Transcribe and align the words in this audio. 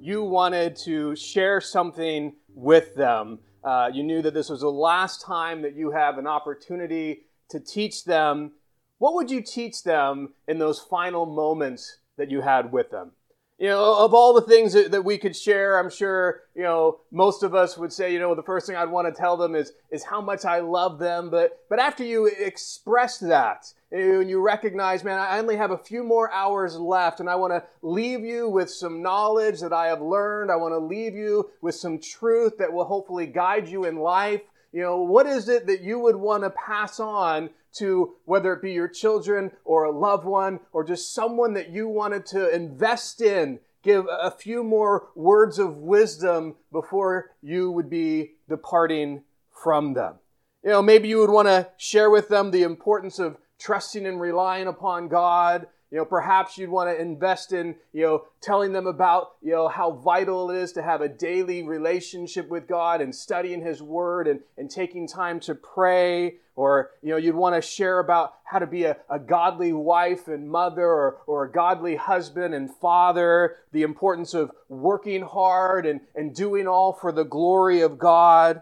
you 0.00 0.22
wanted 0.22 0.76
to 0.76 1.14
share 1.16 1.60
something 1.60 2.34
with 2.54 2.94
them. 2.94 3.38
Uh, 3.64 3.90
you 3.92 4.02
knew 4.02 4.22
that 4.22 4.34
this 4.34 4.48
was 4.48 4.60
the 4.60 4.70
last 4.70 5.22
time 5.22 5.62
that 5.62 5.74
you 5.74 5.90
have 5.90 6.18
an 6.18 6.26
opportunity 6.26 7.22
to 7.50 7.60
teach 7.60 8.04
them. 8.04 8.52
What 8.98 9.14
would 9.14 9.30
you 9.30 9.40
teach 9.40 9.82
them 9.82 10.34
in 10.46 10.58
those 10.58 10.80
final 10.80 11.26
moments 11.26 11.98
that 12.16 12.30
you 12.30 12.40
had 12.40 12.72
with 12.72 12.90
them? 12.90 13.12
You 13.58 13.68
know, 13.68 14.04
of 14.04 14.14
all 14.14 14.34
the 14.34 14.42
things 14.42 14.72
that, 14.74 14.92
that 14.92 15.04
we 15.04 15.18
could 15.18 15.34
share, 15.34 15.80
I'm 15.80 15.90
sure, 15.90 16.42
you 16.54 16.62
know, 16.62 17.00
most 17.10 17.42
of 17.42 17.56
us 17.56 17.76
would 17.76 17.92
say, 17.92 18.12
you 18.12 18.20
know, 18.20 18.36
the 18.36 18.42
first 18.42 18.66
thing 18.68 18.76
I'd 18.76 18.88
want 18.88 19.12
to 19.12 19.20
tell 19.20 19.36
them 19.36 19.56
is, 19.56 19.72
is 19.90 20.04
how 20.04 20.20
much 20.20 20.44
I 20.44 20.60
love 20.60 21.00
them. 21.00 21.28
But, 21.28 21.58
but 21.68 21.80
after 21.80 22.04
you 22.04 22.26
express 22.26 23.18
that, 23.18 23.72
and 23.90 24.28
you 24.28 24.40
recognize, 24.40 25.02
man, 25.02 25.18
I 25.18 25.38
only 25.38 25.56
have 25.56 25.70
a 25.70 25.78
few 25.78 26.04
more 26.04 26.30
hours 26.32 26.76
left, 26.76 27.20
and 27.20 27.28
I 27.28 27.36
want 27.36 27.52
to 27.52 27.64
leave 27.82 28.20
you 28.20 28.48
with 28.48 28.70
some 28.70 29.02
knowledge 29.02 29.60
that 29.60 29.72
I 29.72 29.86
have 29.86 30.02
learned. 30.02 30.50
I 30.50 30.56
want 30.56 30.72
to 30.72 30.78
leave 30.78 31.14
you 31.14 31.50
with 31.62 31.74
some 31.74 31.98
truth 31.98 32.58
that 32.58 32.72
will 32.72 32.84
hopefully 32.84 33.26
guide 33.26 33.68
you 33.68 33.84
in 33.84 33.96
life. 33.96 34.42
You 34.72 34.82
know, 34.82 34.98
what 34.98 35.26
is 35.26 35.48
it 35.48 35.66
that 35.66 35.80
you 35.80 35.98
would 35.98 36.16
want 36.16 36.42
to 36.42 36.50
pass 36.50 37.00
on 37.00 37.50
to 37.74 38.16
whether 38.26 38.52
it 38.52 38.60
be 38.60 38.72
your 38.72 38.88
children 38.88 39.52
or 39.64 39.84
a 39.84 39.90
loved 39.90 40.26
one 40.26 40.60
or 40.72 40.84
just 40.84 41.14
someone 41.14 41.54
that 41.54 41.70
you 41.70 41.88
wanted 41.88 42.26
to 42.26 42.54
invest 42.54 43.22
in? 43.22 43.60
Give 43.82 44.06
a 44.10 44.30
few 44.30 44.62
more 44.62 45.08
words 45.14 45.58
of 45.58 45.78
wisdom 45.78 46.56
before 46.72 47.30
you 47.40 47.70
would 47.70 47.88
be 47.88 48.32
departing 48.48 49.22
from 49.62 49.94
them. 49.94 50.16
You 50.62 50.70
know, 50.70 50.82
maybe 50.82 51.08
you 51.08 51.18
would 51.18 51.30
want 51.30 51.48
to 51.48 51.68
share 51.78 52.10
with 52.10 52.28
them 52.28 52.50
the 52.50 52.64
importance 52.64 53.18
of 53.18 53.38
trusting 53.58 54.06
and 54.06 54.20
relying 54.20 54.66
upon 54.66 55.08
God. 55.08 55.66
You 55.90 55.96
know, 55.96 56.04
perhaps 56.04 56.58
you'd 56.58 56.68
want 56.68 56.90
to 56.90 57.00
invest 57.00 57.52
in, 57.52 57.74
you 57.94 58.02
know, 58.02 58.24
telling 58.42 58.72
them 58.72 58.86
about, 58.86 59.36
you 59.40 59.52
know, 59.52 59.68
how 59.68 59.92
vital 59.92 60.50
it 60.50 60.58
is 60.58 60.72
to 60.72 60.82
have 60.82 61.00
a 61.00 61.08
daily 61.08 61.62
relationship 61.62 62.48
with 62.50 62.68
God 62.68 63.00
and 63.00 63.14
studying 63.14 63.62
His 63.62 63.80
Word 63.80 64.28
and, 64.28 64.40
and 64.58 64.70
taking 64.70 65.08
time 65.08 65.40
to 65.40 65.54
pray. 65.54 66.34
Or, 66.56 66.90
you 67.02 67.10
know, 67.10 67.16
you'd 67.16 67.36
want 67.36 67.54
to 67.54 67.62
share 67.62 68.00
about 68.00 68.34
how 68.44 68.58
to 68.58 68.66
be 68.66 68.84
a, 68.84 68.98
a 69.08 69.18
godly 69.18 69.72
wife 69.72 70.28
and 70.28 70.50
mother 70.50 70.84
or, 70.84 71.18
or 71.26 71.44
a 71.44 71.50
godly 71.50 71.96
husband 71.96 72.52
and 72.52 72.70
father, 72.70 73.56
the 73.72 73.82
importance 73.82 74.34
of 74.34 74.50
working 74.68 75.22
hard 75.22 75.86
and, 75.86 76.00
and 76.14 76.34
doing 76.34 76.66
all 76.66 76.92
for 76.92 77.12
the 77.12 77.24
glory 77.24 77.80
of 77.80 77.98
God. 77.98 78.60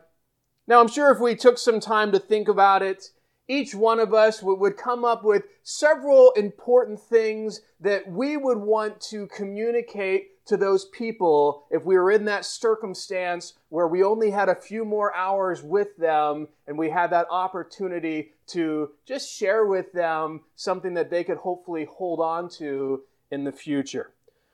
Now, 0.69 0.81
I'm 0.81 0.89
sure 0.89 1.11
if 1.11 1.21
we 1.21 1.35
took 1.35 1.59
some 1.59 1.81
time 1.81 2.12
to 2.12 2.19
think 2.19 2.49
about 2.49 2.83
it, 2.83 3.11
each 3.49 3.75
one 3.75 4.01
of 4.01 4.12
us 4.12 4.43
would, 4.43 4.77
come 4.77 5.05
up 5.05 5.25
with 5.25 5.45
several 5.62 6.33
important 6.33 7.01
things 7.01 7.62
that 7.81 8.11
we 8.11 8.37
would 8.37 8.59
want 8.59 9.01
to 9.01 9.27
communicate 9.29 10.45
to 10.47 10.57
those 10.57 10.87
people 10.87 11.67
if 11.71 11.85
we 11.85 11.97
were 11.97 12.11
in 12.11 12.25
that 12.25 12.45
circumstance 12.45 13.55
where 13.69 13.89
we 13.89 14.03
only 14.03 14.31
had 14.31 14.49
a 14.49 14.55
few 14.55 14.85
more 14.85 15.15
hours 15.15 15.62
with 15.62 15.97
them 15.97 16.47
and 16.67 16.79
we 16.79 16.91
had 16.91 17.11
that 17.11 17.27
opportunity 17.31 18.33
to 18.47 18.91
just 19.06 19.33
share 19.33 19.67
with 19.67 19.93
them 19.93 20.41
something 20.55 20.95
that 20.95 21.11
they 21.11 21.25
could 21.25 21.39
hopefully 21.39 21.87
hold 21.91 22.21
on 22.21 22.49
to 22.49 23.03
in 23.31 23.45
the 23.45 23.53
future. 23.53 24.12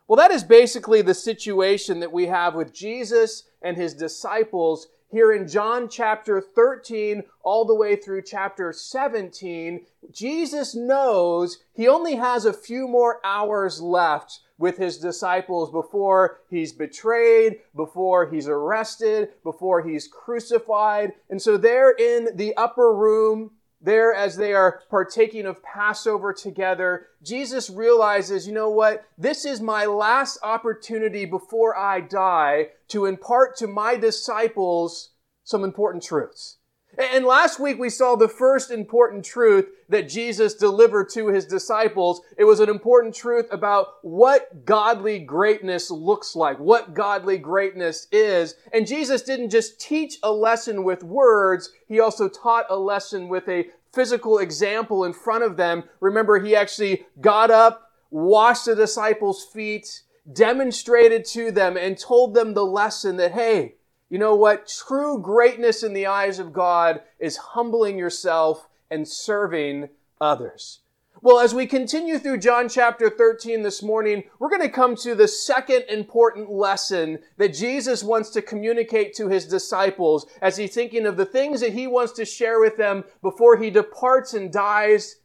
Well, 0.08 0.16
that 0.16 0.30
is 0.30 0.44
basically 0.44 1.02
the 1.02 1.14
situation 1.14 2.00
that 2.00 2.12
we 2.12 2.26
have 2.26 2.54
with 2.54 2.72
Jesus 2.72 3.44
and 3.62 3.76
his 3.76 3.94
disciples 3.94 4.88
here 5.12 5.30
in 5.30 5.46
John 5.46 5.88
chapter 5.88 6.40
13 6.40 7.22
all 7.42 7.66
the 7.66 7.74
way 7.74 7.96
through 7.96 8.22
chapter 8.22 8.72
17, 8.72 9.84
Jesus 10.10 10.74
knows 10.74 11.58
he 11.74 11.86
only 11.86 12.16
has 12.16 12.46
a 12.46 12.52
few 12.52 12.88
more 12.88 13.20
hours 13.22 13.80
left 13.80 14.40
with 14.56 14.78
his 14.78 14.96
disciples 14.98 15.70
before 15.70 16.40
he's 16.48 16.72
betrayed, 16.72 17.58
before 17.76 18.30
he's 18.30 18.48
arrested, 18.48 19.28
before 19.42 19.82
he's 19.82 20.08
crucified. 20.08 21.12
And 21.28 21.42
so 21.42 21.56
they're 21.56 21.92
in 21.92 22.36
the 22.36 22.56
upper 22.56 22.94
room 22.94 23.50
there 23.82 24.14
as 24.14 24.36
they 24.36 24.52
are 24.52 24.80
partaking 24.88 25.46
of 25.46 25.62
Passover 25.62 26.32
together, 26.32 27.08
Jesus 27.22 27.68
realizes, 27.68 28.46
you 28.46 28.52
know 28.52 28.70
what? 28.70 29.04
This 29.18 29.44
is 29.44 29.60
my 29.60 29.86
last 29.86 30.38
opportunity 30.42 31.24
before 31.24 31.76
I 31.76 32.00
die 32.00 32.68
to 32.88 33.06
impart 33.06 33.56
to 33.56 33.66
my 33.66 33.96
disciples 33.96 35.10
some 35.44 35.64
important 35.64 36.04
truths. 36.04 36.58
And 36.98 37.24
last 37.24 37.58
week 37.58 37.78
we 37.78 37.88
saw 37.88 38.16
the 38.16 38.28
first 38.28 38.70
important 38.70 39.24
truth 39.24 39.66
that 39.88 40.08
Jesus 40.08 40.54
delivered 40.54 41.08
to 41.10 41.28
his 41.28 41.46
disciples. 41.46 42.20
It 42.36 42.44
was 42.44 42.60
an 42.60 42.68
important 42.68 43.14
truth 43.14 43.46
about 43.50 43.94
what 44.02 44.66
godly 44.66 45.18
greatness 45.18 45.90
looks 45.90 46.36
like, 46.36 46.58
what 46.58 46.92
godly 46.92 47.38
greatness 47.38 48.08
is. 48.12 48.56
And 48.72 48.86
Jesus 48.86 49.22
didn't 49.22 49.50
just 49.50 49.80
teach 49.80 50.18
a 50.22 50.30
lesson 50.30 50.84
with 50.84 51.02
words, 51.02 51.70
he 51.88 51.98
also 51.98 52.28
taught 52.28 52.66
a 52.68 52.76
lesson 52.76 53.28
with 53.28 53.48
a 53.48 53.68
physical 53.92 54.38
example 54.38 55.04
in 55.04 55.12
front 55.12 55.44
of 55.44 55.56
them. 55.56 55.84
Remember, 56.00 56.38
he 56.38 56.56
actually 56.56 57.06
got 57.20 57.50
up, 57.50 57.90
washed 58.10 58.66
the 58.66 58.74
disciples' 58.74 59.44
feet, 59.44 60.02
demonstrated 60.32 61.24
to 61.26 61.50
them, 61.50 61.76
and 61.76 61.98
told 61.98 62.34
them 62.34 62.54
the 62.54 62.64
lesson 62.64 63.16
that, 63.16 63.32
hey, 63.32 63.76
you 64.12 64.18
know 64.18 64.34
what? 64.34 64.68
True 64.68 65.18
greatness 65.18 65.82
in 65.82 65.94
the 65.94 66.04
eyes 66.04 66.38
of 66.38 66.52
God 66.52 67.00
is 67.18 67.38
humbling 67.38 67.96
yourself 67.96 68.68
and 68.90 69.08
serving 69.08 69.88
others. 70.20 70.80
Well, 71.22 71.38
as 71.38 71.54
we 71.54 71.64
continue 71.64 72.18
through 72.18 72.40
John 72.40 72.68
chapter 72.68 73.08
13 73.08 73.62
this 73.62 73.82
morning, 73.82 74.24
we're 74.38 74.50
going 74.50 74.60
to 74.60 74.68
come 74.68 74.96
to 74.96 75.14
the 75.14 75.26
second 75.26 75.84
important 75.88 76.50
lesson 76.50 77.20
that 77.38 77.54
Jesus 77.54 78.04
wants 78.04 78.28
to 78.32 78.42
communicate 78.42 79.14
to 79.14 79.30
his 79.30 79.46
disciples 79.46 80.26
as 80.42 80.58
he's 80.58 80.74
thinking 80.74 81.06
of 81.06 81.16
the 81.16 81.24
things 81.24 81.62
that 81.62 81.72
he 81.72 81.86
wants 81.86 82.12
to 82.12 82.26
share 82.26 82.60
with 82.60 82.76
them 82.76 83.04
before 83.22 83.56
he 83.56 83.70
departs 83.70 84.34
and 84.34 84.52
dies. 84.52 85.20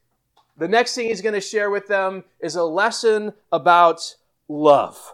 The 0.58 0.70
next 0.70 0.96
thing 0.96 1.08
he's 1.10 1.22
going 1.22 1.36
to 1.36 1.42
share 1.42 1.70
with 1.70 1.90
them 1.90 2.24
is 2.40 2.56
a 2.56 2.64
lesson 2.64 3.34
about 3.52 4.16
love. 4.48 5.14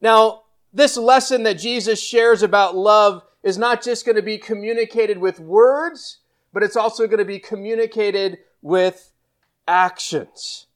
Now, 0.00 0.44
this 0.78 0.96
lesson 0.96 1.42
that 1.42 1.58
Jesus 1.58 2.02
shares 2.02 2.42
about 2.42 2.76
love 2.76 3.22
is 3.42 3.58
not 3.58 3.82
just 3.82 4.04
going 4.06 4.16
to 4.16 4.22
be 4.22 4.38
communicated 4.38 5.18
with 5.18 5.40
words, 5.40 6.18
but 6.52 6.62
it's 6.62 6.76
also 6.76 7.06
going 7.06 7.18
to 7.18 7.24
be 7.24 7.38
communicated 7.38 8.38
with 8.62 9.12
actions. 9.66 10.66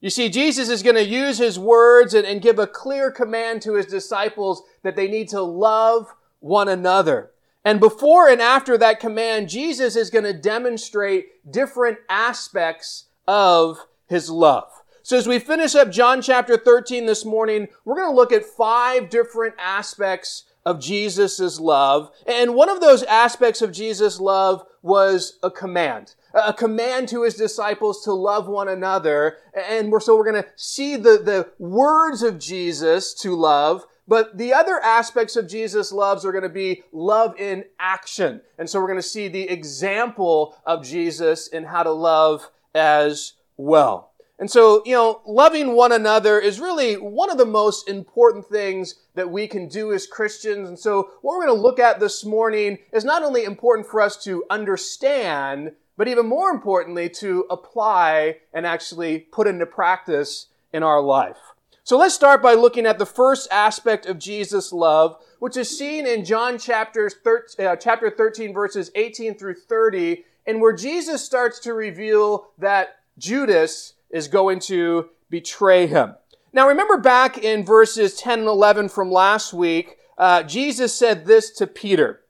You 0.00 0.10
see, 0.10 0.28
Jesus 0.28 0.68
is 0.68 0.82
going 0.82 0.96
to 0.96 1.04
use 1.04 1.38
his 1.38 1.58
words 1.58 2.14
and, 2.14 2.26
and, 2.26 2.40
give 2.40 2.58
a 2.58 2.66
clear 2.66 3.10
command 3.10 3.60
to 3.62 3.74
his 3.74 3.86
disciples 3.86 4.62
that 4.82 4.96
they 4.96 5.08
need 5.08 5.28
to 5.28 5.42
love 5.42 6.14
one 6.40 6.68
another. 6.68 7.30
And 7.64 7.80
before 7.80 8.28
and 8.28 8.40
after 8.40 8.78
that 8.78 8.98
command, 8.98 9.50
Jesus 9.50 9.96
is 9.96 10.08
going 10.08 10.24
to 10.24 10.32
demonstrate 10.32 11.50
different 11.50 11.98
aspects 12.08 13.06
of 13.28 13.86
his 14.06 14.30
love. 14.30 14.70
So 15.10 15.16
as 15.16 15.26
we 15.26 15.40
finish 15.40 15.74
up 15.74 15.90
John 15.90 16.22
chapter 16.22 16.56
13 16.56 17.04
this 17.04 17.24
morning, 17.24 17.66
we're 17.84 17.96
going 17.96 18.12
to 18.12 18.14
look 18.14 18.30
at 18.30 18.44
five 18.44 19.10
different 19.10 19.56
aspects 19.58 20.44
of 20.64 20.80
Jesus' 20.80 21.58
love. 21.58 22.12
And 22.28 22.54
one 22.54 22.68
of 22.68 22.80
those 22.80 23.02
aspects 23.02 23.60
of 23.60 23.72
Jesus' 23.72 24.20
love 24.20 24.64
was 24.82 25.36
a 25.42 25.50
command 25.50 26.14
a 26.32 26.52
command 26.52 27.08
to 27.08 27.24
his 27.24 27.34
disciples 27.34 28.04
to 28.04 28.12
love 28.12 28.46
one 28.46 28.68
another. 28.68 29.38
And 29.52 29.90
we're, 29.90 29.98
so 29.98 30.16
we're 30.16 30.30
going 30.30 30.44
to 30.44 30.48
see 30.54 30.94
the, 30.94 31.18
the 31.18 31.50
words 31.58 32.22
of 32.22 32.38
Jesus 32.38 33.12
to 33.14 33.34
love, 33.34 33.84
But 34.06 34.38
the 34.38 34.54
other 34.54 34.78
aspects 34.78 35.34
of 35.34 35.48
Jesus' 35.48 35.90
loves 35.90 36.24
are 36.24 36.30
going 36.30 36.44
to 36.44 36.48
be 36.48 36.84
love 36.92 37.34
in 37.36 37.64
action. 37.80 38.42
And 38.58 38.70
so 38.70 38.78
we're 38.78 38.86
going 38.86 38.96
to 38.96 39.02
see 39.02 39.26
the 39.26 39.50
example 39.50 40.54
of 40.64 40.84
Jesus 40.84 41.48
in 41.48 41.64
how 41.64 41.82
to 41.82 41.90
love 41.90 42.48
as 42.76 43.32
well. 43.56 44.09
And 44.40 44.50
so, 44.50 44.82
you 44.86 44.94
know, 44.94 45.20
loving 45.26 45.76
one 45.76 45.92
another 45.92 46.40
is 46.40 46.58
really 46.58 46.94
one 46.94 47.30
of 47.30 47.36
the 47.36 47.44
most 47.44 47.86
important 47.90 48.46
things 48.46 48.94
that 49.14 49.30
we 49.30 49.46
can 49.46 49.68
do 49.68 49.92
as 49.92 50.06
Christians. 50.06 50.66
And 50.66 50.78
so 50.78 51.10
what 51.20 51.36
we're 51.36 51.46
going 51.46 51.58
to 51.58 51.62
look 51.62 51.78
at 51.78 52.00
this 52.00 52.24
morning 52.24 52.78
is 52.90 53.04
not 53.04 53.22
only 53.22 53.44
important 53.44 53.86
for 53.86 54.00
us 54.00 54.16
to 54.24 54.44
understand, 54.48 55.72
but 55.98 56.08
even 56.08 56.26
more 56.26 56.48
importantly, 56.48 57.10
to 57.10 57.44
apply 57.50 58.38
and 58.54 58.66
actually 58.66 59.18
put 59.18 59.46
into 59.46 59.66
practice 59.66 60.46
in 60.72 60.82
our 60.82 61.02
life. 61.02 61.36
So 61.84 61.98
let's 61.98 62.14
start 62.14 62.42
by 62.42 62.54
looking 62.54 62.86
at 62.86 62.98
the 62.98 63.04
first 63.04 63.46
aspect 63.52 64.06
of 64.06 64.18
Jesus' 64.18 64.72
love, 64.72 65.18
which 65.38 65.58
is 65.58 65.76
seen 65.76 66.06
in 66.06 66.24
John 66.24 66.58
chapter 66.58 67.10
13, 67.10 67.66
uh, 67.66 67.76
chapter 67.76 68.08
13 68.08 68.54
verses 68.54 68.90
18 68.94 69.34
through 69.34 69.56
30, 69.56 70.24
and 70.46 70.62
where 70.62 70.72
Jesus 70.72 71.22
starts 71.22 71.58
to 71.60 71.74
reveal 71.74 72.48
that 72.56 73.00
Judas 73.18 73.94
is 74.10 74.28
going 74.28 74.60
to 74.60 75.08
betray 75.28 75.86
him. 75.86 76.14
Now 76.52 76.68
remember 76.68 76.98
back 76.98 77.38
in 77.38 77.64
verses 77.64 78.16
10 78.16 78.40
and 78.40 78.48
11 78.48 78.88
from 78.88 79.10
last 79.10 79.52
week, 79.52 79.98
uh, 80.18 80.42
Jesus 80.42 80.94
said 80.94 81.26
this 81.26 81.50
to 81.52 81.66
Peter. 81.66 82.20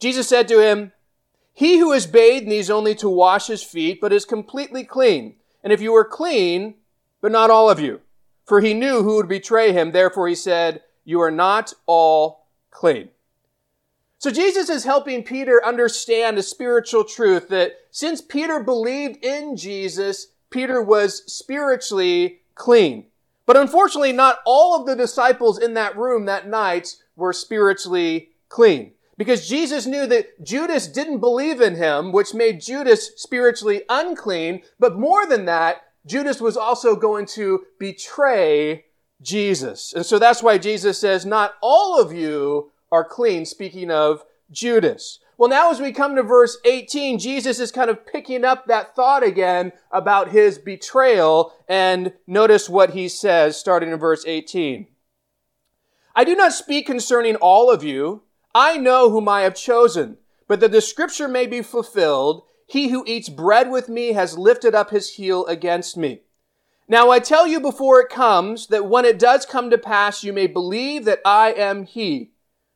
Jesus 0.00 0.28
said 0.28 0.48
to 0.48 0.60
him, 0.60 0.92
He 1.52 1.78
who 1.78 1.92
is 1.92 2.06
bathed 2.06 2.46
needs 2.46 2.70
only 2.70 2.94
to 2.96 3.08
wash 3.08 3.46
his 3.46 3.62
feet, 3.62 4.00
but 4.00 4.12
is 4.12 4.24
completely 4.24 4.84
clean. 4.84 5.36
And 5.62 5.72
if 5.72 5.80
you 5.80 5.94
are 5.94 6.04
clean, 6.04 6.74
but 7.20 7.32
not 7.32 7.50
all 7.50 7.68
of 7.68 7.80
you, 7.80 8.00
for 8.44 8.60
he 8.60 8.74
knew 8.74 9.02
who 9.02 9.16
would 9.16 9.28
betray 9.28 9.72
him. 9.72 9.92
Therefore 9.92 10.28
he 10.28 10.34
said, 10.34 10.82
You 11.04 11.20
are 11.20 11.30
not 11.30 11.74
all 11.86 12.46
clean. 12.70 13.10
So 14.18 14.30
Jesus 14.32 14.68
is 14.68 14.84
helping 14.84 15.22
Peter 15.22 15.64
understand 15.64 16.38
a 16.38 16.42
spiritual 16.42 17.04
truth 17.04 17.48
that 17.50 17.74
since 17.92 18.20
Peter 18.20 18.60
believed 18.60 19.24
in 19.24 19.56
Jesus, 19.56 20.28
Peter 20.50 20.82
was 20.82 21.22
spiritually 21.32 22.40
clean. 22.54 23.06
But 23.46 23.56
unfortunately, 23.56 24.12
not 24.12 24.40
all 24.44 24.78
of 24.78 24.86
the 24.86 24.96
disciples 24.96 25.58
in 25.58 25.74
that 25.74 25.96
room 25.96 26.26
that 26.26 26.48
night 26.48 26.96
were 27.16 27.32
spiritually 27.32 28.30
clean. 28.48 28.92
Because 29.16 29.48
Jesus 29.48 29.86
knew 29.86 30.06
that 30.06 30.44
Judas 30.44 30.86
didn't 30.86 31.18
believe 31.18 31.60
in 31.60 31.74
him, 31.74 32.12
which 32.12 32.34
made 32.34 32.60
Judas 32.60 33.10
spiritually 33.16 33.82
unclean. 33.88 34.62
But 34.78 34.98
more 34.98 35.26
than 35.26 35.46
that, 35.46 35.82
Judas 36.06 36.40
was 36.40 36.56
also 36.56 36.94
going 36.94 37.26
to 37.26 37.64
betray 37.78 38.84
Jesus. 39.20 39.92
And 39.92 40.06
so 40.06 40.18
that's 40.18 40.42
why 40.42 40.58
Jesus 40.58 40.98
says, 40.98 41.26
not 41.26 41.54
all 41.60 42.00
of 42.00 42.12
you 42.12 42.70
are 42.92 43.04
clean, 43.04 43.44
speaking 43.44 43.90
of 43.90 44.24
Judas. 44.50 45.18
Well, 45.38 45.48
now 45.48 45.70
as 45.70 45.80
we 45.80 45.92
come 45.92 46.16
to 46.16 46.24
verse 46.24 46.58
18, 46.64 47.20
Jesus 47.20 47.60
is 47.60 47.70
kind 47.70 47.88
of 47.88 48.04
picking 48.04 48.44
up 48.44 48.66
that 48.66 48.96
thought 48.96 49.22
again 49.22 49.70
about 49.92 50.32
his 50.32 50.58
betrayal. 50.58 51.54
And 51.68 52.12
notice 52.26 52.68
what 52.68 52.90
he 52.90 53.08
says 53.08 53.56
starting 53.56 53.92
in 53.92 53.98
verse 54.00 54.24
18. 54.26 54.88
I 56.16 56.24
do 56.24 56.34
not 56.34 56.52
speak 56.52 56.86
concerning 56.86 57.36
all 57.36 57.70
of 57.70 57.84
you. 57.84 58.24
I 58.52 58.78
know 58.78 59.10
whom 59.10 59.28
I 59.28 59.42
have 59.42 59.54
chosen, 59.54 60.16
but 60.48 60.58
that 60.58 60.72
the 60.72 60.80
scripture 60.80 61.28
may 61.28 61.46
be 61.46 61.62
fulfilled. 61.62 62.42
He 62.66 62.88
who 62.88 63.04
eats 63.06 63.28
bread 63.28 63.70
with 63.70 63.88
me 63.88 64.14
has 64.14 64.36
lifted 64.36 64.74
up 64.74 64.90
his 64.90 65.14
heel 65.14 65.46
against 65.46 65.96
me. 65.96 66.22
Now 66.88 67.10
I 67.10 67.20
tell 67.20 67.46
you 67.46 67.60
before 67.60 68.00
it 68.00 68.08
comes 68.08 68.66
that 68.68 68.86
when 68.86 69.04
it 69.04 69.20
does 69.20 69.46
come 69.46 69.70
to 69.70 69.78
pass, 69.78 70.24
you 70.24 70.32
may 70.32 70.48
believe 70.48 71.04
that 71.04 71.20
I 71.24 71.52
am 71.52 71.84
he. 71.84 72.32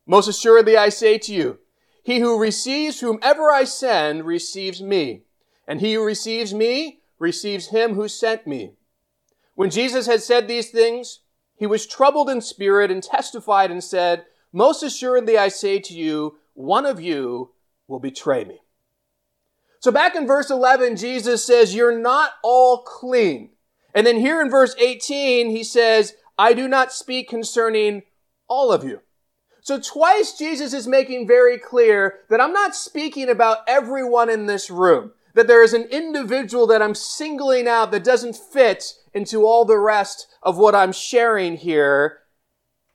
Most 0.07 0.29
assuredly 0.29 0.77
I 0.77 0.91
say 0.91 1.19
to 1.19 1.35
you, 1.35 1.59
he 2.03 2.19
who 2.19 2.39
receives 2.39 3.01
whomever 3.01 3.51
I 3.51 3.65
send 3.65 4.25
receives 4.25 4.83
me, 4.83 5.23
and 5.67 5.81
he 5.81 5.95
who 5.95 6.05
receives 6.05 6.53
me 6.53 7.01
receives 7.19 7.69
him 7.69 7.95
who 7.95 8.09
sent 8.09 8.47
me. 8.47 8.73
When 9.55 9.71
Jesus 9.71 10.07
had 10.07 10.23
said 10.23 10.49
these 10.49 10.71
things, 10.71 11.21
he 11.55 11.67
was 11.67 11.87
troubled 11.87 12.29
in 12.29 12.41
spirit 12.41 12.91
and 12.91 13.03
testified 13.03 13.71
and 13.71 13.85
said, 13.85 14.25
Most 14.53 14.83
assuredly 14.83 15.39
I 15.39 15.49
say 15.49 15.79
to 15.79 15.95
you, 15.95 16.39
one 16.55 16.87
of 16.87 17.01
you 17.01 17.53
will 17.87 18.01
betray 18.01 18.45
me. 18.45 18.61
So 19.79 19.93
back 19.93 20.17
in 20.17 20.27
verse 20.27 20.51
11, 20.51 20.97
Jesus 20.97 21.45
says, 21.45 21.75
You're 21.75 21.99
not 21.99 22.33
all 22.43 22.79
clean. 22.79 23.51
And 23.95 24.07
then 24.07 24.19
here 24.19 24.41
in 24.41 24.51
verse 24.51 24.75
18, 24.79 25.51
he 25.51 25.63
says, 25.63 26.15
I 26.39 26.55
do 26.55 26.67
not 26.67 26.93
speak 26.93 27.29
concerning 27.29 28.03
all 28.49 28.73
of 28.73 28.83
you. 28.83 29.01
So 29.63 29.79
twice 29.79 30.37
Jesus 30.37 30.75
is 30.75 30.89
making 30.89 31.29
very 31.29 31.57
clear 31.57 32.19
that 32.29 32.41
I'm 32.41 32.53
not 32.53 32.75
speaking 32.75 33.29
about 33.29 33.59
everyone 33.69 34.29
in 34.29 34.47
this 34.47 34.69
room. 34.69 35.13
That 35.35 35.47
there 35.47 35.63
is 35.63 35.73
an 35.73 35.85
individual 35.85 36.67
that 36.67 36.83
I'm 36.83 36.97
singling 36.97 37.69
out 37.69 37.93
that 37.93 38.05
doesn't 38.05 38.37
fit 38.37 38.93
into 39.15 39.47
all 39.47 39.65
the 39.65 39.79
rest 39.79 40.27
of 40.43 40.59
what 40.59 40.75
I'm 40.75 40.93
sharing 40.93 41.57
here. 41.57 42.19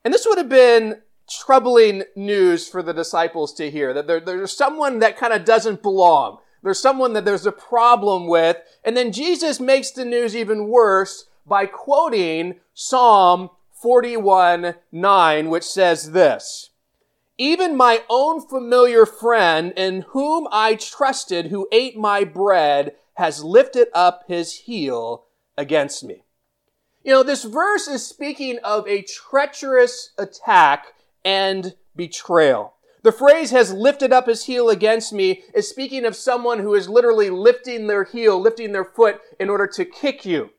And 0.04 0.14
this 0.14 0.26
would 0.28 0.38
have 0.38 0.50
been 0.50 1.02
troubling 1.30 2.04
news 2.16 2.68
for 2.68 2.84
the 2.84 2.94
disciples 2.94 3.54
to 3.54 3.72
hear 3.72 3.94
that 3.94 4.08
there, 4.08 4.20
there's 4.20 4.56
someone 4.56 5.00
that 5.00 5.18
kind 5.18 5.34
of 5.34 5.46
doesn't 5.46 5.82
belong. 5.82 6.38
There's 6.64 6.80
someone 6.80 7.14
that 7.14 7.24
there's 7.24 7.46
a 7.46 7.52
problem 7.52 8.28
with. 8.28 8.58
And 8.84 8.96
then 8.96 9.14
Jesus 9.14 9.60
makes 9.60 9.92
the 9.92 10.06
news 10.06 10.36
even 10.36 10.68
worse 10.68 11.26
by 11.46 11.66
quoting 11.66 12.56
Psalm 12.74 13.50
41 13.82 14.76
9, 14.92 15.50
which 15.50 15.64
says 15.64 16.12
this. 16.12 16.72
Even 17.38 17.78
my 17.78 18.02
own 18.10 18.42
familiar 18.42 19.06
friend 19.06 19.72
in 19.78 20.02
whom 20.10 20.48
I 20.52 20.76
trusted, 20.76 21.48
who 21.48 21.68
ate 21.72 21.96
my 21.96 22.24
bread, 22.24 22.96
has 23.16 23.44
lifted 23.44 23.88
up 23.94 24.24
his 24.28 24.54
heel 24.62 25.26
against 25.58 26.04
me. 26.04 26.24
You 27.04 27.12
know, 27.14 27.24
this 27.24 27.44
verse 27.44 27.88
is 27.88 28.06
speaking 28.06 28.60
of 28.64 28.88
a 28.88 29.04
treacherous 29.04 30.12
attack 30.18 30.88
and 31.24 31.76
betrayal. 31.96 32.74
The 33.04 33.12
phrase 33.12 33.52
has 33.52 33.72
lifted 33.72 34.12
up 34.12 34.28
his 34.28 34.46
heel 34.46 34.70
against 34.70 35.14
me 35.14 35.44
is 35.54 35.70
speaking 35.70 36.04
of 36.04 36.16
someone 36.16 36.60
who 36.60 36.74
is 36.74 36.90
literally 36.90 37.30
lifting 37.30 37.88
their 37.88 38.04
heel, 38.04 38.40
lifting 38.40 38.72
their 38.72 38.84
foot 38.84 39.22
in 39.40 39.50
order 39.50 39.68
to 39.68 39.86
kick 39.86 40.26
you. 40.26 40.50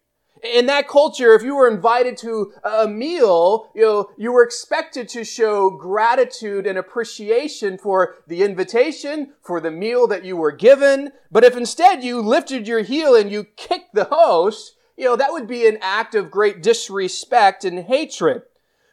In 0.42 0.66
that 0.66 0.88
culture, 0.88 1.34
if 1.34 1.42
you 1.42 1.56
were 1.56 1.68
invited 1.68 2.16
to 2.18 2.52
a 2.62 2.86
meal, 2.86 3.70
you 3.74 3.82
know, 3.82 4.10
you 4.16 4.32
were 4.32 4.42
expected 4.42 5.08
to 5.10 5.24
show 5.24 5.70
gratitude 5.70 6.66
and 6.66 6.78
appreciation 6.78 7.78
for 7.78 8.16
the 8.26 8.42
invitation, 8.42 9.34
for 9.42 9.60
the 9.60 9.70
meal 9.70 10.06
that 10.06 10.24
you 10.24 10.36
were 10.36 10.52
given. 10.52 11.12
But 11.30 11.44
if 11.44 11.56
instead 11.56 12.04
you 12.04 12.20
lifted 12.20 12.68
your 12.68 12.82
heel 12.82 13.14
and 13.14 13.30
you 13.30 13.44
kicked 13.56 13.94
the 13.94 14.04
host, 14.04 14.74
you 14.96 15.04
know, 15.04 15.16
that 15.16 15.32
would 15.32 15.46
be 15.46 15.66
an 15.66 15.78
act 15.80 16.14
of 16.14 16.30
great 16.30 16.62
disrespect 16.62 17.64
and 17.64 17.80
hatred. 17.80 18.42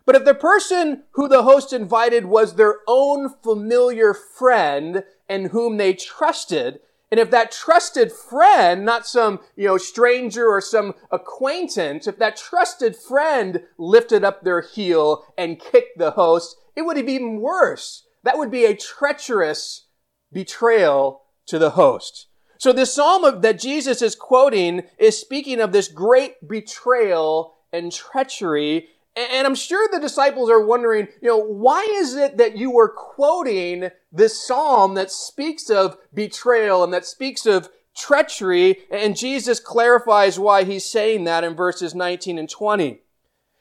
But 0.05 0.15
if 0.15 0.23
the 0.23 0.35
person 0.35 1.03
who 1.11 1.27
the 1.27 1.43
host 1.43 1.73
invited 1.73 2.25
was 2.25 2.55
their 2.55 2.79
own 2.87 3.33
familiar 3.41 4.13
friend 4.13 5.03
and 5.27 5.47
whom 5.47 5.77
they 5.77 5.93
trusted, 5.93 6.79
and 7.11 7.19
if 7.19 7.29
that 7.31 7.51
trusted 7.51 8.11
friend, 8.11 8.83
not 8.83 9.05
some, 9.05 9.39
you 9.55 9.67
know, 9.67 9.77
stranger 9.77 10.47
or 10.47 10.61
some 10.61 10.95
acquaintance, 11.11 12.07
if 12.07 12.17
that 12.17 12.35
trusted 12.35 12.95
friend 12.95 13.61
lifted 13.77 14.23
up 14.23 14.43
their 14.43 14.61
heel 14.61 15.25
and 15.37 15.59
kicked 15.59 15.97
the 15.97 16.11
host, 16.11 16.57
it 16.75 16.81
would 16.81 17.03
be 17.05 17.13
even 17.13 17.39
worse. 17.39 18.03
That 18.23 18.37
would 18.37 18.51
be 18.51 18.65
a 18.65 18.75
treacherous 18.75 19.85
betrayal 20.31 21.21
to 21.45 21.59
the 21.59 21.71
host. 21.71 22.27
So 22.57 22.73
this 22.73 22.93
psalm 22.93 23.41
that 23.41 23.59
Jesus 23.59 24.01
is 24.01 24.15
quoting 24.15 24.83
is 24.97 25.19
speaking 25.19 25.59
of 25.59 25.71
this 25.71 25.87
great 25.87 26.47
betrayal 26.47 27.53
and 27.71 27.91
treachery 27.91 28.89
and 29.15 29.47
I'm 29.47 29.55
sure 29.55 29.87
the 29.91 29.99
disciples 29.99 30.49
are 30.49 30.65
wondering, 30.65 31.07
you 31.21 31.29
know, 31.29 31.37
why 31.37 31.87
is 31.89 32.15
it 32.15 32.37
that 32.37 32.57
you 32.57 32.71
were 32.71 32.89
quoting 32.89 33.89
this 34.11 34.45
psalm 34.45 34.95
that 34.95 35.11
speaks 35.11 35.69
of 35.69 35.97
betrayal 36.13 36.83
and 36.83 36.93
that 36.93 37.05
speaks 37.05 37.45
of 37.45 37.69
treachery? 37.95 38.79
And 38.91 39.17
Jesus 39.17 39.59
clarifies 39.59 40.37
why 40.37 40.63
he's 40.63 40.85
saying 40.85 41.23
that 41.23 41.43
in 41.43 41.55
verses 41.55 41.95
19 41.95 42.37
and 42.37 42.49
20. 42.49 42.99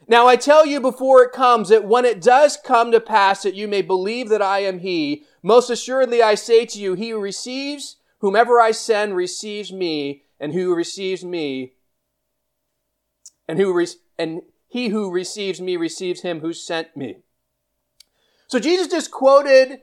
Now 0.08 0.26
I 0.26 0.36
tell 0.36 0.66
you 0.66 0.80
before 0.80 1.22
it 1.22 1.32
comes 1.32 1.68
that 1.70 1.84
when 1.84 2.04
it 2.04 2.20
does 2.20 2.56
come 2.56 2.90
to 2.92 3.00
pass 3.00 3.42
that 3.42 3.54
you 3.54 3.68
may 3.68 3.80
believe 3.80 4.28
that 4.28 4.42
I 4.42 4.58
am 4.60 4.80
he, 4.80 5.24
most 5.42 5.70
assuredly 5.70 6.22
I 6.22 6.34
say 6.34 6.66
to 6.66 6.78
you, 6.78 6.94
he 6.94 7.10
who 7.10 7.18
receives 7.20 7.96
whomever 8.24 8.58
I 8.58 8.70
send 8.70 9.14
receives 9.14 9.70
me, 9.70 10.22
and 10.40 10.54
who 10.54 10.74
receives 10.74 11.22
me, 11.22 11.74
and 13.46 13.58
who 13.58 13.74
re- 13.74 13.86
and 14.18 14.40
he 14.74 14.88
who 14.88 15.08
receives 15.08 15.60
me 15.60 15.76
receives 15.76 16.22
him 16.22 16.40
who 16.40 16.52
sent 16.52 16.96
me. 16.96 17.18
So 18.48 18.58
Jesus 18.58 18.88
just 18.88 19.12
quoted 19.12 19.82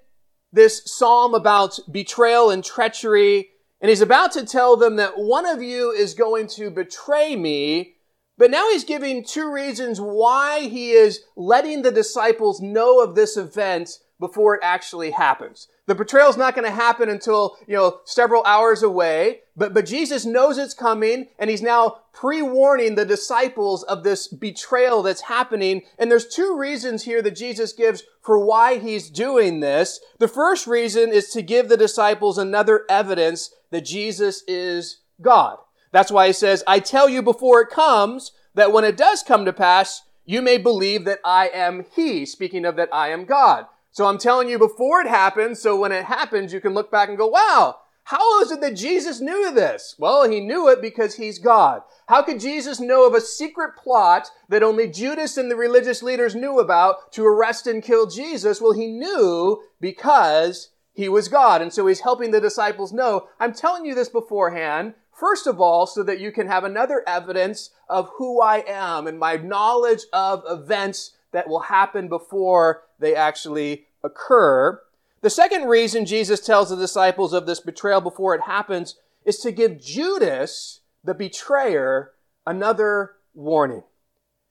this 0.51 0.81
psalm 0.86 1.33
about 1.33 1.79
betrayal 1.89 2.50
and 2.50 2.62
treachery, 2.62 3.51
and 3.79 3.88
he's 3.88 4.01
about 4.01 4.33
to 4.33 4.45
tell 4.45 4.75
them 4.75 4.98
that 4.98 5.17
one 5.17 5.45
of 5.45 5.62
you 5.62 5.91
is 5.91 6.13
going 6.13 6.48
to 6.48 6.69
betray 6.69 7.38
me, 7.38 7.95
But 8.41 8.50
now 8.50 8.71
he's 8.71 8.83
giving 8.83 9.24
two 9.24 9.53
reasons 9.53 10.01
why 10.01 10.62
he 10.62 10.93
is 10.93 11.25
letting 11.36 11.83
the 11.83 11.91
disciples 11.91 12.60
know 12.60 13.00
of 13.00 13.13
this 13.13 13.38
event 13.38 14.00
before 14.22 14.56
it 14.56 14.62
actually 14.63 15.12
happens. 15.12 15.68
The 15.88 15.96
betrayal 15.96 16.30
is 16.30 16.38
not 16.38 16.56
going 16.56 16.63
to 16.63 16.72
happen 16.72 17.10
until, 17.10 17.58
you 17.68 17.75
know, 17.75 18.00
several 18.06 18.44
hours 18.46 18.84
away, 18.84 19.40
but, 19.58 19.74
but 19.74 19.88
Jesus 19.88 20.25
knows 20.25 20.58
it's 20.58 20.75
coming 20.75 21.28
and 21.40 21.50
he's 21.50 21.63
now 21.63 21.98
pre-warning 22.13 22.96
the 22.96 23.04
disciples 23.04 23.82
of 23.84 24.04
this 24.04 24.28
betrayal 24.28 25.01
that's 25.01 25.22
happening. 25.22 25.82
And 25.98 26.10
there's 26.10 26.28
two 26.28 26.56
reasons 26.56 27.04
here 27.04 27.22
that 27.24 27.36
Jesus 27.36 27.74
gives 27.74 28.04
for 28.22 28.38
why 28.40 28.78
he's 28.78 29.10
doing 29.10 29.60
this. 29.60 30.00
The 30.20 30.28
first 30.28 30.68
reason 30.68 31.12
is 31.12 31.30
to 31.32 31.42
give 31.42 31.68
the 31.68 31.75
disciples 31.75 32.38
another 32.38 32.86
evidence 32.88 33.50
that 33.72 33.86
Jesus 33.86 34.44
is 34.48 35.00
God. 35.20 35.58
That's 35.92 36.12
why 36.12 36.28
he 36.28 36.34
says, 36.34 36.63
I 36.68 36.80
tell 36.80 37.10
you 37.10 37.24
before 37.24 37.60
it 37.62 37.70
comes 37.70 38.34
that 38.54 38.72
when 38.72 38.86
it 38.86 38.96
does 38.96 39.24
come 39.24 39.46
to 39.46 39.54
pass, 39.54 40.04
you 40.25 40.44
may 40.44 40.60
believe 40.60 41.06
that 41.06 41.20
I 41.25 41.50
am 41.50 41.86
he, 41.96 42.25
speaking 42.28 42.66
of 42.66 42.75
that 42.75 42.90
I 42.94 43.10
am 43.10 43.25
God. 43.25 43.66
So 43.91 44.05
I'm 44.05 44.17
telling 44.17 44.50
you 44.50 44.57
before 44.57 45.01
it 45.01 45.07
happens, 45.07 45.62
so 45.62 45.77
when 45.77 45.91
it 45.91 46.05
happens, 46.05 46.53
you 46.53 46.62
can 46.62 46.74
look 46.74 46.89
back 46.89 47.10
and 47.10 47.17
go, 47.17 47.27
wow, 47.27 47.75
how 48.05 48.41
is 48.41 48.51
it 48.51 48.62
that 48.62 48.75
Jesus 48.75 49.21
knew 49.21 49.51
this? 49.51 49.95
Well, 50.00 50.29
he 50.29 50.39
knew 50.39 50.69
it 50.69 50.81
because 50.81 51.15
he's 51.15 51.39
God. 51.39 51.81
How 52.07 52.21
could 52.24 52.39
Jesus 52.39 52.79
know 52.79 53.05
of 53.05 53.13
a 53.13 53.21
secret 53.21 53.75
plot 53.75 54.29
that 54.50 54.63
only 54.63 54.88
Judas 54.88 55.38
and 55.38 55.51
the 55.51 55.55
religious 55.55 56.01
leaders 56.01 56.36
knew 56.36 56.60
about 56.60 57.12
to 57.13 57.25
arrest 57.25 57.67
and 57.67 57.83
kill 57.83 58.07
Jesus? 58.07 58.62
Well, 58.62 58.74
he 58.74 58.88
knew 58.88 59.63
because 59.79 60.69
he 60.93 61.07
was 61.10 61.27
God. 61.27 61.62
And 61.62 61.71
so 61.71 61.88
he's 61.88 62.01
helping 62.01 62.31
the 62.31 62.41
disciples 62.41 62.91
know, 62.91 63.27
I'm 63.39 63.53
telling 63.53 63.86
you 63.86 63.95
this 63.95 64.10
beforehand, 64.10 64.93
first 65.13 65.48
of 65.48 65.62
all, 65.62 65.86
so 65.86 66.03
that 66.03 66.19
you 66.19 66.31
can 66.31 66.48
have 66.48 66.63
another 66.63 67.03
evidence 67.07 67.69
of 67.88 68.10
who 68.17 68.41
I 68.41 68.63
am 68.67 69.07
and 69.07 69.19
my 69.19 69.36
knowledge 69.36 70.01
of 70.12 70.43
events 70.50 71.15
that 71.31 71.48
will 71.48 71.62
happen 71.62 72.10
before 72.10 72.83
they 73.01 73.15
actually 73.15 73.88
occur. 74.03 74.81
The 75.22 75.29
second 75.29 75.67
reason 75.67 76.05
Jesus 76.05 76.39
tells 76.39 76.70
the 76.70 76.75
disciples 76.75 77.34
of 77.34 77.46
this 77.46 77.60
betrayal 77.60 78.01
before 78.01 78.34
it 78.34 78.41
happens 78.41 78.96
is 79.25 79.38
to 79.39 79.51
give 79.51 79.81
Judas, 79.81 80.81
the 81.03 81.13
betrayer, 81.13 82.13
another 82.46 83.15
warning. 83.34 83.84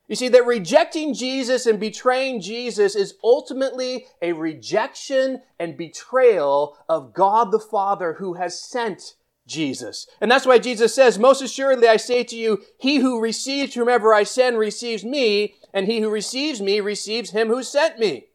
You 0.06 0.16
see, 0.16 0.28
that 0.28 0.44
rejecting 0.44 1.14
Jesus 1.14 1.66
and 1.66 1.78
betraying 1.78 2.40
Jesus 2.40 2.96
is 2.96 3.14
ultimately 3.22 4.06
a 4.20 4.32
rejection 4.32 5.42
and 5.58 5.76
betrayal 5.76 6.76
of 6.88 7.14
God 7.14 7.52
the 7.52 7.60
Father 7.60 8.14
who 8.14 8.34
has 8.34 8.60
sent 8.60 9.14
Jesus. 9.46 10.08
And 10.20 10.30
that's 10.30 10.46
why 10.46 10.58
Jesus 10.58 10.94
says, 10.94 11.18
Most 11.18 11.42
assuredly 11.42 11.86
I 11.86 11.96
say 11.96 12.24
to 12.24 12.36
you, 12.36 12.62
he 12.78 12.96
who 12.96 13.20
receives 13.20 13.74
whomever 13.74 14.12
I 14.12 14.24
send 14.24 14.58
receives 14.58 15.04
me, 15.04 15.54
and 15.72 15.86
he 15.86 16.00
who 16.00 16.10
receives 16.10 16.60
me 16.60 16.80
receives 16.80 17.30
him 17.30 17.48
who 17.48 17.62
sent 17.62 17.98
me. 17.98 18.26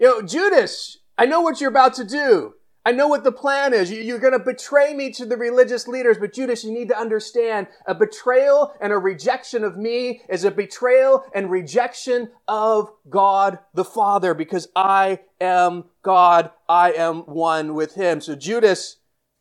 You 0.00 0.06
know, 0.06 0.22
Judas, 0.22 0.96
I 1.18 1.26
know 1.26 1.42
what 1.42 1.60
you're 1.60 1.68
about 1.68 1.92
to 1.94 2.04
do. 2.04 2.54
I 2.86 2.92
know 2.92 3.06
what 3.06 3.22
the 3.22 3.30
plan 3.30 3.74
is. 3.74 3.92
You're 3.92 4.18
going 4.18 4.32
to 4.32 4.38
betray 4.38 4.94
me 4.94 5.12
to 5.12 5.26
the 5.26 5.36
religious 5.36 5.86
leaders, 5.86 6.16
but 6.16 6.32
Judas, 6.32 6.64
you 6.64 6.72
need 6.72 6.88
to 6.88 6.98
understand 6.98 7.66
a 7.86 7.94
betrayal 7.94 8.72
and 8.80 8.94
a 8.94 8.96
rejection 8.96 9.62
of 9.62 9.76
me 9.76 10.22
is 10.30 10.44
a 10.44 10.50
betrayal 10.50 11.24
and 11.34 11.50
rejection 11.50 12.30
of 12.48 12.90
God 13.10 13.58
the 13.74 13.84
Father 13.84 14.32
because 14.32 14.68
I 14.74 15.20
am 15.38 15.84
God. 16.02 16.50
I 16.66 16.92
am 16.92 17.18
one 17.26 17.74
with 17.74 17.94
Him. 17.94 18.22
So 18.22 18.34
Judas, 18.34 18.96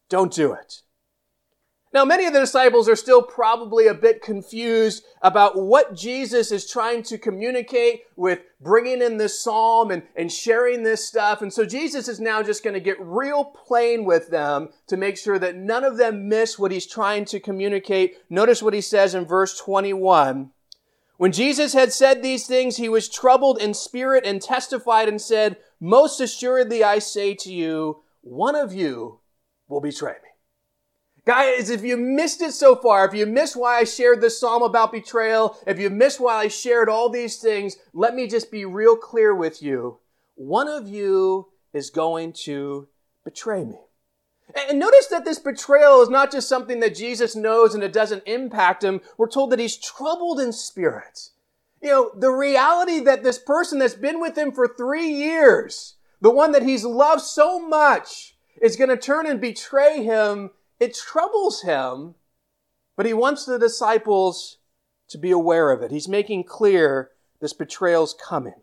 don't 0.10 0.34
do 0.34 0.52
it. 0.52 0.82
Now, 1.92 2.06
many 2.06 2.26
of 2.26 2.34
the 2.34 2.40
disciples 2.40 2.88
are 2.88 2.96
still 2.96 3.24
probably 3.24 3.88
a 3.88 3.96
bit 3.96 4.22
confused 4.22 5.04
about 5.24 5.58
what 5.58 5.96
Jesus 5.96 6.52
is 6.52 6.70
trying 6.70 7.02
to 7.04 7.18
communicate 7.18 8.02
with 8.16 8.42
bringing 8.62 9.02
in 9.02 9.18
this 9.18 9.42
psalm 9.42 9.90
and, 9.90 10.04
and 10.16 10.32
sharing 10.32 10.84
this 10.84 11.08
stuff. 11.08 11.42
And 11.42 11.52
so 11.52 11.66
Jesus 11.66 12.08
is 12.08 12.20
now 12.20 12.44
just 12.44 12.64
going 12.64 12.76
to 12.76 12.80
get 12.80 13.02
real 13.02 13.44
plain 13.44 14.06
with 14.06 14.30
them 14.30 14.70
to 14.86 14.98
make 14.98 15.18
sure 15.18 15.40
that 15.40 15.56
none 15.56 15.84
of 15.84 15.98
them 15.98 16.30
miss 16.30 16.60
what 16.60 16.72
he's 16.72 16.86
trying 16.86 17.26
to 17.26 17.40
communicate. 17.40 18.18
Notice 18.30 18.62
what 18.62 18.76
he 18.76 18.82
says 18.82 19.16
in 19.16 19.26
verse 19.26 19.58
21. 19.58 20.52
When 21.18 21.32
Jesus 21.32 21.74
had 21.74 21.92
said 21.92 22.22
these 22.22 22.46
things, 22.46 22.78
he 22.78 22.88
was 22.88 23.10
troubled 23.10 23.60
in 23.60 23.74
spirit 23.74 24.26
and 24.28 24.40
testified 24.40 25.10
and 25.10 25.20
said, 25.20 25.58
Most 25.80 26.22
assuredly 26.22 26.84
I 26.84 27.00
say 27.00 27.34
to 27.34 27.52
you, 27.52 28.04
one 28.22 28.56
of 28.56 28.74
you 28.74 29.20
will 29.68 29.82
betray 29.82 30.14
me. 30.14 30.29
Guys, 31.30 31.70
if 31.70 31.84
you 31.84 31.96
missed 31.96 32.42
it 32.42 32.54
so 32.54 32.76
far, 32.76 33.06
if 33.06 33.14
you 33.14 33.28
missed 33.28 33.56
why 33.56 33.78
I 33.78 33.84
shared 33.84 34.20
this 34.20 34.40
psalm 34.40 34.64
about 34.64 34.92
betrayal, 34.92 35.60
if 35.68 35.78
you 35.78 35.92
missed 35.92 36.20
why 36.20 36.38
I 36.38 36.48
shared 36.48 36.90
all 36.90 37.08
these 37.08 37.38
things, 37.38 37.78
let 37.94 38.16
me 38.16 38.26
just 38.26 38.50
be 38.50 38.66
real 38.66 38.96
clear 38.96 39.36
with 39.36 39.62
you. 39.62 40.00
One 40.34 40.68
of 40.68 40.88
you 40.88 41.50
is 41.72 41.92
going 41.92 42.34
to 42.46 42.88
betray 43.24 43.64
me. 43.64 43.78
And 44.68 44.80
notice 44.80 45.06
that 45.12 45.24
this 45.24 45.38
betrayal 45.38 46.02
is 46.02 46.10
not 46.10 46.32
just 46.32 46.50
something 46.50 46.80
that 46.80 46.96
Jesus 46.96 47.36
knows 47.36 47.76
and 47.76 47.84
it 47.84 47.94
doesn't 47.94 48.24
impact 48.26 48.84
him. 48.84 49.00
We're 49.16 49.30
told 49.30 49.52
that 49.52 49.60
he's 49.60 49.78
troubled 49.78 50.40
in 50.40 50.52
spirit. 50.52 51.30
You 51.80 51.90
know, 51.90 52.12
the 52.18 52.32
reality 52.32 53.02
that 53.02 53.22
this 53.22 53.38
person 53.38 53.78
that's 53.78 53.94
been 53.94 54.20
with 54.20 54.36
him 54.36 54.52
for 54.52 54.68
three 54.68 55.10
years, 55.10 55.94
the 56.22 56.32
one 56.32 56.54
that 56.54 56.64
he's 56.64 56.86
loved 56.86 57.22
so 57.22 57.60
much, 57.60 58.36
is 58.64 58.76
going 58.76 58.90
to 58.90 58.98
turn 58.98 59.28
and 59.28 59.40
betray 59.40 60.04
him 60.04 60.50
it 60.80 60.96
troubles 60.96 61.62
him, 61.62 62.16
but 62.96 63.06
he 63.06 63.14
wants 63.14 63.46
the 63.46 63.60
disciples 63.60 64.58
to 65.10 65.18
be 65.18 65.32
aware 65.32 65.72
of 65.72 65.82
it. 65.82 65.92
He's 65.92 66.08
making 66.08 66.44
clear 66.44 67.12
this 67.42 67.54
betrayal's 67.54 68.14
coming. 68.14 68.62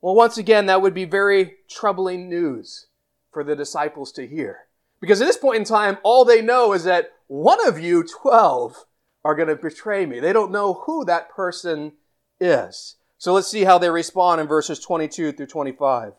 Well, 0.00 0.14
once 0.14 0.36
again, 0.36 0.66
that 0.66 0.82
would 0.82 0.94
be 0.94 1.04
very 1.04 1.56
troubling 1.68 2.28
news 2.28 2.86
for 3.32 3.44
the 3.44 3.56
disciples 3.56 4.12
to 4.12 4.26
hear. 4.26 4.66
Because 5.00 5.20
at 5.20 5.26
this 5.26 5.36
point 5.36 5.58
in 5.58 5.64
time, 5.64 5.98
all 6.02 6.24
they 6.24 6.42
know 6.42 6.72
is 6.72 6.84
that 6.84 7.12
one 7.26 7.66
of 7.66 7.78
you, 7.78 8.04
12, 8.04 8.84
are 9.24 9.34
going 9.34 9.48
to 9.48 9.56
betray 9.56 10.06
me. 10.06 10.20
They 10.20 10.32
don't 10.32 10.52
know 10.52 10.74
who 10.86 11.04
that 11.04 11.30
person 11.30 11.92
is. 12.40 12.96
So 13.18 13.32
let's 13.32 13.48
see 13.48 13.64
how 13.64 13.78
they 13.78 13.90
respond 13.90 14.40
in 14.40 14.48
verses 14.48 14.80
22 14.80 15.32
through 15.32 15.46
25. 15.46 16.12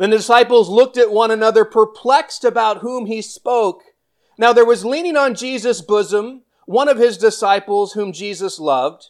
The 0.00 0.08
disciples 0.08 0.70
looked 0.70 0.96
at 0.96 1.12
one 1.12 1.30
another, 1.30 1.62
perplexed 1.62 2.42
about 2.42 2.78
whom 2.78 3.04
he 3.04 3.20
spoke. 3.20 3.82
Now 4.38 4.54
there 4.54 4.64
was 4.64 4.82
leaning 4.82 5.14
on 5.14 5.34
Jesus' 5.34 5.82
bosom 5.82 6.44
one 6.64 6.88
of 6.88 6.96
his 6.96 7.18
disciples 7.18 7.92
whom 7.92 8.10
Jesus 8.14 8.58
loved. 8.58 9.08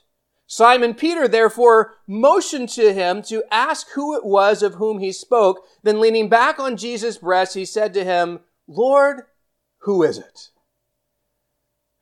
Simon 0.48 0.94
Peter 0.94 1.28
therefore 1.28 1.94
motioned 2.08 2.70
to 2.70 2.92
him 2.92 3.22
to 3.22 3.44
ask 3.52 3.86
who 3.94 4.16
it 4.16 4.24
was 4.24 4.64
of 4.64 4.74
whom 4.74 4.98
he 4.98 5.12
spoke. 5.12 5.64
Then 5.84 6.00
leaning 6.00 6.28
back 6.28 6.58
on 6.58 6.76
Jesus' 6.76 7.18
breast, 7.18 7.54
he 7.54 7.64
said 7.64 7.94
to 7.94 8.02
him, 8.02 8.40
Lord, 8.66 9.26
who 9.82 10.02
is 10.02 10.18
it? 10.18 10.48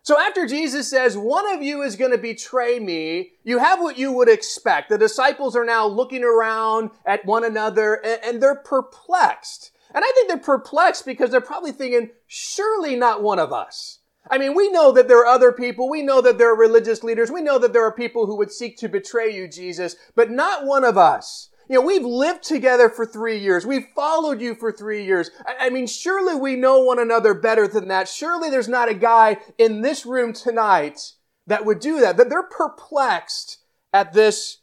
So 0.08 0.18
after 0.18 0.46
Jesus 0.46 0.88
says, 0.88 1.18
one 1.18 1.54
of 1.54 1.62
you 1.62 1.82
is 1.82 1.94
going 1.94 2.12
to 2.12 2.16
betray 2.16 2.78
me, 2.78 3.32
you 3.44 3.58
have 3.58 3.78
what 3.78 3.98
you 3.98 4.10
would 4.10 4.30
expect. 4.30 4.88
The 4.88 4.96
disciples 4.96 5.54
are 5.54 5.66
now 5.66 5.86
looking 5.86 6.24
around 6.24 6.92
at 7.04 7.26
one 7.26 7.44
another 7.44 7.96
and, 8.02 8.18
and 8.24 8.42
they're 8.42 8.54
perplexed. 8.54 9.70
And 9.94 10.02
I 10.02 10.10
think 10.14 10.28
they're 10.28 10.38
perplexed 10.38 11.04
because 11.04 11.28
they're 11.28 11.42
probably 11.42 11.72
thinking, 11.72 12.08
surely 12.26 12.96
not 12.96 13.22
one 13.22 13.38
of 13.38 13.52
us. 13.52 13.98
I 14.30 14.38
mean, 14.38 14.54
we 14.54 14.70
know 14.70 14.92
that 14.92 15.08
there 15.08 15.18
are 15.18 15.26
other 15.26 15.52
people. 15.52 15.90
We 15.90 16.00
know 16.00 16.22
that 16.22 16.38
there 16.38 16.54
are 16.54 16.58
religious 16.58 17.04
leaders. 17.04 17.30
We 17.30 17.42
know 17.42 17.58
that 17.58 17.74
there 17.74 17.84
are 17.84 17.92
people 17.92 18.24
who 18.24 18.38
would 18.38 18.50
seek 18.50 18.78
to 18.78 18.88
betray 18.88 19.36
you, 19.36 19.46
Jesus, 19.46 19.94
but 20.14 20.30
not 20.30 20.64
one 20.64 20.84
of 20.84 20.96
us. 20.96 21.50
You 21.68 21.76
know, 21.76 21.82
we've 21.82 22.04
lived 22.04 22.44
together 22.44 22.88
for 22.88 23.04
three 23.04 23.38
years. 23.38 23.66
We've 23.66 23.87
followed 23.94 24.40
you 24.40 24.54
for 24.54 24.72
three 24.72 25.04
years. 25.04 25.30
I, 25.46 25.66
I 25.66 25.70
mean, 25.70 25.87
surely 25.87 26.34
we 26.34 26.56
know 26.56 26.80
one 26.80 26.98
another 26.98 27.34
better 27.34 27.68
than 27.68 27.88
that. 27.88 28.08
Surely 28.08 28.48
there's 28.48 28.68
not 28.68 28.88
a 28.88 28.94
guy 28.94 29.38
in 29.58 29.82
this 29.82 30.06
room 30.06 30.32
tonight 30.32 31.12
that 31.46 31.66
would 31.66 31.80
do 31.80 32.00
that. 32.00 32.16
That 32.16 32.30
they're 32.30 32.42
perplexed 32.42 33.58
at 33.92 34.14
this 34.14 34.58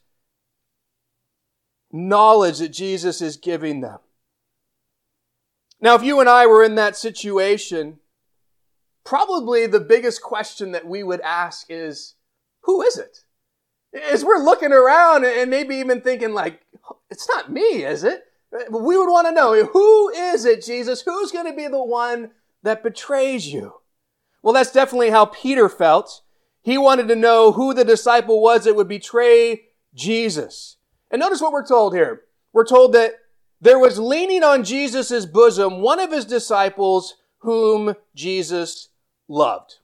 knowledge 1.91 2.57
that 2.57 2.69
Jesus 2.69 3.21
is 3.21 3.38
giving 3.38 3.81
them. 3.81 4.00
Now, 5.79 5.93
if 5.93 6.03
you 6.03 6.19
and 6.19 6.27
I 6.27 6.47
were 6.47 6.63
in 6.63 6.75
that 6.75 6.97
situation, 6.97 8.00
probably 9.03 9.67
the 9.67 9.79
biggest 9.79 10.24
question 10.24 10.71
that 10.71 10.88
we 10.88 11.03
would 11.03 11.21
ask 11.21 11.67
is, 11.69 12.15
who 12.62 12.81
is 12.81 12.97
it? 12.97 13.19
As 14.12 14.25
we're 14.25 14.43
looking 14.43 14.74
around 14.74 15.24
and 15.24 15.50
maybe 15.50 15.75
even 15.75 16.01
thinking 16.01 16.33
like, 16.33 16.62
it's 17.10 17.27
not 17.27 17.51
me, 17.51 17.84
is 17.84 18.04
it? 18.04 18.24
We 18.70 18.98
would 18.98 19.12
want 19.12 19.27
to 19.27 19.34
know, 19.34 19.65
who 19.65 20.10
is 20.10 20.46
it, 20.46 20.63
Jesus? 20.63 21.01
Who's 21.01 21.32
going 21.32 21.46
to 21.46 21.56
be 21.56 21.68
the 21.68 21.84
one 21.84 22.32
that 22.63 22.84
betrays 22.84 23.51
you? 23.51 23.74
Well, 24.42 24.54
that's 24.54 24.72
definitely 24.72 25.10
how 25.10 25.25
Peter 25.25 25.68
felt. 25.68 26.22
He 26.62 26.77
wanted 26.77 27.08
to 27.10 27.15
know 27.15 27.51
who 27.51 27.74
the 27.74 27.84
disciple 27.84 28.42
was 28.42 28.63
that 28.63 28.75
would 28.75 28.88
betray 28.88 29.63
Jesus. 29.94 30.77
And 31.12 31.20
notice 31.20 31.42
what 31.42 31.51
we're 31.51 31.68
told 31.68 31.94
here. 31.94 32.22
We're 32.54 32.65
told 32.65 32.94
that 32.94 33.13
there 33.60 33.80
was 33.80 34.00
leaning 34.00 34.44
on 34.44 34.63
Jesus' 34.63 35.25
bosom 35.25 35.82
one 35.82 36.00
of 36.00 36.12
his 36.12 36.25
disciples 36.25 37.15
whom 37.39 37.96
Jesus 38.15 38.89
loved. 39.27 39.80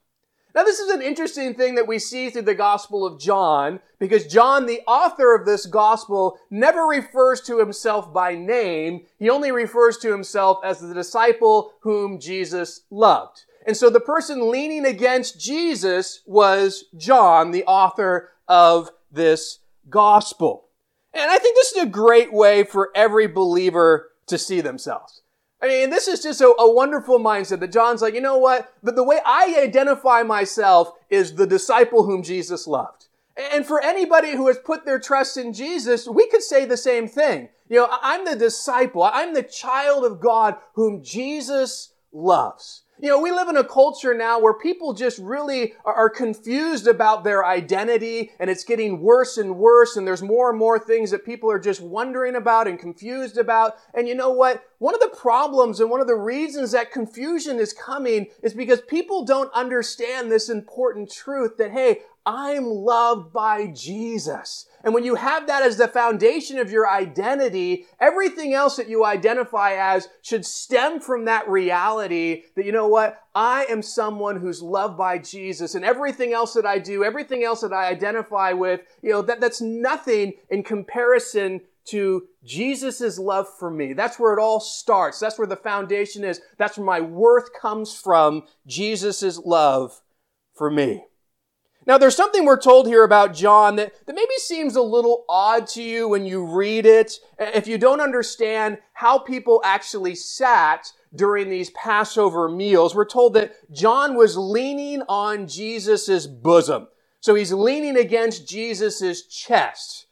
Now, 0.54 0.64
this 0.64 0.80
is 0.80 0.90
an 0.90 1.02
interesting 1.02 1.54
thing 1.54 1.76
that 1.76 1.88
we 1.88 1.98
see 1.98 2.30
through 2.30 2.42
the 2.42 2.56
Gospel 2.56 3.06
of 3.06 3.20
John, 3.20 3.80
because 4.00 4.28
John, 4.28 4.66
the 4.66 4.82
author 4.86 5.34
of 5.34 5.46
this 5.46 5.66
Gospel, 5.66 6.38
never 6.50 6.82
refers 6.82 7.40
to 7.42 7.60
himself 7.60 8.14
by 8.14 8.36
name. 8.36 9.06
He 9.18 9.30
only 9.30 9.52
refers 9.52 9.98
to 10.00 10.12
himself 10.12 10.60
as 10.64 10.80
the 10.80 10.94
disciple 10.94 11.74
whom 11.82 12.20
Jesus 12.20 12.82
loved. 12.90 13.46
And 13.66 13.78
so 13.78 13.90
the 13.90 14.00
person 14.00 14.52
leaning 14.52 14.86
against 14.86 15.40
Jesus 15.40 16.22
was 16.26 16.86
John, 16.98 17.52
the 17.52 17.64
author 17.66 18.32
of 18.48 18.90
this 19.12 19.60
Gospel. 19.90 20.66
And 21.14 21.30
I 21.30 21.38
think 21.38 21.56
this 21.56 21.72
is 21.72 21.84
a 21.84 21.88
great 21.88 22.34
way 22.34 22.64
for 22.64 22.90
every 22.96 23.28
believer 23.28 24.12
to 24.28 24.38
see 24.38 24.62
themselves. 24.62 25.22
I 25.62 25.68
mean, 25.68 25.90
this 25.92 26.08
is 26.08 26.24
just 26.24 26.42
a, 26.42 26.48
a, 26.48 26.72
wonderful 26.74 27.20
mindset 27.20 27.60
that 27.60 27.72
John's 27.72 28.02
like, 28.02 28.16
you 28.16 28.22
know 28.22 28.38
what? 28.38 28.74
But 28.82 28.96
the 28.96 29.04
way 29.04 29.20
I 29.24 29.56
identify 29.60 30.24
myself 30.24 30.94
is 31.10 31.36
the 31.36 31.46
disciple 31.46 32.04
whom 32.04 32.24
Jesus 32.24 32.66
loved. 32.66 33.08
And 33.38 33.66
for 33.66 33.82
anybody 33.82 34.32
who 34.32 34.48
has 34.48 34.58
put 34.58 34.86
their 34.86 35.00
trust 35.00 35.38
in 35.38 35.54
Jesus, 35.54 36.08
we 36.08 36.28
could 36.30 36.42
say 36.42 36.66
the 36.66 36.78
same 36.78 37.08
thing. 37.08 37.50
You 37.70 37.78
know, 37.78 37.88
I'm 38.02 38.26
the 38.26 38.36
disciple. 38.36 39.04
I'm 39.04 39.34
the 39.34 39.44
child 39.44 40.04
of 40.04 40.20
God 40.20 40.58
whom 40.74 41.04
Jesus 41.04 41.94
loves. 42.12 42.84
You 43.02 43.10
know, 43.10 43.20
we 43.20 43.32
live 43.32 43.50
in 43.50 43.58
a 43.58 43.64
culture 43.64 44.14
now 44.14 44.40
where 44.40 44.54
people 44.54 44.94
just 44.94 45.18
really 45.18 45.74
are 45.86 46.08
confused 46.08 46.86
about 46.86 47.24
their 47.24 47.44
identity 47.44 48.30
and 48.40 48.48
it's 48.48 48.64
getting 48.64 49.02
worse 49.02 49.40
and 49.40 49.58
worse 49.58 49.98
and 49.98 50.08
there's 50.08 50.22
more 50.22 50.52
and 50.52 50.60
more 50.60 50.78
things 50.78 51.10
that 51.10 51.26
people 51.26 51.50
are 51.50 51.58
just 51.58 51.82
wondering 51.82 52.36
about 52.36 52.68
and 52.68 52.78
confused 52.78 53.40
about. 53.40 53.74
And 53.96 54.08
you 54.08 54.14
know 54.14 54.30
what? 54.30 54.64
One 54.78 54.94
of 54.94 55.02
the 55.02 55.18
problems 55.18 55.80
and 55.80 55.90
one 55.90 56.00
of 56.00 56.06
the 56.06 56.14
reasons 56.14 56.74
that 56.74 56.92
confusion 56.92 57.58
is 57.58 57.74
coming 57.74 58.28
is 58.44 58.54
because 58.54 58.82
people 58.82 59.26
don't 59.26 59.52
understand 59.52 60.32
this 60.32 60.48
important 60.48 61.12
truth 61.12 61.58
that, 61.58 61.72
hey, 61.72 62.02
I'm 62.24 62.66
loved 62.66 63.34
by 63.34 63.66
Jesus. 63.74 64.68
And 64.84 64.94
when 64.94 65.04
you 65.04 65.16
have 65.16 65.48
that 65.48 65.64
as 65.64 65.78
the 65.78 65.88
foundation 65.88 66.58
of 66.58 66.72
your 66.72 66.90
identity, 66.90 67.86
everything 68.00 68.54
else 68.54 68.78
that 68.78 68.90
you 68.90 69.06
identify 69.06 69.74
as 69.74 70.08
should 70.22 70.46
stem 70.46 71.00
from 71.00 71.26
that 71.26 71.48
reality 71.50 72.44
that, 72.56 72.66
you 72.66 72.72
know 72.72 72.88
what? 72.88 73.22
I 73.34 73.66
am 73.70 73.82
someone 73.82 74.38
who's 74.38 74.62
loved 74.62 74.98
by 74.98 75.18
Jesus 75.18 75.76
and 75.76 75.86
everything 75.86 76.34
else 76.34 76.54
that 76.54 76.66
I 76.66 76.80
do, 76.80 77.04
everything 77.04 77.44
else 77.44 77.62
that 77.62 77.74
I 77.74 77.88
identify 77.88 78.54
with, 78.54 78.82
you 79.02 79.12
know, 79.12 79.22
that, 79.22 79.40
that's 79.40 79.62
nothing 79.62 80.34
in 80.50 80.64
comparison 80.64 81.62
to 81.86 82.28
Jesus' 82.44 83.18
love 83.18 83.48
for 83.60 83.72
me. 83.72 83.94
That's 83.94 84.20
where 84.20 84.34
it 84.38 84.42
all 84.42 84.60
starts. 84.60 85.20
That's 85.20 85.38
where 85.38 85.48
the 85.48 85.56
foundation 85.56 86.24
is. 86.24 86.42
That's 86.58 86.78
where 86.78 86.86
my 86.86 87.02
worth 87.02 87.50
comes 87.60 87.94
from. 87.94 88.44
Jesus' 88.68 89.38
love 89.40 90.02
for 90.54 90.70
me. 90.70 91.06
Now, 91.88 91.98
there's 91.98 92.16
something 92.16 92.46
we're 92.46 92.60
told 92.60 92.86
here 92.86 93.04
about 93.04 93.34
John 93.34 93.76
that, 93.78 93.94
that 94.06 94.16
maybe 94.16 94.34
seems 94.38 94.76
a 94.76 94.82
little 94.82 95.26
odd 95.28 95.68
to 95.70 95.82
you 95.82 96.08
when 96.08 96.26
you 96.26 96.46
read 96.46 96.86
it, 96.86 97.14
if 97.40 97.68
you 97.68 97.78
don't 97.78 98.02
understand 98.02 98.78
how 98.94 99.18
people 99.18 99.62
actually 99.66 100.14
sat 100.14 100.92
during 101.16 101.50
these 101.50 101.72
Passover 101.72 102.48
meals. 102.48 102.94
We're 102.94 103.06
told 103.06 103.34
that 103.34 103.54
John 103.72 104.16
was 104.16 104.38
leaning 104.38 105.02
on 105.10 105.48
Jesus' 105.48 106.28
bosom. 106.28 106.88
So 107.20 107.36
he's 107.36 107.52
leaning 107.52 107.98
against 107.98 108.48
Jesus' 108.48 109.26
chest. 109.28 110.06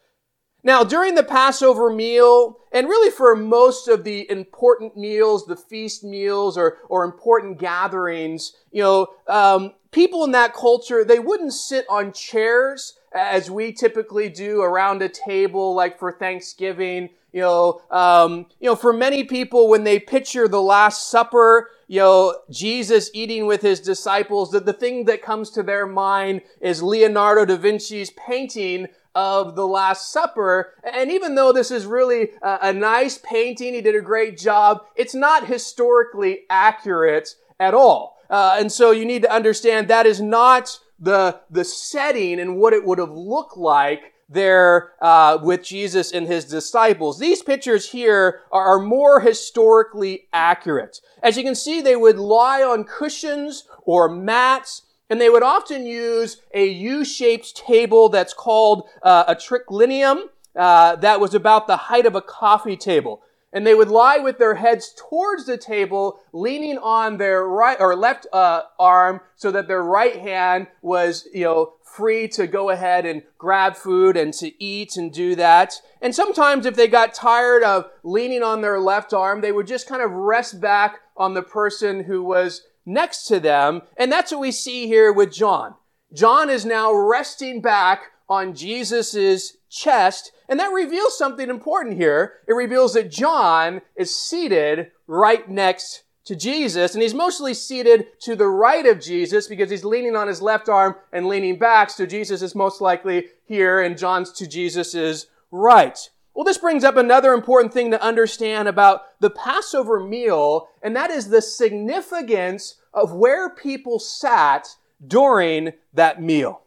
Now, 0.63 0.83
during 0.83 1.15
the 1.15 1.23
Passover 1.23 1.89
meal, 1.89 2.57
and 2.73 2.87
really 2.87 3.09
for 3.09 3.35
most 3.35 3.87
of 3.87 4.03
the 4.03 4.29
important 4.29 4.97
meals, 4.97 5.45
the 5.45 5.55
feast 5.55 6.03
meals 6.03 6.57
or, 6.57 6.77
or 6.89 7.05
important 7.05 7.59
gatherings, 7.59 8.53
you 8.71 8.83
know, 8.83 9.07
um, 9.27 9.73
people 9.91 10.23
in 10.23 10.31
that 10.31 10.53
culture, 10.53 11.03
they 11.03 11.19
wouldn't 11.19 11.53
sit 11.53 11.85
on 11.89 12.13
chairs 12.13 12.97
as 13.13 13.49
we 13.49 13.71
typically 13.71 14.29
do 14.29 14.61
around 14.61 15.01
a 15.01 15.09
table, 15.09 15.73
like 15.73 15.97
for 15.97 16.11
Thanksgiving. 16.11 17.09
You 17.31 17.41
know, 17.41 17.81
um, 17.91 18.47
you 18.59 18.69
know, 18.69 18.75
for 18.75 18.93
many 18.93 19.23
people, 19.23 19.67
when 19.67 19.83
they 19.83 19.99
picture 19.99 20.47
the 20.47 20.61
Last 20.61 21.09
Supper, 21.09 21.69
you 21.87 21.99
know, 21.99 22.35
Jesus 22.49 23.09
eating 23.13 23.45
with 23.45 23.61
his 23.61 23.79
disciples, 23.79 24.51
that 24.51 24.65
the 24.65 24.73
thing 24.73 25.05
that 25.05 25.21
comes 25.21 25.49
to 25.51 25.63
their 25.63 25.85
mind 25.85 26.41
is 26.61 26.83
Leonardo 26.83 27.45
da 27.45 27.57
Vinci's 27.57 28.11
painting 28.11 28.87
of 29.15 29.55
the 29.55 29.67
Last 29.67 30.11
Supper. 30.11 30.73
And 30.83 31.11
even 31.11 31.35
though 31.35 31.51
this 31.51 31.71
is 31.71 31.85
really 31.85 32.31
a, 32.41 32.59
a 32.63 32.73
nice 32.73 33.17
painting, 33.17 33.73
he 33.73 33.81
did 33.81 33.95
a 33.95 34.01
great 34.01 34.37
job, 34.37 34.81
it's 34.95 35.15
not 35.15 35.47
historically 35.47 36.41
accurate 36.49 37.35
at 37.59 37.73
all. 37.73 38.18
Uh, 38.29 38.57
and 38.59 38.71
so 38.71 38.91
you 38.91 39.05
need 39.05 39.23
to 39.23 39.33
understand 39.33 39.87
that 39.87 40.05
is 40.05 40.21
not 40.21 40.79
the, 40.99 41.39
the 41.49 41.63
setting 41.63 42.39
and 42.39 42.57
what 42.57 42.73
it 42.73 42.85
would 42.85 42.99
have 42.99 43.11
looked 43.11 43.57
like 43.57 44.13
there 44.29 44.91
uh, 45.01 45.39
with 45.41 45.63
Jesus 45.63 46.11
and 46.11 46.27
his 46.27 46.45
disciples. 46.45 47.17
These 47.17 47.41
pictures 47.41 47.89
here 47.89 48.41
are, 48.51 48.75
are 48.75 48.79
more 48.79 49.19
historically 49.19 50.27
accurate. 50.31 51.01
As 51.23 51.35
you 51.35 51.43
can 51.43 51.55
see, 51.55 51.81
they 51.81 51.95
would 51.95 52.17
lie 52.17 52.61
on 52.61 52.83
cushions 52.83 53.63
or 53.83 54.07
mats, 54.07 54.83
and 55.09 55.19
they 55.19 55.29
would 55.29 55.41
often 55.41 55.87
use 55.87 56.41
a 56.53 56.67
U-shaped 56.67 57.55
table 57.55 58.09
that's 58.09 58.33
called 58.33 58.87
uh, 59.01 59.23
a 59.27 59.35
triclinium. 59.35 60.25
Uh, 60.55 60.95
that 60.97 61.19
was 61.19 61.33
about 61.33 61.67
the 61.67 61.77
height 61.77 62.05
of 62.05 62.15
a 62.15 62.21
coffee 62.21 62.77
table 62.77 63.23
and 63.51 63.65
they 63.65 63.73
would 63.73 63.89
lie 63.89 64.17
with 64.17 64.37
their 64.37 64.55
heads 64.55 64.93
towards 64.95 65.45
the 65.45 65.57
table, 65.57 66.19
leaning 66.33 66.77
on 66.77 67.17
their 67.17 67.45
right 67.45 67.77
or 67.79 67.95
left 67.95 68.27
uh, 68.31 68.61
arm, 68.77 69.21
so 69.35 69.51
that 69.51 69.67
their 69.67 69.83
right 69.83 70.17
hand 70.17 70.67
was, 70.81 71.27
you 71.33 71.43
know, 71.43 71.73
free 71.83 72.27
to 72.27 72.45
go 72.45 72.69
ahead 72.69 73.05
and 73.05 73.23
grab 73.37 73.75
food 73.75 74.15
and 74.15 74.33
to 74.33 74.63
eat 74.63 74.95
and 74.95 75.11
do 75.11 75.35
that. 75.35 75.73
And 76.01 76.13
sometimes, 76.13 76.65
if 76.65 76.75
they 76.75 76.87
got 76.87 77.13
tired 77.13 77.63
of 77.63 77.89
leaning 78.03 78.43
on 78.43 78.61
their 78.61 78.79
left 78.79 79.13
arm, 79.13 79.41
they 79.41 79.51
would 79.51 79.67
just 79.67 79.87
kind 79.87 80.01
of 80.01 80.11
rest 80.11 80.61
back 80.61 80.99
on 81.17 81.33
the 81.33 81.41
person 81.41 82.03
who 82.03 82.23
was 82.23 82.63
next 82.85 83.25
to 83.25 83.39
them. 83.39 83.81
And 83.97 84.11
that's 84.11 84.31
what 84.31 84.41
we 84.41 84.51
see 84.51 84.87
here 84.87 85.11
with 85.11 85.33
John. 85.33 85.75
John 86.13 86.49
is 86.49 86.65
now 86.65 86.93
resting 86.93 87.61
back 87.61 88.01
on 88.27 88.55
Jesus's 88.55 89.57
chest 89.69 90.31
and 90.49 90.59
that 90.59 90.73
reveals 90.73 91.17
something 91.17 91.49
important 91.49 91.95
here. 91.95 92.33
It 92.47 92.53
reveals 92.53 92.93
that 92.95 93.11
John 93.11 93.81
is 93.95 94.13
seated 94.13 94.91
right 95.05 95.47
next 95.47 96.03
to 96.25 96.35
Jesus, 96.35 96.93
and 96.93 97.01
he's 97.01 97.13
mostly 97.13 97.53
seated 97.53 98.07
to 98.21 98.35
the 98.35 98.47
right 98.47 98.85
of 98.85 98.99
Jesus 98.99 99.47
because 99.47 99.69
he's 99.69 99.85
leaning 99.85 100.15
on 100.15 100.27
his 100.27 100.41
left 100.41 100.69
arm 100.69 100.95
and 101.11 101.27
leaning 101.27 101.57
back, 101.57 101.89
so 101.89 102.05
Jesus 102.05 102.41
is 102.41 102.53
most 102.53 102.81
likely 102.81 103.27
here, 103.45 103.79
and 103.81 103.97
John's 103.97 104.31
to 104.33 104.47
Jesus' 104.47 105.27
right. 105.51 105.97
Well, 106.35 106.45
this 106.45 106.57
brings 106.57 106.83
up 106.83 106.97
another 106.97 107.33
important 107.33 107.73
thing 107.73 107.89
to 107.91 108.03
understand 108.03 108.67
about 108.67 109.01
the 109.19 109.31
Passover 109.31 109.99
meal, 109.99 110.67
and 110.83 110.95
that 110.95 111.09
is 111.09 111.29
the 111.29 111.41
significance 111.41 112.75
of 112.93 113.13
where 113.13 113.49
people 113.49 113.97
sat 113.99 114.67
during 115.05 115.73
that 115.93 116.21
meal. 116.21 116.61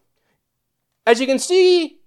As 1.06 1.20
you 1.20 1.26
can 1.26 1.38
see 1.38 2.00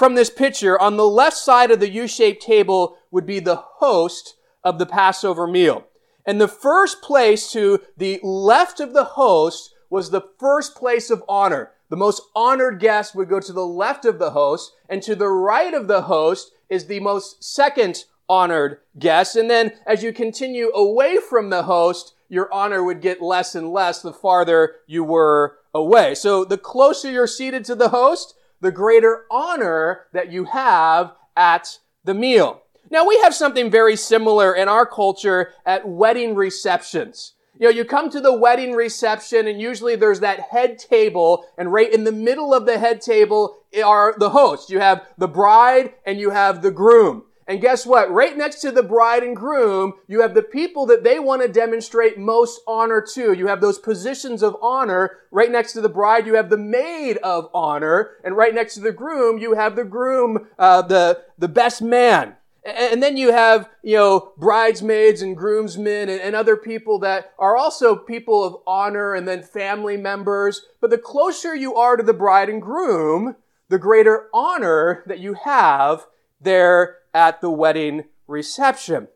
from 0.00 0.14
this 0.14 0.30
picture, 0.30 0.80
on 0.80 0.96
the 0.96 1.06
left 1.06 1.36
side 1.36 1.70
of 1.70 1.78
the 1.78 1.90
U-shaped 1.90 2.40
table 2.40 2.96
would 3.10 3.26
be 3.26 3.38
the 3.38 3.56
host 3.56 4.36
of 4.64 4.78
the 4.78 4.86
Passover 4.86 5.46
meal. 5.46 5.84
And 6.24 6.40
the 6.40 6.48
first 6.48 7.02
place 7.02 7.52
to 7.52 7.82
the 7.98 8.18
left 8.22 8.80
of 8.80 8.94
the 8.94 9.04
host 9.04 9.74
was 9.90 10.08
the 10.08 10.26
first 10.38 10.74
place 10.74 11.10
of 11.10 11.22
honor. 11.28 11.72
The 11.90 11.98
most 11.98 12.22
honored 12.34 12.80
guest 12.80 13.14
would 13.14 13.28
go 13.28 13.40
to 13.40 13.52
the 13.52 13.66
left 13.66 14.06
of 14.06 14.18
the 14.18 14.30
host, 14.30 14.72
and 14.88 15.02
to 15.02 15.14
the 15.14 15.28
right 15.28 15.74
of 15.74 15.86
the 15.86 16.00
host 16.00 16.50
is 16.70 16.86
the 16.86 17.00
most 17.00 17.44
second 17.44 18.06
honored 18.26 18.78
guest. 18.98 19.36
And 19.36 19.50
then 19.50 19.72
as 19.86 20.02
you 20.02 20.14
continue 20.14 20.70
away 20.74 21.18
from 21.18 21.50
the 21.50 21.64
host, 21.64 22.14
your 22.30 22.50
honor 22.50 22.82
would 22.82 23.02
get 23.02 23.20
less 23.20 23.54
and 23.54 23.70
less 23.70 24.00
the 24.00 24.14
farther 24.14 24.76
you 24.86 25.04
were 25.04 25.58
away. 25.74 26.14
So 26.14 26.46
the 26.46 26.56
closer 26.56 27.10
you're 27.10 27.26
seated 27.26 27.66
to 27.66 27.74
the 27.74 27.90
host, 27.90 28.34
the 28.60 28.72
greater 28.72 29.24
honor 29.30 30.06
that 30.12 30.30
you 30.30 30.44
have 30.44 31.12
at 31.36 31.78
the 32.04 32.14
meal. 32.14 32.62
Now 32.90 33.06
we 33.06 33.18
have 33.20 33.34
something 33.34 33.70
very 33.70 33.96
similar 33.96 34.54
in 34.54 34.68
our 34.68 34.84
culture 34.84 35.52
at 35.64 35.88
wedding 35.88 36.34
receptions. 36.34 37.34
You 37.58 37.66
know, 37.66 37.70
you 37.70 37.84
come 37.84 38.10
to 38.10 38.20
the 38.20 38.36
wedding 38.36 38.72
reception 38.72 39.46
and 39.46 39.60
usually 39.60 39.94
there's 39.94 40.20
that 40.20 40.40
head 40.40 40.78
table 40.78 41.44
and 41.58 41.72
right 41.72 41.92
in 41.92 42.04
the 42.04 42.12
middle 42.12 42.54
of 42.54 42.66
the 42.66 42.78
head 42.78 43.00
table 43.00 43.58
are 43.84 44.14
the 44.18 44.30
hosts. 44.30 44.70
You 44.70 44.80
have 44.80 45.06
the 45.18 45.28
bride 45.28 45.92
and 46.06 46.18
you 46.18 46.30
have 46.30 46.62
the 46.62 46.70
groom. 46.70 47.24
And 47.50 47.60
guess 47.60 47.84
what? 47.84 48.12
Right 48.12 48.38
next 48.38 48.60
to 48.60 48.70
the 48.70 48.84
bride 48.84 49.24
and 49.24 49.34
groom, 49.34 49.94
you 50.06 50.20
have 50.20 50.34
the 50.34 50.42
people 50.42 50.86
that 50.86 51.02
they 51.02 51.18
want 51.18 51.42
to 51.42 51.48
demonstrate 51.48 52.16
most 52.16 52.60
honor 52.64 53.04
to. 53.14 53.32
You 53.32 53.48
have 53.48 53.60
those 53.60 53.76
positions 53.76 54.44
of 54.44 54.56
honor. 54.62 55.18
Right 55.32 55.50
next 55.50 55.72
to 55.72 55.80
the 55.80 55.88
bride, 55.88 56.28
you 56.28 56.34
have 56.34 56.48
the 56.48 56.56
maid 56.56 57.16
of 57.16 57.50
honor. 57.52 58.12
And 58.22 58.36
right 58.36 58.54
next 58.54 58.74
to 58.74 58.80
the 58.80 58.92
groom, 58.92 59.38
you 59.38 59.54
have 59.54 59.74
the 59.74 59.82
groom, 59.82 60.46
uh, 60.60 60.82
the, 60.82 61.24
the 61.38 61.48
best 61.48 61.82
man. 61.82 62.36
And 62.64 63.02
then 63.02 63.16
you 63.16 63.32
have, 63.32 63.68
you 63.82 63.96
know, 63.96 64.32
bridesmaids 64.38 65.20
and 65.20 65.36
groomsmen 65.36 66.08
and, 66.08 66.20
and, 66.20 66.36
other 66.36 66.56
people 66.56 67.00
that 67.00 67.32
are 67.36 67.56
also 67.56 67.96
people 67.96 68.44
of 68.44 68.58
honor 68.64 69.14
and 69.14 69.26
then 69.26 69.42
family 69.42 69.96
members. 69.96 70.66
But 70.80 70.90
the 70.90 70.98
closer 70.98 71.56
you 71.56 71.74
are 71.74 71.96
to 71.96 72.04
the 72.04 72.12
bride 72.12 72.48
and 72.48 72.62
groom, 72.62 73.34
the 73.70 73.78
greater 73.78 74.28
honor 74.32 75.02
that 75.06 75.18
you 75.18 75.34
have 75.34 76.06
there 76.40 76.99
at 77.14 77.40
the 77.40 77.50
wedding 77.50 78.04
reception. 78.26 79.08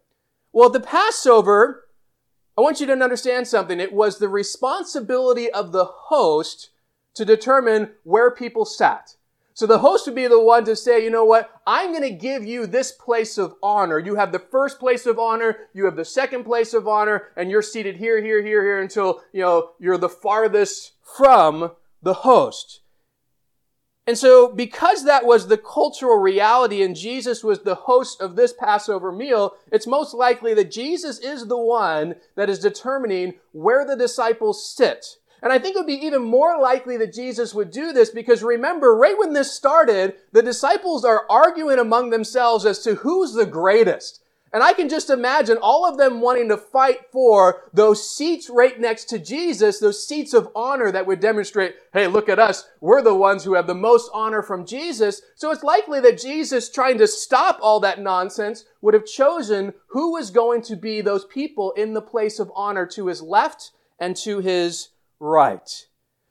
Well, 0.52 0.70
the 0.70 0.80
Passover, 0.80 1.86
I 2.56 2.60
want 2.60 2.80
you 2.80 2.86
to 2.86 2.92
understand 2.92 3.48
something. 3.48 3.80
It 3.80 3.92
was 3.92 4.18
the 4.18 4.28
responsibility 4.28 5.50
of 5.50 5.72
the 5.72 5.84
host 5.84 6.70
to 7.14 7.24
determine 7.24 7.92
where 8.02 8.30
people 8.30 8.64
sat. 8.64 9.16
So 9.56 9.66
the 9.66 9.78
host 9.78 10.06
would 10.06 10.16
be 10.16 10.26
the 10.26 10.42
one 10.42 10.64
to 10.64 10.74
say, 10.74 11.02
you 11.04 11.10
know 11.10 11.24
what? 11.24 11.48
I'm 11.64 11.92
going 11.92 12.02
to 12.02 12.10
give 12.10 12.44
you 12.44 12.66
this 12.66 12.90
place 12.90 13.38
of 13.38 13.54
honor. 13.62 14.00
You 14.00 14.16
have 14.16 14.32
the 14.32 14.40
first 14.40 14.80
place 14.80 15.06
of 15.06 15.16
honor, 15.18 15.58
you 15.72 15.84
have 15.84 15.94
the 15.94 16.04
second 16.04 16.42
place 16.42 16.74
of 16.74 16.88
honor, 16.88 17.28
and 17.36 17.50
you're 17.50 17.62
seated 17.62 17.96
here, 17.96 18.20
here, 18.20 18.42
here, 18.42 18.64
here 18.64 18.80
until, 18.80 19.22
you 19.32 19.42
know, 19.42 19.70
you're 19.78 19.96
the 19.96 20.08
farthest 20.08 20.92
from 21.02 21.70
the 22.02 22.14
host. 22.14 22.80
And 24.06 24.18
so, 24.18 24.48
because 24.48 25.04
that 25.04 25.24
was 25.24 25.48
the 25.48 25.56
cultural 25.56 26.18
reality 26.18 26.82
and 26.82 26.94
Jesus 26.94 27.42
was 27.42 27.60
the 27.60 27.74
host 27.74 28.20
of 28.20 28.36
this 28.36 28.52
Passover 28.52 29.10
meal, 29.10 29.54
it's 29.72 29.86
most 29.86 30.12
likely 30.12 30.52
that 30.54 30.70
Jesus 30.70 31.18
is 31.18 31.46
the 31.46 31.58
one 31.58 32.16
that 32.36 32.50
is 32.50 32.58
determining 32.58 33.34
where 33.52 33.86
the 33.86 33.96
disciples 33.96 34.68
sit. 34.68 35.16
And 35.42 35.52
I 35.52 35.58
think 35.58 35.76
it 35.76 35.78
would 35.78 35.86
be 35.86 36.06
even 36.06 36.22
more 36.22 36.58
likely 36.58 36.96
that 36.98 37.12
Jesus 37.12 37.54
would 37.54 37.70
do 37.70 37.92
this 37.92 38.10
because 38.10 38.42
remember, 38.42 38.94
right 38.94 39.18
when 39.18 39.34
this 39.34 39.52
started, 39.52 40.14
the 40.32 40.42
disciples 40.42 41.04
are 41.04 41.26
arguing 41.28 41.78
among 41.78 42.10
themselves 42.10 42.64
as 42.64 42.78
to 42.80 42.96
who's 42.96 43.34
the 43.34 43.46
greatest. 43.46 44.23
And 44.54 44.62
I 44.62 44.72
can 44.72 44.88
just 44.88 45.10
imagine 45.10 45.58
all 45.60 45.84
of 45.84 45.98
them 45.98 46.20
wanting 46.20 46.48
to 46.50 46.56
fight 46.56 47.10
for 47.10 47.62
those 47.72 48.08
seats 48.08 48.48
right 48.48 48.78
next 48.78 49.06
to 49.06 49.18
Jesus, 49.18 49.80
those 49.80 50.06
seats 50.06 50.32
of 50.32 50.48
honor 50.54 50.92
that 50.92 51.08
would 51.08 51.18
demonstrate, 51.18 51.74
hey, 51.92 52.06
look 52.06 52.28
at 52.28 52.38
us. 52.38 52.68
We're 52.80 53.02
the 53.02 53.16
ones 53.16 53.42
who 53.42 53.54
have 53.54 53.66
the 53.66 53.74
most 53.74 54.08
honor 54.14 54.42
from 54.42 54.64
Jesus. 54.64 55.22
So 55.34 55.50
it's 55.50 55.64
likely 55.64 55.98
that 56.02 56.20
Jesus, 56.20 56.70
trying 56.70 56.98
to 56.98 57.08
stop 57.08 57.58
all 57.60 57.80
that 57.80 58.00
nonsense, 58.00 58.64
would 58.80 58.94
have 58.94 59.06
chosen 59.06 59.74
who 59.88 60.12
was 60.12 60.30
going 60.30 60.62
to 60.62 60.76
be 60.76 61.00
those 61.00 61.24
people 61.24 61.72
in 61.72 61.92
the 61.92 62.00
place 62.00 62.38
of 62.38 62.52
honor 62.54 62.86
to 62.86 63.08
his 63.08 63.20
left 63.20 63.72
and 63.98 64.14
to 64.18 64.38
his 64.38 64.90
right. 65.18 65.86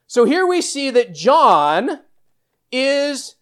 So 0.07 0.23
here 0.23 0.47
we 0.47 0.61
see 0.61 0.91
that 0.91 1.13
John 1.13 1.99
is 2.71 3.35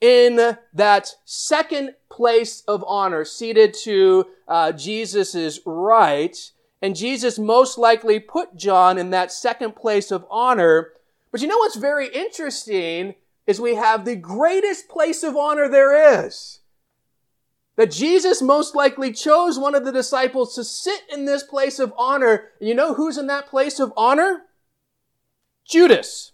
in 0.00 0.56
that 0.72 1.14
second 1.24 1.94
place 2.10 2.62
of 2.66 2.84
honor, 2.86 3.24
seated 3.24 3.74
to 3.84 4.26
uh, 4.48 4.72
Jesus' 4.72 5.60
right. 5.64 6.36
And 6.82 6.96
Jesus 6.96 7.38
most 7.38 7.76
likely 7.76 8.18
put 8.18 8.56
John 8.56 8.98
in 8.98 9.10
that 9.10 9.30
second 9.30 9.76
place 9.76 10.10
of 10.10 10.24
honor. 10.30 10.92
But 11.30 11.42
you 11.42 11.48
know 11.48 11.58
what's 11.58 11.76
very 11.76 12.08
interesting 12.08 13.14
is 13.46 13.60
we 13.60 13.74
have 13.74 14.04
the 14.04 14.16
greatest 14.16 14.88
place 14.88 15.22
of 15.22 15.36
honor 15.36 15.68
there 15.68 16.24
is. 16.24 16.60
That 17.76 17.90
Jesus 17.90 18.42
most 18.42 18.74
likely 18.74 19.12
chose 19.12 19.58
one 19.58 19.74
of 19.74 19.84
the 19.84 19.92
disciples 19.92 20.54
to 20.54 20.64
sit 20.64 21.02
in 21.12 21.24
this 21.24 21.42
place 21.42 21.78
of 21.78 21.92
honor. 21.96 22.48
And 22.58 22.68
you 22.68 22.74
know 22.74 22.94
who's 22.94 23.18
in 23.18 23.26
that 23.26 23.46
place 23.46 23.78
of 23.78 23.92
honor? 23.96 24.42
Judas. 25.66 26.32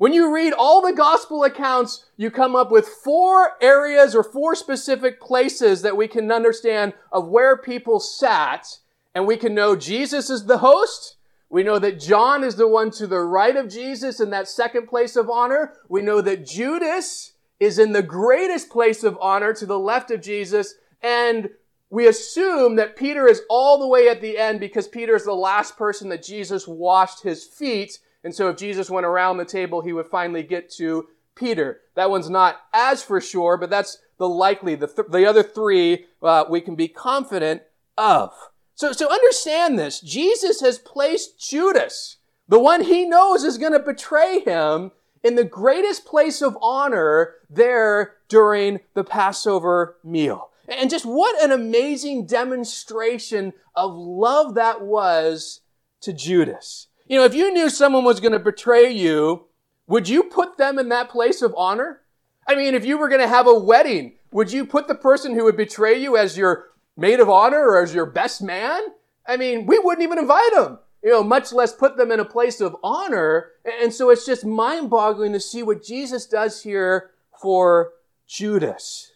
When 0.00 0.14
you 0.14 0.34
read 0.34 0.54
all 0.54 0.80
the 0.80 0.94
gospel 0.94 1.44
accounts, 1.44 2.06
you 2.16 2.30
come 2.30 2.56
up 2.56 2.72
with 2.72 2.88
four 2.88 3.62
areas 3.62 4.14
or 4.14 4.22
four 4.22 4.54
specific 4.54 5.20
places 5.20 5.82
that 5.82 5.94
we 5.94 6.08
can 6.08 6.32
understand 6.32 6.94
of 7.12 7.28
where 7.28 7.54
people 7.54 8.00
sat, 8.00 8.66
and 9.14 9.26
we 9.26 9.36
can 9.36 9.54
know 9.54 9.76
Jesus 9.76 10.30
is 10.30 10.46
the 10.46 10.56
host. 10.56 11.16
We 11.50 11.62
know 11.62 11.78
that 11.80 12.00
John 12.00 12.42
is 12.42 12.54
the 12.54 12.66
one 12.66 12.90
to 12.92 13.06
the 13.06 13.20
right 13.20 13.54
of 13.54 13.68
Jesus 13.68 14.20
in 14.20 14.30
that 14.30 14.48
second 14.48 14.86
place 14.86 15.16
of 15.16 15.28
honor. 15.28 15.74
We 15.86 16.00
know 16.00 16.22
that 16.22 16.46
Judas 16.46 17.34
is 17.58 17.78
in 17.78 17.92
the 17.92 18.02
greatest 18.02 18.70
place 18.70 19.04
of 19.04 19.18
honor 19.20 19.52
to 19.52 19.66
the 19.66 19.78
left 19.78 20.10
of 20.10 20.22
Jesus. 20.22 20.76
And 21.02 21.50
we 21.90 22.06
assume 22.06 22.76
that 22.76 22.96
Peter 22.96 23.28
is 23.28 23.42
all 23.50 23.78
the 23.78 23.86
way 23.86 24.08
at 24.08 24.22
the 24.22 24.38
end 24.38 24.60
because 24.60 24.88
Peter 24.88 25.14
is 25.14 25.26
the 25.26 25.34
last 25.34 25.76
person 25.76 26.08
that 26.08 26.22
Jesus 26.22 26.66
washed 26.66 27.22
his 27.22 27.44
feet 27.44 27.98
and 28.22 28.34
so 28.34 28.48
if 28.48 28.56
Jesus 28.56 28.90
went 28.90 29.06
around 29.06 29.38
the 29.38 29.44
table, 29.44 29.80
he 29.80 29.92
would 29.92 30.06
finally 30.06 30.42
get 30.42 30.70
to 30.72 31.08
Peter. 31.34 31.80
That 31.94 32.10
one's 32.10 32.30
not 32.30 32.60
as 32.72 33.02
for 33.02 33.20
sure, 33.20 33.56
but 33.56 33.70
that's 33.70 33.98
the 34.18 34.28
likely. 34.28 34.74
The, 34.74 34.86
th- 34.86 35.08
the 35.10 35.26
other 35.26 35.42
three 35.42 36.06
uh, 36.22 36.44
we 36.48 36.60
can 36.60 36.74
be 36.74 36.88
confident 36.88 37.62
of. 37.96 38.32
So, 38.74 38.92
so 38.92 39.10
understand 39.10 39.78
this. 39.78 40.00
Jesus 40.00 40.60
has 40.60 40.78
placed 40.78 41.40
Judas, 41.40 42.16
the 42.48 42.58
one 42.58 42.84
he 42.84 43.04
knows 43.04 43.44
is 43.44 43.58
going 43.58 43.72
to 43.72 43.78
betray 43.78 44.40
him, 44.40 44.92
in 45.22 45.34
the 45.34 45.44
greatest 45.44 46.06
place 46.06 46.40
of 46.40 46.56
honor 46.62 47.34
there 47.48 48.14
during 48.28 48.80
the 48.94 49.04
Passover 49.04 49.96
meal. 50.02 50.50
And 50.66 50.88
just 50.88 51.04
what 51.04 51.42
an 51.42 51.50
amazing 51.50 52.26
demonstration 52.26 53.52
of 53.74 53.94
love 53.94 54.54
that 54.54 54.82
was 54.82 55.60
to 56.00 56.12
Judas. 56.12 56.86
You 57.10 57.16
know, 57.16 57.24
if 57.24 57.34
you 57.34 57.52
knew 57.52 57.68
someone 57.68 58.04
was 58.04 58.20
going 58.20 58.34
to 58.34 58.38
betray 58.38 58.88
you, 58.88 59.46
would 59.88 60.08
you 60.08 60.22
put 60.22 60.56
them 60.58 60.78
in 60.78 60.90
that 60.90 61.10
place 61.10 61.42
of 61.42 61.52
honor? 61.56 62.02
I 62.46 62.54
mean, 62.54 62.76
if 62.76 62.84
you 62.84 62.98
were 62.98 63.08
going 63.08 63.20
to 63.20 63.26
have 63.26 63.48
a 63.48 63.58
wedding, 63.58 64.12
would 64.30 64.52
you 64.52 64.64
put 64.64 64.86
the 64.86 64.94
person 64.94 65.34
who 65.34 65.42
would 65.42 65.56
betray 65.56 66.00
you 66.00 66.16
as 66.16 66.38
your 66.38 66.68
maid 66.96 67.18
of 67.18 67.28
honor 67.28 67.58
or 67.58 67.82
as 67.82 67.92
your 67.92 68.06
best 68.06 68.40
man? 68.40 68.80
I 69.26 69.36
mean, 69.36 69.66
we 69.66 69.80
wouldn't 69.80 70.04
even 70.04 70.20
invite 70.20 70.52
them, 70.54 70.78
you 71.02 71.10
know, 71.10 71.24
much 71.24 71.52
less 71.52 71.74
put 71.74 71.96
them 71.96 72.12
in 72.12 72.20
a 72.20 72.24
place 72.24 72.60
of 72.60 72.76
honor. 72.80 73.50
And 73.82 73.92
so 73.92 74.10
it's 74.10 74.24
just 74.24 74.46
mind 74.46 74.88
boggling 74.88 75.32
to 75.32 75.40
see 75.40 75.64
what 75.64 75.82
Jesus 75.82 76.26
does 76.26 76.62
here 76.62 77.10
for 77.42 77.90
Judas. 78.28 79.14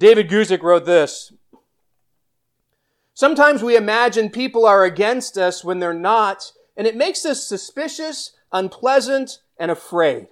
David 0.00 0.28
Guzik 0.28 0.64
wrote 0.64 0.84
this. 0.84 1.32
Sometimes 3.14 3.62
we 3.62 3.76
imagine 3.76 4.30
people 4.30 4.66
are 4.66 4.82
against 4.82 5.38
us 5.38 5.62
when 5.62 5.78
they're 5.78 5.94
not 5.94 6.50
and 6.76 6.86
it 6.86 6.96
makes 6.96 7.24
us 7.24 7.46
suspicious, 7.46 8.32
unpleasant, 8.52 9.38
and 9.58 9.70
afraid. 9.70 10.28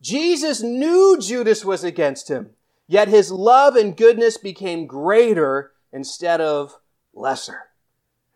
Jesus 0.00 0.62
knew 0.62 1.18
Judas 1.20 1.64
was 1.64 1.84
against 1.84 2.28
him, 2.28 2.50
yet 2.86 3.08
his 3.08 3.30
love 3.30 3.76
and 3.76 3.96
goodness 3.96 4.36
became 4.36 4.86
greater 4.86 5.72
instead 5.92 6.40
of 6.40 6.78
lesser. 7.14 7.64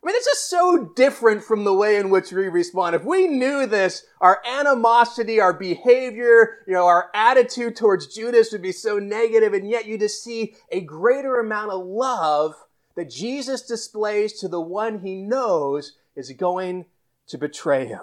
I 0.03 0.07
mean, 0.07 0.15
this 0.15 0.27
is 0.27 0.41
so 0.41 0.91
different 0.95 1.43
from 1.43 1.63
the 1.63 1.75
way 1.75 1.97
in 1.97 2.09
which 2.09 2.31
we 2.31 2.47
respond. 2.47 2.95
If 2.95 3.03
we 3.03 3.27
knew 3.27 3.67
this, 3.67 4.03
our 4.19 4.41
animosity, 4.47 5.39
our 5.39 5.53
behavior, 5.53 6.63
you 6.65 6.73
know, 6.73 6.87
our 6.87 7.11
attitude 7.13 7.75
towards 7.75 8.07
Judas 8.07 8.51
would 8.51 8.63
be 8.63 8.71
so 8.71 8.97
negative, 8.97 9.53
and 9.53 9.69
yet 9.69 9.85
you 9.85 9.99
just 9.99 10.23
see 10.23 10.55
a 10.71 10.81
greater 10.81 11.39
amount 11.39 11.71
of 11.71 11.85
love 11.85 12.55
that 12.95 13.11
Jesus 13.11 13.61
displays 13.61 14.33
to 14.39 14.47
the 14.47 14.59
one 14.59 15.01
he 15.01 15.17
knows 15.17 15.97
is 16.15 16.31
going 16.31 16.85
to 17.31 17.37
betray 17.37 17.85
him. 17.85 18.01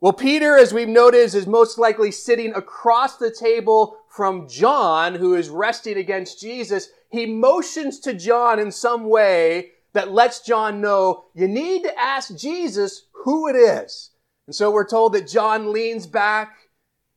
Well, 0.00 0.12
Peter, 0.12 0.56
as 0.56 0.74
we've 0.74 0.88
noticed, 0.88 1.34
is 1.34 1.46
most 1.46 1.78
likely 1.78 2.10
sitting 2.10 2.52
across 2.54 3.16
the 3.16 3.30
table 3.30 3.98
from 4.08 4.48
John, 4.48 5.14
who 5.14 5.34
is 5.34 5.48
resting 5.48 5.96
against 5.96 6.40
Jesus. 6.40 6.88
He 7.08 7.24
motions 7.24 8.00
to 8.00 8.12
John 8.12 8.58
in 8.58 8.72
some 8.72 9.08
way 9.08 9.70
that 9.92 10.10
lets 10.10 10.40
John 10.40 10.80
know 10.80 11.26
you 11.34 11.46
need 11.46 11.84
to 11.84 11.98
ask 11.98 12.36
Jesus 12.36 13.04
who 13.12 13.48
it 13.48 13.54
is. 13.54 14.10
And 14.46 14.54
so 14.54 14.70
we're 14.70 14.88
told 14.88 15.12
that 15.12 15.28
John 15.28 15.72
leans 15.72 16.06
back 16.06 16.68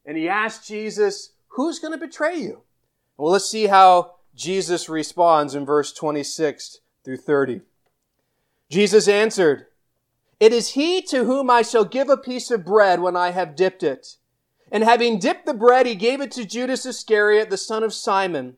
and 0.06 0.16
he 0.16 0.30
asks 0.30 0.68
Jesus, 0.68 1.32
who's 1.48 1.80
going 1.80 1.94
to 1.94 1.98
betray 1.98 2.38
you? 2.38 2.62
Well, 3.18 3.32
let's 3.32 3.50
see 3.50 3.66
how 3.66 4.16
Jesus 4.36 4.90
responds 4.90 5.56
in 5.56 5.66
verse 5.66 5.92
26 5.92 6.82
through 7.04 7.18
30. 7.18 7.62
Jesus 8.70 9.08
answered, 9.08 9.68
it 10.40 10.52
is 10.52 10.70
he 10.70 11.02
to 11.04 11.24
whom 11.24 11.50
I 11.50 11.62
shall 11.62 11.86
give 11.86 12.10
a 12.10 12.18
piece 12.18 12.52
of 12.52 12.66
bread 12.66 13.00
when 13.00 13.16
I 13.16 13.32
have 13.32 13.56
dipped 13.56 13.84
it. 13.84 14.18
And 14.72 14.84
having 14.84 15.20
dipped 15.20 15.46
the 15.46 15.54
bread, 15.54 15.86
he 15.86 15.96
gave 15.96 16.22
it 16.22 16.32
to 16.32 16.46
Judas 16.46 16.86
Iscariot, 16.86 17.50
the 17.50 17.58
son 17.58 17.84
of 17.84 17.94
Simon. 17.94 18.58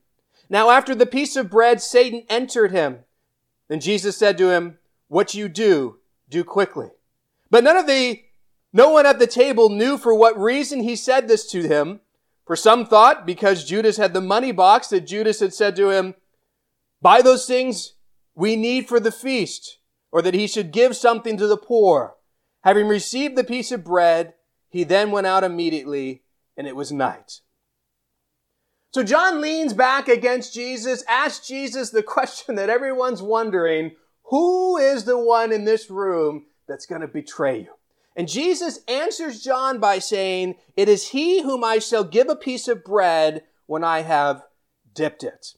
Now 0.49 0.69
after 0.69 0.95
the 0.95 1.05
piece 1.05 1.35
of 1.35 1.49
bread, 1.49 1.81
Satan 1.81 2.23
entered 2.29 2.71
him. 2.71 2.99
Then 3.67 3.79
Jesus 3.79 4.17
said 4.17 4.37
to 4.37 4.49
him, 4.49 4.79
What 5.07 5.35
you 5.35 5.49
do, 5.49 5.97
do 6.29 6.43
quickly. 6.43 6.89
But 7.49 7.63
none 7.63 7.77
of 7.77 7.85
the, 7.85 8.23
no 8.73 8.89
one 8.89 9.05
at 9.05 9.19
the 9.19 9.27
table 9.27 9.69
knew 9.69 9.97
for 9.97 10.15
what 10.15 10.39
reason 10.39 10.81
he 10.81 10.95
said 10.95 11.27
this 11.27 11.49
to 11.51 11.67
him. 11.67 11.99
For 12.45 12.55
some 12.55 12.85
thought, 12.85 13.25
because 13.25 13.65
Judas 13.65 13.97
had 13.97 14.13
the 14.13 14.21
money 14.21 14.53
box, 14.53 14.87
that 14.87 15.01
Judas 15.01 15.41
had 15.41 15.53
said 15.53 15.75
to 15.75 15.89
him, 15.89 16.15
Buy 17.01 17.21
those 17.21 17.45
things 17.45 17.93
we 18.35 18.55
need 18.55 18.87
for 18.87 19.01
the 19.01 19.11
feast 19.11 19.77
or 20.11 20.21
that 20.21 20.33
he 20.33 20.47
should 20.47 20.71
give 20.71 20.95
something 20.95 21.37
to 21.37 21.47
the 21.47 21.57
poor. 21.57 22.15
Having 22.63 22.87
received 22.87 23.35
the 23.35 23.43
piece 23.43 23.71
of 23.71 23.83
bread, 23.83 24.33
he 24.69 24.83
then 24.83 25.11
went 25.11 25.27
out 25.27 25.43
immediately, 25.43 26.23
and 26.55 26.67
it 26.67 26.75
was 26.75 26.91
night. 26.91 27.41
So 28.91 29.03
John 29.03 29.41
leans 29.41 29.73
back 29.73 30.07
against 30.07 30.53
Jesus, 30.53 31.03
asks 31.07 31.47
Jesus 31.47 31.89
the 31.89 32.03
question 32.03 32.55
that 32.55 32.69
everyone's 32.69 33.21
wondering 33.21 33.91
who 34.23 34.77
is 34.77 35.05
the 35.05 35.17
one 35.17 35.53
in 35.53 35.65
this 35.65 35.89
room 35.89 36.47
that's 36.67 36.85
going 36.85 37.01
to 37.01 37.07
betray 37.07 37.59
you? 37.61 37.73
And 38.15 38.27
Jesus 38.27 38.79
answers 38.87 39.43
John 39.43 39.79
by 39.79 39.99
saying, 39.99 40.55
It 40.75 40.89
is 40.89 41.09
he 41.09 41.43
whom 41.43 41.63
I 41.63 41.79
shall 41.79 42.03
give 42.03 42.27
a 42.27 42.35
piece 42.35 42.67
of 42.67 42.83
bread 42.83 43.43
when 43.67 43.83
I 43.83 44.01
have 44.01 44.43
dipped 44.93 45.23
it. 45.23 45.53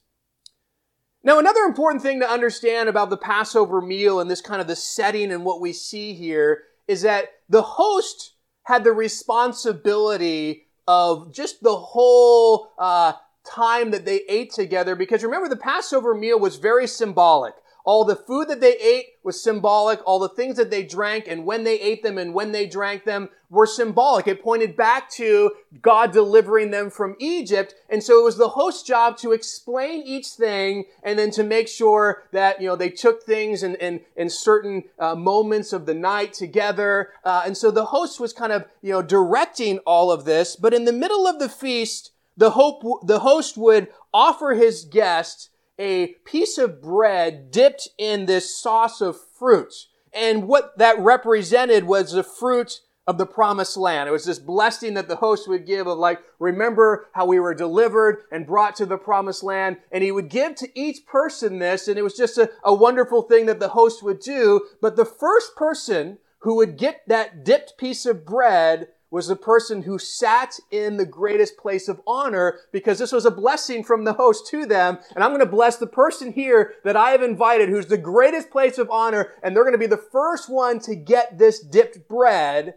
Now, 1.22 1.38
another 1.38 1.60
important 1.60 2.02
thing 2.02 2.20
to 2.20 2.30
understand 2.30 2.88
about 2.88 3.10
the 3.10 3.16
Passover 3.16 3.82
meal 3.82 4.20
and 4.20 4.30
this 4.30 4.40
kind 4.40 4.60
of 4.60 4.66
the 4.66 4.76
setting 4.76 5.32
and 5.32 5.44
what 5.44 5.60
we 5.60 5.72
see 5.72 6.14
here 6.14 6.62
is 6.88 7.02
that 7.02 7.26
the 7.48 7.62
host 7.62 8.34
had 8.62 8.84
the 8.84 8.92
responsibility 8.92 10.66
of 10.88 11.32
just 11.32 11.62
the 11.62 11.76
whole 11.76 12.72
uh, 12.78 13.12
time 13.44 13.90
that 13.90 14.06
they 14.06 14.22
ate 14.28 14.50
together 14.50 14.96
because 14.96 15.22
remember 15.22 15.48
the 15.48 15.56
Passover 15.56 16.14
meal 16.14 16.40
was 16.40 16.56
very 16.56 16.86
symbolic. 16.86 17.54
All 17.84 18.04
the 18.04 18.16
food 18.16 18.48
that 18.48 18.60
they 18.60 18.76
ate 18.76 19.06
was 19.22 19.42
symbolic. 19.42 20.00
All 20.06 20.18
the 20.18 20.28
things 20.28 20.56
that 20.56 20.70
they 20.70 20.82
drank 20.82 21.26
and 21.28 21.44
when 21.44 21.64
they 21.64 21.78
ate 21.80 22.02
them 22.02 22.16
and 22.16 22.32
when 22.32 22.52
they 22.52 22.66
drank 22.66 23.04
them 23.04 23.28
were 23.50 23.66
symbolic. 23.66 24.28
It 24.28 24.42
pointed 24.42 24.76
back 24.76 25.10
to 25.10 25.50
God 25.82 26.12
delivering 26.12 26.70
them 26.70 26.88
from 26.88 27.16
Egypt. 27.18 27.74
And 27.88 28.02
so 28.02 28.20
it 28.20 28.24
was 28.24 28.36
the 28.36 28.50
host's 28.50 28.84
job 28.84 29.18
to 29.18 29.32
explain 29.32 30.02
each 30.02 30.28
thing 30.28 30.84
and 31.02 31.18
then 31.18 31.32
to 31.32 31.42
make 31.42 31.68
sure 31.68 32.22
that, 32.32 32.60
you 32.62 32.68
know, 32.68 32.76
they 32.76 32.88
took 32.88 33.24
things 33.24 33.62
in, 33.62 33.74
in, 33.76 34.02
in 34.16 34.30
certain 34.30 34.84
uh, 34.98 35.16
moments 35.16 35.72
of 35.72 35.84
the 35.84 35.94
night 35.94 36.32
together. 36.32 37.10
Uh, 37.24 37.42
and 37.44 37.56
so 37.56 37.70
the 37.70 37.86
host 37.86 38.20
was 38.20 38.32
kind 38.32 38.52
of, 38.52 38.64
you 38.80 38.92
know, 38.92 39.02
directing 39.02 39.78
all 39.80 40.12
of 40.12 40.24
this. 40.24 40.54
But 40.54 40.72
in 40.72 40.84
the 40.84 40.92
middle 40.92 41.26
of 41.26 41.40
the 41.40 41.48
feast, 41.48 42.12
the, 42.36 42.50
hope, 42.50 43.06
the 43.06 43.18
host 43.18 43.56
would 43.56 43.88
offer 44.14 44.54
his 44.54 44.84
guests 44.84 45.50
a 45.78 46.08
piece 46.24 46.58
of 46.58 46.80
bread 46.80 47.50
dipped 47.50 47.88
in 47.98 48.26
this 48.26 48.54
sauce 48.56 49.00
of 49.00 49.16
fruit. 49.38 49.72
And 50.12 50.46
what 50.46 50.76
that 50.78 50.98
represented 50.98 51.84
was 51.84 52.12
the 52.12 52.22
fruit 52.22 52.80
of 53.06 53.18
the 53.18 53.26
promised 53.26 53.76
land. 53.76 54.08
It 54.08 54.12
was 54.12 54.24
this 54.24 54.38
blessing 54.38 54.94
that 54.94 55.08
the 55.08 55.16
host 55.16 55.48
would 55.48 55.66
give 55.66 55.86
of 55.86 55.98
like, 55.98 56.20
remember 56.38 57.08
how 57.12 57.26
we 57.26 57.40
were 57.40 57.54
delivered 57.54 58.22
and 58.30 58.46
brought 58.46 58.76
to 58.76 58.86
the 58.86 58.98
promised 58.98 59.42
land. 59.42 59.78
And 59.90 60.04
he 60.04 60.12
would 60.12 60.28
give 60.28 60.54
to 60.56 60.68
each 60.78 61.06
person 61.06 61.58
this, 61.58 61.88
and 61.88 61.98
it 61.98 62.02
was 62.02 62.16
just 62.16 62.38
a, 62.38 62.50
a 62.62 62.72
wonderful 62.72 63.22
thing 63.22 63.46
that 63.46 63.58
the 63.58 63.70
host 63.70 64.02
would 64.02 64.20
do. 64.20 64.66
But 64.80 64.96
the 64.96 65.04
first 65.04 65.56
person 65.56 66.18
who 66.40 66.56
would 66.56 66.76
get 66.76 67.02
that 67.08 67.44
dipped 67.44 67.76
piece 67.78 68.06
of 68.06 68.24
bread 68.24 68.88
was 69.10 69.26
the 69.26 69.36
person 69.36 69.82
who 69.82 69.98
sat 69.98 70.58
in 70.70 70.96
the 70.96 71.04
greatest 71.04 71.56
place 71.56 71.88
of 71.88 72.00
honor 72.06 72.60
because 72.70 72.98
this 72.98 73.10
was 73.10 73.26
a 73.26 73.30
blessing 73.30 73.82
from 73.82 74.04
the 74.04 74.12
host 74.12 74.46
to 74.46 74.64
them. 74.64 74.98
And 75.14 75.24
I'm 75.24 75.30
going 75.30 75.40
to 75.40 75.46
bless 75.46 75.76
the 75.76 75.86
person 75.86 76.32
here 76.32 76.74
that 76.84 76.96
I 76.96 77.10
have 77.10 77.22
invited 77.22 77.68
who's 77.68 77.86
the 77.86 77.98
greatest 77.98 78.50
place 78.50 78.78
of 78.78 78.88
honor. 78.88 79.32
And 79.42 79.54
they're 79.54 79.64
going 79.64 79.74
to 79.74 79.78
be 79.78 79.86
the 79.86 79.96
first 79.96 80.48
one 80.48 80.78
to 80.80 80.94
get 80.94 81.38
this 81.38 81.58
dipped 81.58 82.08
bread. 82.08 82.74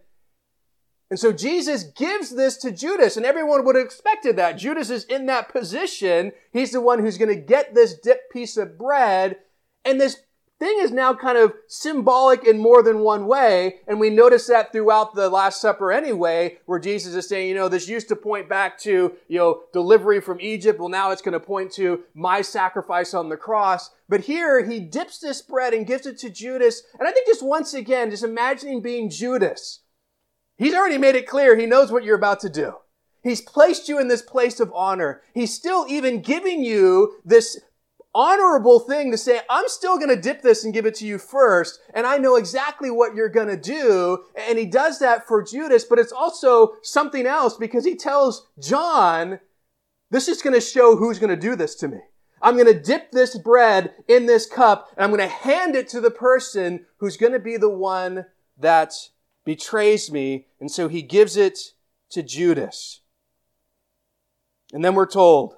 And 1.14 1.20
so 1.20 1.32
Jesus 1.32 1.84
gives 1.84 2.32
this 2.32 2.58
to 2.58 2.72
Judas 2.72 3.18
and 3.18 3.24
everyone 3.24 3.64
would 3.64 3.76
have 3.76 3.86
expected 3.86 4.36
that. 4.38 4.54
Judas 4.54 4.90
is 4.90 5.04
in 5.04 5.28
that 5.28 5.48
position. 5.48 6.32
He's 6.52 6.72
the 6.72 6.82
one 6.82 6.98
who's 6.98 7.20
going 7.20 7.30
to 7.30 7.40
get 7.40 7.76
this 7.76 7.94
dipped 7.94 8.34
piece 8.34 8.58
of 8.58 8.80
bread. 8.80 9.38
And 9.86 10.02
this 10.02 10.24
thing 10.58 10.76
is 10.80 10.90
now 10.90 11.14
kind 11.14 11.38
of 11.38 11.54
symbolic 11.68 12.44
in 12.44 12.58
more 12.58 12.82
than 12.82 13.02
one 13.02 13.28
way. 13.28 13.76
And 13.88 14.00
we 14.00 14.10
notice 14.10 14.48
that 14.48 14.72
throughout 14.72 15.14
the 15.14 15.30
Last 15.30 15.62
Supper 15.62 15.92
anyway, 15.92 16.58
where 16.66 16.80
Jesus 16.80 17.14
is 17.14 17.30
saying, 17.30 17.48
you 17.48 17.54
know, 17.54 17.70
this 17.70 17.88
used 17.88 18.08
to 18.08 18.16
point 18.16 18.50
back 18.50 18.80
to, 18.80 19.14
you 19.28 19.38
know, 19.38 19.62
delivery 19.72 20.20
from 20.20 20.42
Egypt. 20.42 20.80
Well, 20.80 20.90
now 20.90 21.12
it's 21.12 21.22
going 21.22 21.34
to 21.34 21.40
point 21.40 21.72
to 21.74 22.06
my 22.16 22.42
sacrifice 22.42 23.14
on 23.14 23.30
the 23.30 23.38
cross. 23.38 23.92
But 24.10 24.22
here 24.22 24.66
he 24.66 24.80
dips 24.80 25.20
this 25.20 25.44
bread 25.44 25.76
and 25.76 25.86
gives 25.86 26.08
it 26.08 26.18
to 26.22 26.32
Judas. 26.32 26.82
And 26.98 27.08
I 27.08 27.12
think 27.12 27.28
just 27.28 27.44
once 27.44 27.76
again, 27.76 28.10
just 28.10 28.24
imagining 28.24 28.82
being 28.82 29.12
Judas. 29.12 29.82
He's 30.58 30.74
already 30.74 30.98
made 30.98 31.16
it 31.16 31.28
clear 31.28 31.56
he 31.56 31.66
knows 31.66 31.92
what 31.92 32.04
you're 32.04 32.16
about 32.16 32.40
to 32.42 32.50
do. 32.50 32.74
He's 33.22 33.42
placed 33.42 33.88
you 33.88 34.00
in 34.00 34.08
this 34.08 34.22
place 34.22 34.60
of 34.60 34.72
honor. 34.74 35.22
He's 35.34 35.54
still 35.54 35.86
even 35.88 36.22
giving 36.22 36.64
you 36.64 37.16
this 37.24 37.60
honorable 38.14 38.80
thing 38.80 39.12
to 39.12 39.18
say, 39.18 39.40
I'm 39.50 39.68
still 39.68 39.98
going 39.98 40.10
to 40.10 40.22
dip 40.22 40.42
this 40.42 40.64
and 40.64 40.74
give 40.74 40.86
it 40.86 40.96
to 40.96 41.08
you 41.08 41.18
first, 41.18 41.80
and 41.94 42.06
I 42.06 42.18
know 42.18 42.36
exactly 42.36 42.92
what 42.92 43.16
you're 43.16 43.30
going 43.30 43.48
to 43.48 43.58
do. 43.58 44.24
And 44.36 44.60
he 44.60 44.66
does 44.66 45.00
that 45.00 45.28
for 45.28 45.42
Judas, 45.42 45.84
but 45.84 46.00
it's 46.00 46.12
also 46.12 46.74
something 46.84 47.26
else 47.26 47.58
because 47.58 47.86
he 47.86 47.96
tells 47.96 48.48
John, 48.60 49.40
this 50.12 50.28
is 50.28 50.42
going 50.42 50.54
to 50.54 50.62
show 50.62 50.96
who's 50.96 51.18
going 51.18 51.32
to 51.32 51.36
do 51.36 51.56
this 51.56 51.76
to 51.76 51.88
me. 51.88 52.00
I'm 52.42 52.56
going 52.56 52.72
to 52.72 52.80
dip 52.80 53.12
this 53.12 53.38
bread 53.38 53.94
in 54.08 54.26
this 54.26 54.46
cup 54.46 54.90
and 54.96 55.04
I'm 55.04 55.12
going 55.12 55.28
to 55.28 55.34
hand 55.34 55.76
it 55.76 55.88
to 55.90 56.02
the 56.02 56.12
person 56.12 56.86
who's 56.98 57.16
going 57.16 57.32
to 57.32 57.40
be 57.40 57.56
the 57.56 57.70
one 57.70 58.26
that 58.60 58.94
betrays 59.46 60.12
me. 60.12 60.48
And 60.60 60.72
so 60.72 60.88
he 60.88 61.02
gives 61.02 61.38
it 61.38 61.74
to 62.12 62.24
Judas. 62.24 63.02
And 64.72 64.84
then 64.84 64.96
we're 64.96 65.06
told, 65.06 65.56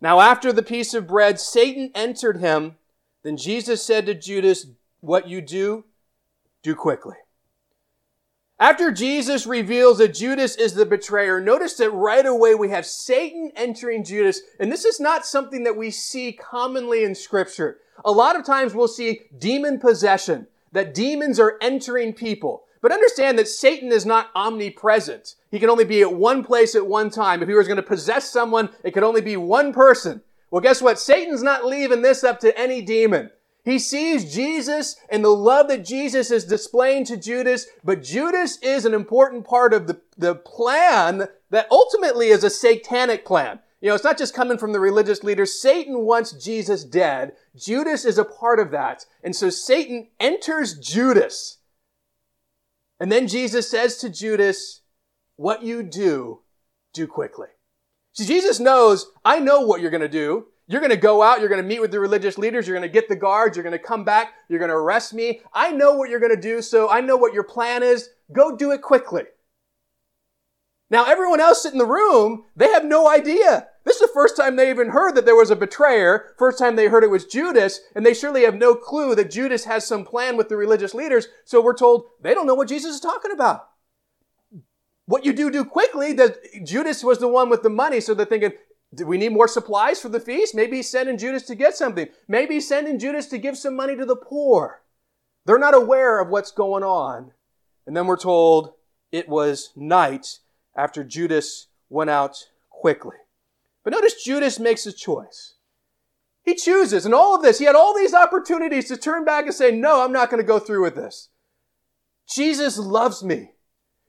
now, 0.00 0.20
after 0.20 0.52
the 0.52 0.62
piece 0.62 0.94
of 0.94 1.08
bread, 1.08 1.40
Satan 1.40 1.90
entered 1.94 2.38
him. 2.38 2.76
Then 3.24 3.36
Jesus 3.36 3.82
said 3.82 4.06
to 4.06 4.14
Judas, 4.14 4.66
What 5.00 5.28
you 5.28 5.40
do, 5.40 5.84
do 6.62 6.74
quickly. 6.74 7.16
After 8.60 8.90
Jesus 8.90 9.46
reveals 9.46 9.98
that 9.98 10.14
Judas 10.14 10.56
is 10.56 10.74
the 10.74 10.86
betrayer, 10.86 11.40
notice 11.40 11.74
that 11.74 11.90
right 11.90 12.26
away 12.26 12.54
we 12.54 12.70
have 12.70 12.86
Satan 12.86 13.52
entering 13.54 14.04
Judas. 14.04 14.40
And 14.58 14.70
this 14.70 14.84
is 14.84 14.98
not 14.98 15.26
something 15.26 15.62
that 15.64 15.76
we 15.76 15.90
see 15.90 16.32
commonly 16.32 17.04
in 17.04 17.14
scripture. 17.14 17.78
A 18.04 18.10
lot 18.10 18.36
of 18.36 18.44
times 18.44 18.74
we'll 18.74 18.88
see 18.88 19.22
demon 19.36 19.78
possession, 19.78 20.46
that 20.72 20.94
demons 20.94 21.38
are 21.40 21.56
entering 21.60 22.12
people. 22.12 22.64
But 22.80 22.92
understand 22.92 23.38
that 23.38 23.48
Satan 23.48 23.90
is 23.92 24.06
not 24.06 24.30
omnipresent. 24.34 25.34
He 25.50 25.58
can 25.58 25.70
only 25.70 25.84
be 25.84 26.00
at 26.02 26.12
one 26.12 26.44
place 26.44 26.74
at 26.74 26.86
one 26.86 27.10
time. 27.10 27.42
If 27.42 27.48
he 27.48 27.54
was 27.54 27.66
going 27.66 27.76
to 27.76 27.82
possess 27.82 28.30
someone, 28.30 28.70
it 28.84 28.92
could 28.92 29.02
only 29.02 29.20
be 29.20 29.36
one 29.36 29.72
person. 29.72 30.22
Well, 30.50 30.62
guess 30.62 30.80
what? 30.80 30.98
Satan's 30.98 31.42
not 31.42 31.66
leaving 31.66 32.02
this 32.02 32.24
up 32.24 32.40
to 32.40 32.58
any 32.58 32.80
demon. 32.80 33.30
He 33.64 33.78
sees 33.78 34.32
Jesus 34.32 34.96
and 35.10 35.22
the 35.22 35.28
love 35.28 35.68
that 35.68 35.84
Jesus 35.84 36.30
is 36.30 36.44
displaying 36.44 37.04
to 37.06 37.18
Judas, 37.18 37.66
but 37.84 38.02
Judas 38.02 38.58
is 38.62 38.86
an 38.86 38.94
important 38.94 39.46
part 39.46 39.74
of 39.74 39.86
the, 39.86 40.00
the 40.16 40.34
plan 40.34 41.28
that 41.50 41.66
ultimately 41.70 42.28
is 42.28 42.44
a 42.44 42.50
satanic 42.50 43.26
plan. 43.26 43.58
You 43.80 43.88
know, 43.88 43.94
it's 43.94 44.04
not 44.04 44.18
just 44.18 44.34
coming 44.34 44.58
from 44.58 44.72
the 44.72 44.80
religious 44.80 45.22
leaders. 45.22 45.60
Satan 45.60 46.00
wants 46.00 46.32
Jesus 46.32 46.82
dead. 46.82 47.34
Judas 47.54 48.04
is 48.04 48.18
a 48.18 48.24
part 48.24 48.58
of 48.58 48.70
that. 48.70 49.04
And 49.22 49.36
so 49.36 49.50
Satan 49.50 50.08
enters 50.18 50.78
Judas 50.78 51.57
and 53.00 53.10
then 53.12 53.28
Jesus 53.28 53.70
says 53.70 53.96
to 53.98 54.08
Judas, 54.08 54.82
what 55.36 55.62
you 55.62 55.82
do, 55.82 56.40
do 56.92 57.06
quickly. 57.06 57.48
See, 58.12 58.26
Jesus 58.26 58.58
knows, 58.58 59.06
I 59.24 59.38
know 59.38 59.60
what 59.60 59.80
you're 59.80 59.90
going 59.90 60.00
to 60.00 60.08
do. 60.08 60.46
You're 60.66 60.80
going 60.80 60.90
to 60.90 60.96
go 60.96 61.22
out, 61.22 61.40
you're 61.40 61.48
going 61.48 61.62
to 61.62 61.66
meet 61.66 61.80
with 61.80 61.92
the 61.92 62.00
religious 62.00 62.36
leaders, 62.36 62.68
you're 62.68 62.76
going 62.76 62.86
to 62.86 62.92
get 62.92 63.08
the 63.08 63.16
guards, 63.16 63.56
you're 63.56 63.64
going 63.64 63.78
to 63.78 63.82
come 63.82 64.04
back, 64.04 64.34
you're 64.50 64.58
going 64.58 64.70
to 64.70 64.74
arrest 64.74 65.14
me. 65.14 65.40
I 65.54 65.72
know 65.72 65.94
what 65.94 66.10
you're 66.10 66.20
going 66.20 66.34
to 66.34 66.40
do, 66.40 66.60
so 66.60 66.90
I 66.90 67.00
know 67.00 67.16
what 67.16 67.32
your 67.32 67.44
plan 67.44 67.82
is. 67.82 68.10
Go 68.32 68.54
do 68.54 68.72
it 68.72 68.82
quickly. 68.82 69.22
Now, 70.90 71.06
everyone 71.06 71.40
else 71.40 71.64
in 71.64 71.78
the 71.78 71.86
room, 71.86 72.44
they 72.54 72.68
have 72.68 72.84
no 72.84 73.08
idea. 73.08 73.68
This 73.88 74.02
is 74.02 74.02
the 74.02 74.14
first 74.14 74.36
time 74.36 74.56
they 74.56 74.68
even 74.68 74.90
heard 74.90 75.14
that 75.14 75.24
there 75.24 75.34
was 75.34 75.50
a 75.50 75.56
betrayer. 75.56 76.34
First 76.36 76.58
time 76.58 76.76
they 76.76 76.88
heard 76.88 77.04
it 77.04 77.10
was 77.10 77.24
Judas, 77.24 77.80
and 77.94 78.04
they 78.04 78.12
surely 78.12 78.42
have 78.42 78.54
no 78.54 78.74
clue 78.74 79.14
that 79.14 79.30
Judas 79.30 79.64
has 79.64 79.86
some 79.86 80.04
plan 80.04 80.36
with 80.36 80.50
the 80.50 80.58
religious 80.58 80.92
leaders. 80.92 81.28
So 81.46 81.62
we're 81.62 81.72
told 81.72 82.04
they 82.20 82.34
don't 82.34 82.46
know 82.46 82.54
what 82.54 82.68
Jesus 82.68 82.96
is 82.96 83.00
talking 83.00 83.30
about. 83.32 83.66
What 85.06 85.24
you 85.24 85.32
do 85.32 85.50
do 85.50 85.64
quickly, 85.64 86.12
that 86.12 86.36
Judas 86.66 87.02
was 87.02 87.18
the 87.18 87.28
one 87.28 87.48
with 87.48 87.62
the 87.62 87.70
money, 87.70 88.02
so 88.02 88.12
they're 88.12 88.26
thinking, 88.26 88.52
do 88.94 89.06
we 89.06 89.16
need 89.16 89.32
more 89.32 89.48
supplies 89.48 89.98
for 89.98 90.10
the 90.10 90.20
feast? 90.20 90.54
Maybe 90.54 90.76
he's 90.76 90.90
sending 90.90 91.16
Judas 91.16 91.44
to 91.44 91.54
get 91.54 91.74
something. 91.74 92.08
Maybe 92.28 92.56
he's 92.56 92.68
sending 92.68 92.98
Judas 92.98 93.24
to 93.28 93.38
give 93.38 93.56
some 93.56 93.74
money 93.74 93.96
to 93.96 94.04
the 94.04 94.16
poor. 94.16 94.82
They're 95.46 95.58
not 95.58 95.72
aware 95.72 96.20
of 96.20 96.28
what's 96.28 96.50
going 96.52 96.82
on. 96.82 97.32
And 97.86 97.96
then 97.96 98.06
we're 98.06 98.18
told 98.18 98.74
it 99.12 99.30
was 99.30 99.72
night 99.74 100.40
after 100.76 101.02
Judas 101.02 101.68
went 101.88 102.10
out 102.10 102.36
quickly. 102.68 103.16
But 103.88 103.94
notice 103.94 104.22
Judas 104.22 104.58
makes 104.58 104.84
a 104.84 104.92
choice. 104.92 105.54
He 106.44 106.54
chooses, 106.54 107.06
and 107.06 107.14
all 107.14 107.34
of 107.34 107.42
this, 107.42 107.58
he 107.58 107.64
had 107.64 107.74
all 107.74 107.96
these 107.96 108.12
opportunities 108.12 108.86
to 108.88 108.98
turn 108.98 109.24
back 109.24 109.46
and 109.46 109.54
say, 109.54 109.70
No, 109.70 110.04
I'm 110.04 110.12
not 110.12 110.28
going 110.28 110.42
to 110.42 110.46
go 110.46 110.58
through 110.58 110.82
with 110.82 110.94
this. 110.94 111.30
Jesus 112.28 112.76
loves 112.76 113.24
me. 113.24 113.52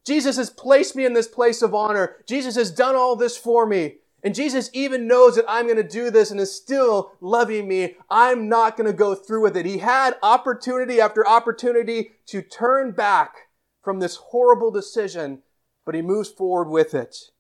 Jesus 0.05 0.35
has 0.35 0.49
placed 0.49 0.97
me 0.97 1.05
in 1.05 1.13
this 1.13 1.29
place 1.29 1.61
of 1.61 1.73
honor. 1.73 2.17
Jesus 2.27 2.57
has 2.57 2.71
done 2.71 2.97
all 2.97 3.15
this 3.15 3.37
for 3.37 3.65
me. 3.65 3.99
And 4.21 4.35
Jesus 4.35 4.69
even 4.73 5.07
knows 5.07 5.37
that 5.37 5.45
I'm 5.47 5.65
going 5.65 5.77
to 5.77 5.83
do 5.83 6.11
this 6.11 6.29
and 6.29 6.41
is 6.41 6.53
still 6.53 7.13
loving 7.21 7.65
me. 7.65 7.95
I'm 8.09 8.49
not 8.49 8.75
going 8.75 8.87
to 8.87 8.91
go 8.91 9.15
through 9.15 9.43
with 9.43 9.55
it. 9.55 9.65
He 9.65 9.77
had 9.77 10.17
opportunity 10.21 10.99
after 10.99 11.25
opportunity 11.25 12.11
to 12.25 12.41
turn 12.41 12.91
back 12.91 13.33
from 13.81 14.01
this 14.01 14.17
horrible 14.17 14.71
decision, 14.71 15.41
but 15.85 15.95
he 15.95 16.01
moves 16.01 16.27
forward 16.27 16.67
with 16.67 16.93
it. 16.93 17.31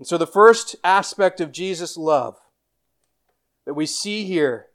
And 0.00 0.06
so, 0.06 0.16
the 0.16 0.26
first 0.26 0.76
aspect 0.82 1.42
of 1.42 1.52
Jesus' 1.52 1.94
love 1.94 2.38
that 3.66 3.74
we 3.74 3.84
see 3.84 4.24
here 4.24 4.68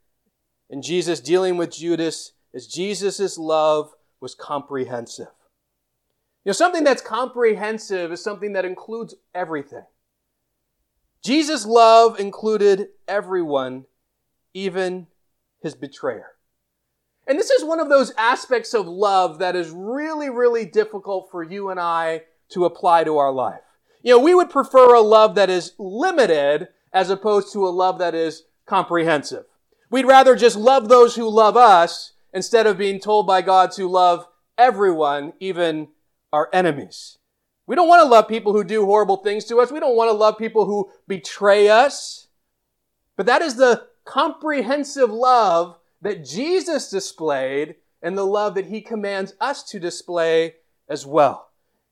in 0.70 0.84
Jesus 0.84 1.20
dealing 1.20 1.58
with 1.58 1.76
Judas 1.76 2.34
is 2.54 2.68
Jesus' 2.68 3.36
love 3.36 3.92
was 4.22 4.36
comprehensive. 4.36 5.32
You 6.44 6.50
know, 6.50 6.54
something 6.54 6.84
that's 6.84 7.02
comprehensive 7.02 8.12
is 8.12 8.24
something 8.24 8.54
that 8.54 8.66
includes 8.66 9.16
everything. 9.34 9.86
Jesus' 11.24 11.66
love 11.66 12.20
included 12.20 12.90
everyone, 13.08 13.86
even 14.54 15.08
his 15.60 15.74
betrayer. 15.74 16.34
And 17.26 17.40
this 17.40 17.50
is 17.50 17.64
one 17.64 17.80
of 17.80 17.90
those 17.90 18.14
aspects 18.16 18.76
of 18.76 18.88
love 18.88 19.40
that 19.40 19.56
is 19.56 19.72
really, 19.72 20.30
really 20.30 20.66
difficult 20.66 21.30
for 21.32 21.42
you 21.42 21.72
and 21.72 21.80
I 21.80 22.26
to 22.50 22.66
apply 22.66 23.06
to 23.06 23.18
our 23.18 23.32
life. 23.32 23.65
You 24.06 24.12
know, 24.12 24.20
we 24.20 24.36
would 24.36 24.52
prefer 24.52 24.94
a 24.94 25.02
love 25.02 25.34
that 25.34 25.50
is 25.50 25.74
limited 25.80 26.68
as 26.94 27.10
opposed 27.10 27.52
to 27.54 27.66
a 27.66 27.70
love 27.70 27.98
that 27.98 28.14
is 28.14 28.44
comprehensive. 28.68 29.46
We'd 29.90 30.06
rather 30.06 30.36
just 30.36 30.56
love 30.56 30.90
those 30.90 31.16
who 31.16 31.28
love 31.28 31.58
us 31.58 32.14
instead 32.32 32.68
of 32.68 32.78
being 32.78 33.00
told 33.00 33.26
by 33.26 33.42
God 33.42 33.72
to 33.72 33.90
love 33.90 34.28
everyone, 34.60 35.34
even 35.40 35.88
our 36.32 36.50
enemies. 36.54 37.18
We 37.66 37.76
don't 37.76 37.88
want 37.88 38.04
to 38.04 38.08
love 38.08 38.28
people 38.28 38.54
who 38.54 38.64
do 38.64 38.86
horrible 38.86 39.18
things 39.18 39.44
to 39.46 39.58
us. 39.58 39.72
We 39.72 39.80
don't 39.80 39.98
want 39.98 40.10
to 40.10 40.16
love 40.16 40.38
people 40.38 40.68
who 40.68 40.92
betray 41.08 41.68
us. 41.68 42.28
But 43.18 43.26
that 43.26 43.42
is 43.42 43.56
the 43.56 43.88
comprehensive 44.04 45.10
love 45.10 45.80
that 46.04 46.24
Jesus 46.24 46.92
displayed 46.92 47.78
and 48.04 48.16
the 48.16 48.28
love 48.28 48.54
that 48.54 48.68
he 48.68 48.82
commands 48.82 49.34
us 49.42 49.64
to 49.64 49.80
display 49.80 50.58
as 50.88 51.08
well. 51.08 51.45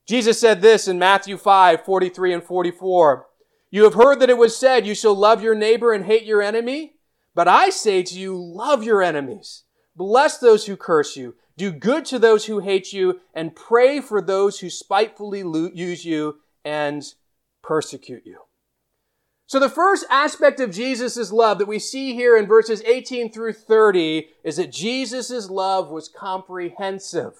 Jesus 0.08 0.40
said 0.40 0.62
this 0.62 0.88
in 0.88 1.00
Matthew 1.00 1.38
5, 1.38 1.86
43 1.86 2.34
and 2.34 2.44
44. 2.44 3.26
You 3.72 3.86
have 3.86 3.94
heard 3.94 4.20
that 4.20 4.30
it 4.30 4.38
was 4.38 4.56
said, 4.56 4.86
you 4.86 4.94
shall 4.94 5.16
love 5.16 5.42
your 5.42 5.56
neighbor 5.56 5.94
and 5.94 6.06
hate 6.06 6.24
your 6.26 6.42
enemy. 6.42 6.94
But 7.34 7.48
I 7.48 7.70
say 7.70 8.04
to 8.04 8.20
you, 8.20 8.36
love 8.36 8.84
your 8.84 9.02
enemies. 9.02 9.64
Bless 9.96 10.38
those 10.38 10.66
who 10.66 10.78
curse 10.78 11.16
you. 11.16 11.36
Do 11.58 11.72
good 11.72 12.06
to 12.06 12.20
those 12.20 12.46
who 12.46 12.60
hate 12.60 12.94
you 12.94 13.22
and 13.34 13.56
pray 13.56 14.02
for 14.02 14.22
those 14.22 14.60
who 14.60 14.70
spitefully 14.70 15.44
use 15.74 16.06
you 16.06 16.38
and 16.66 17.04
persecute 17.62 18.24
you. 18.26 18.40
So 19.46 19.60
the 19.60 19.70
first 19.70 20.06
aspect 20.10 20.60
of 20.60 20.72
Jesus' 20.72 21.32
love 21.32 21.60
that 21.60 21.68
we 21.68 21.78
see 21.80 22.14
here 22.14 22.38
in 22.38 22.48
verses 22.48 22.82
18 22.86 23.32
through 23.32 23.54
30 23.54 24.30
is 24.44 24.58
that 24.58 24.72
Jesus' 24.72 25.50
love 25.50 25.90
was 25.90 26.10
comprehensive. 26.10 27.34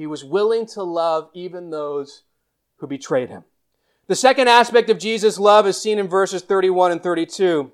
He 0.00 0.06
was 0.06 0.24
willing 0.24 0.64
to 0.68 0.82
love 0.82 1.28
even 1.34 1.68
those 1.68 2.22
who 2.78 2.86
betrayed 2.86 3.28
him. 3.28 3.44
The 4.06 4.16
second 4.16 4.48
aspect 4.48 4.88
of 4.88 4.98
Jesus' 4.98 5.38
love 5.38 5.66
is 5.66 5.76
seen 5.76 5.98
in 5.98 6.08
verses 6.08 6.40
31 6.40 6.92
and 6.92 7.02
32. 7.02 7.70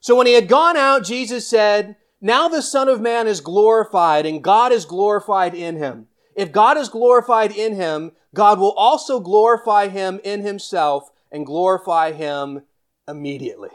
So 0.00 0.16
when 0.16 0.26
he 0.26 0.32
had 0.32 0.48
gone 0.48 0.76
out, 0.76 1.04
Jesus 1.04 1.46
said, 1.46 1.94
now 2.20 2.48
the 2.48 2.60
Son 2.60 2.88
of 2.88 3.00
Man 3.00 3.28
is 3.28 3.40
glorified 3.40 4.26
and 4.26 4.42
God 4.42 4.72
is 4.72 4.84
glorified 4.84 5.54
in 5.54 5.76
him. 5.76 6.08
If 6.34 6.50
God 6.50 6.76
is 6.76 6.88
glorified 6.88 7.52
in 7.52 7.76
him, 7.76 8.10
God 8.34 8.58
will 8.58 8.72
also 8.72 9.20
glorify 9.20 9.86
him 9.86 10.18
in 10.24 10.40
himself 10.40 11.12
and 11.30 11.46
glorify 11.46 12.10
him 12.10 12.62
immediately. 13.06 13.70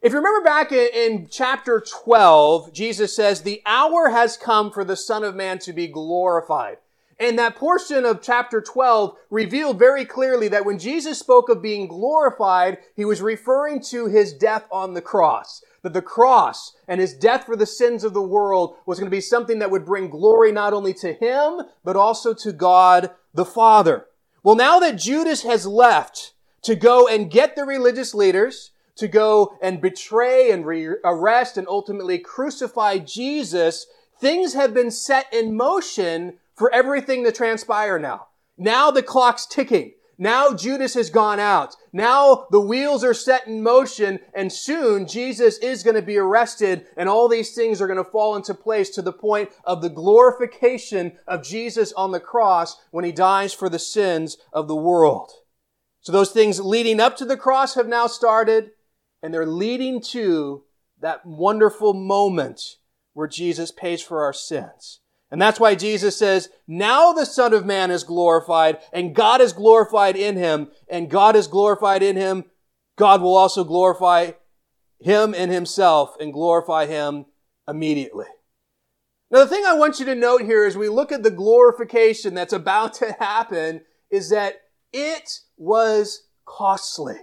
If 0.00 0.12
you 0.12 0.18
remember 0.18 0.44
back 0.44 0.70
in, 0.70 0.88
in, 0.94 1.28
chapter 1.28 1.80
12, 1.80 2.72
Jesus 2.72 3.16
says, 3.16 3.42
the 3.42 3.62
hour 3.66 4.10
has 4.10 4.36
come 4.36 4.70
for 4.70 4.84
the 4.84 4.96
Son 4.96 5.24
of 5.24 5.34
Man 5.34 5.58
to 5.60 5.72
be 5.72 5.88
glorified. 5.88 6.76
And 7.18 7.36
that 7.38 7.56
portion 7.56 8.04
of 8.04 8.22
chapter 8.22 8.60
12 8.60 9.16
revealed 9.28 9.76
very 9.76 10.04
clearly 10.04 10.46
that 10.48 10.64
when 10.64 10.78
Jesus 10.78 11.18
spoke 11.18 11.48
of 11.48 11.60
being 11.60 11.88
glorified, 11.88 12.78
he 12.94 13.04
was 13.04 13.20
referring 13.20 13.82
to 13.90 14.06
his 14.06 14.32
death 14.32 14.68
on 14.70 14.94
the 14.94 15.02
cross 15.02 15.64
that 15.82 15.92
the 15.92 16.02
cross 16.02 16.74
and 16.86 17.00
his 17.00 17.14
death 17.14 17.44
for 17.44 17.56
the 17.56 17.66
sins 17.66 18.04
of 18.04 18.14
the 18.14 18.22
world 18.22 18.76
was 18.86 18.98
going 18.98 19.10
to 19.10 19.16
be 19.16 19.20
something 19.20 19.58
that 19.58 19.70
would 19.70 19.84
bring 19.84 20.10
glory 20.10 20.52
not 20.52 20.72
only 20.72 20.92
to 20.94 21.12
him, 21.12 21.62
but 21.84 21.96
also 21.96 22.34
to 22.34 22.52
God 22.52 23.10
the 23.34 23.44
Father. 23.44 24.06
Well, 24.42 24.56
now 24.56 24.78
that 24.80 24.96
Judas 24.96 25.42
has 25.42 25.66
left 25.66 26.34
to 26.62 26.74
go 26.74 27.06
and 27.08 27.30
get 27.30 27.56
the 27.56 27.64
religious 27.64 28.14
leaders, 28.14 28.72
to 28.98 29.08
go 29.08 29.56
and 29.62 29.80
betray 29.80 30.50
and 30.50 30.66
re- 30.66 30.96
arrest 31.04 31.56
and 31.56 31.66
ultimately 31.68 32.18
crucify 32.18 32.98
Jesus, 32.98 33.86
things 34.20 34.54
have 34.54 34.74
been 34.74 34.90
set 34.90 35.32
in 35.32 35.56
motion 35.56 36.34
for 36.54 36.72
everything 36.74 37.24
to 37.24 37.32
transpire 37.32 37.98
now. 37.98 38.28
Now 38.56 38.90
the 38.90 39.02
clock's 39.02 39.46
ticking. 39.46 39.92
Now 40.20 40.52
Judas 40.52 40.94
has 40.94 41.10
gone 41.10 41.38
out. 41.38 41.76
Now 41.92 42.48
the 42.50 42.60
wheels 42.60 43.04
are 43.04 43.14
set 43.14 43.46
in 43.46 43.62
motion 43.62 44.18
and 44.34 44.52
soon 44.52 45.06
Jesus 45.06 45.58
is 45.58 45.84
going 45.84 45.94
to 45.94 46.02
be 46.02 46.18
arrested 46.18 46.86
and 46.96 47.08
all 47.08 47.28
these 47.28 47.54
things 47.54 47.80
are 47.80 47.86
going 47.86 48.04
to 48.04 48.10
fall 48.10 48.34
into 48.34 48.52
place 48.52 48.90
to 48.90 49.02
the 49.02 49.12
point 49.12 49.50
of 49.62 49.80
the 49.80 49.88
glorification 49.88 51.12
of 51.28 51.44
Jesus 51.44 51.92
on 51.92 52.10
the 52.10 52.18
cross 52.18 52.80
when 52.90 53.04
he 53.04 53.12
dies 53.12 53.54
for 53.54 53.68
the 53.68 53.78
sins 53.78 54.38
of 54.52 54.66
the 54.66 54.74
world. 54.74 55.30
So 56.00 56.10
those 56.10 56.32
things 56.32 56.60
leading 56.60 56.98
up 56.98 57.16
to 57.18 57.24
the 57.24 57.36
cross 57.36 57.76
have 57.76 57.86
now 57.86 58.08
started 58.08 58.72
and 59.22 59.32
they're 59.32 59.46
leading 59.46 60.00
to 60.00 60.64
that 61.00 61.24
wonderful 61.24 61.94
moment 61.94 62.60
where 63.12 63.28
Jesus 63.28 63.70
pays 63.70 64.02
for 64.02 64.22
our 64.22 64.32
sins. 64.32 65.00
And 65.30 65.40
that's 65.42 65.60
why 65.60 65.74
Jesus 65.74 66.16
says, 66.16 66.48
now 66.66 67.12
the 67.12 67.26
Son 67.26 67.52
of 67.52 67.66
Man 67.66 67.90
is 67.90 68.02
glorified 68.02 68.78
and 68.92 69.14
God 69.14 69.40
is 69.40 69.52
glorified 69.52 70.16
in 70.16 70.36
him 70.36 70.68
and 70.88 71.10
God 71.10 71.36
is 71.36 71.46
glorified 71.46 72.02
in 72.02 72.16
him. 72.16 72.44
God 72.96 73.20
will 73.20 73.36
also 73.36 73.64
glorify 73.64 74.32
him 75.00 75.34
in 75.34 75.50
himself 75.50 76.16
and 76.18 76.32
glorify 76.32 76.86
him 76.86 77.26
immediately. 77.68 78.26
Now, 79.30 79.40
the 79.40 79.48
thing 79.48 79.64
I 79.66 79.74
want 79.74 80.00
you 80.00 80.06
to 80.06 80.14
note 80.14 80.42
here 80.42 80.64
as 80.64 80.76
we 80.76 80.88
look 80.88 81.12
at 81.12 81.22
the 81.22 81.30
glorification 81.30 82.34
that's 82.34 82.54
about 82.54 82.94
to 82.94 83.12
happen 83.18 83.82
is 84.10 84.30
that 84.30 84.54
it 84.92 85.40
was 85.58 86.22
costly. 86.46 87.16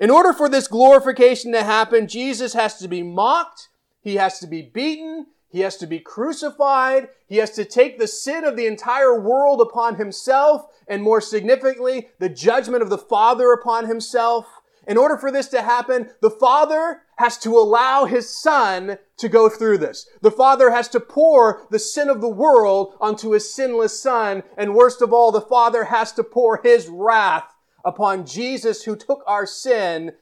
In 0.00 0.10
order 0.10 0.32
for 0.32 0.48
this 0.48 0.66
glorification 0.66 1.52
to 1.52 1.62
happen, 1.62 2.08
Jesus 2.08 2.54
has 2.54 2.78
to 2.78 2.88
be 2.88 3.02
mocked, 3.02 3.68
he 4.00 4.16
has 4.16 4.38
to 4.38 4.46
be 4.46 4.62
beaten, 4.62 5.26
he 5.50 5.60
has 5.60 5.76
to 5.78 5.86
be 5.86 5.98
crucified. 5.98 7.08
He 7.26 7.38
has 7.38 7.50
to 7.52 7.64
take 7.64 7.98
the 7.98 8.06
sin 8.06 8.44
of 8.44 8.56
the 8.56 8.66
entire 8.66 9.20
world 9.20 9.60
upon 9.60 9.96
himself, 9.96 10.66
and 10.86 11.02
more 11.02 11.20
significantly, 11.20 12.08
the 12.18 12.28
judgment 12.28 12.82
of 12.82 12.88
the 12.88 12.98
Father 12.98 13.52
upon 13.52 13.86
himself. 13.86 14.46
In 14.86 14.96
order 14.96 15.16
for 15.16 15.30
this 15.30 15.48
to 15.48 15.62
happen, 15.62 16.10
the 16.22 16.30
Father 16.30 17.02
has 17.16 17.36
to 17.38 17.58
allow 17.58 18.06
His 18.06 18.40
Son 18.40 18.96
to 19.18 19.28
go 19.28 19.48
through 19.48 19.78
this. 19.78 20.08
The 20.22 20.30
Father 20.30 20.70
has 20.70 20.88
to 20.88 21.00
pour 21.00 21.66
the 21.70 21.78
sin 21.78 22.08
of 22.08 22.20
the 22.20 22.28
world 22.28 22.94
onto 23.00 23.32
His 23.32 23.52
sinless 23.52 24.00
Son, 24.00 24.42
and 24.56 24.74
worst 24.74 25.02
of 25.02 25.12
all, 25.12 25.30
the 25.30 25.40
Father 25.40 25.84
has 25.84 26.12
to 26.12 26.24
pour 26.24 26.60
His 26.62 26.88
wrath 26.88 27.54
upon 27.84 28.26
Jesus 28.26 28.84
who 28.84 28.96
took 28.96 29.22
our 29.26 29.46
sin, 29.46 30.12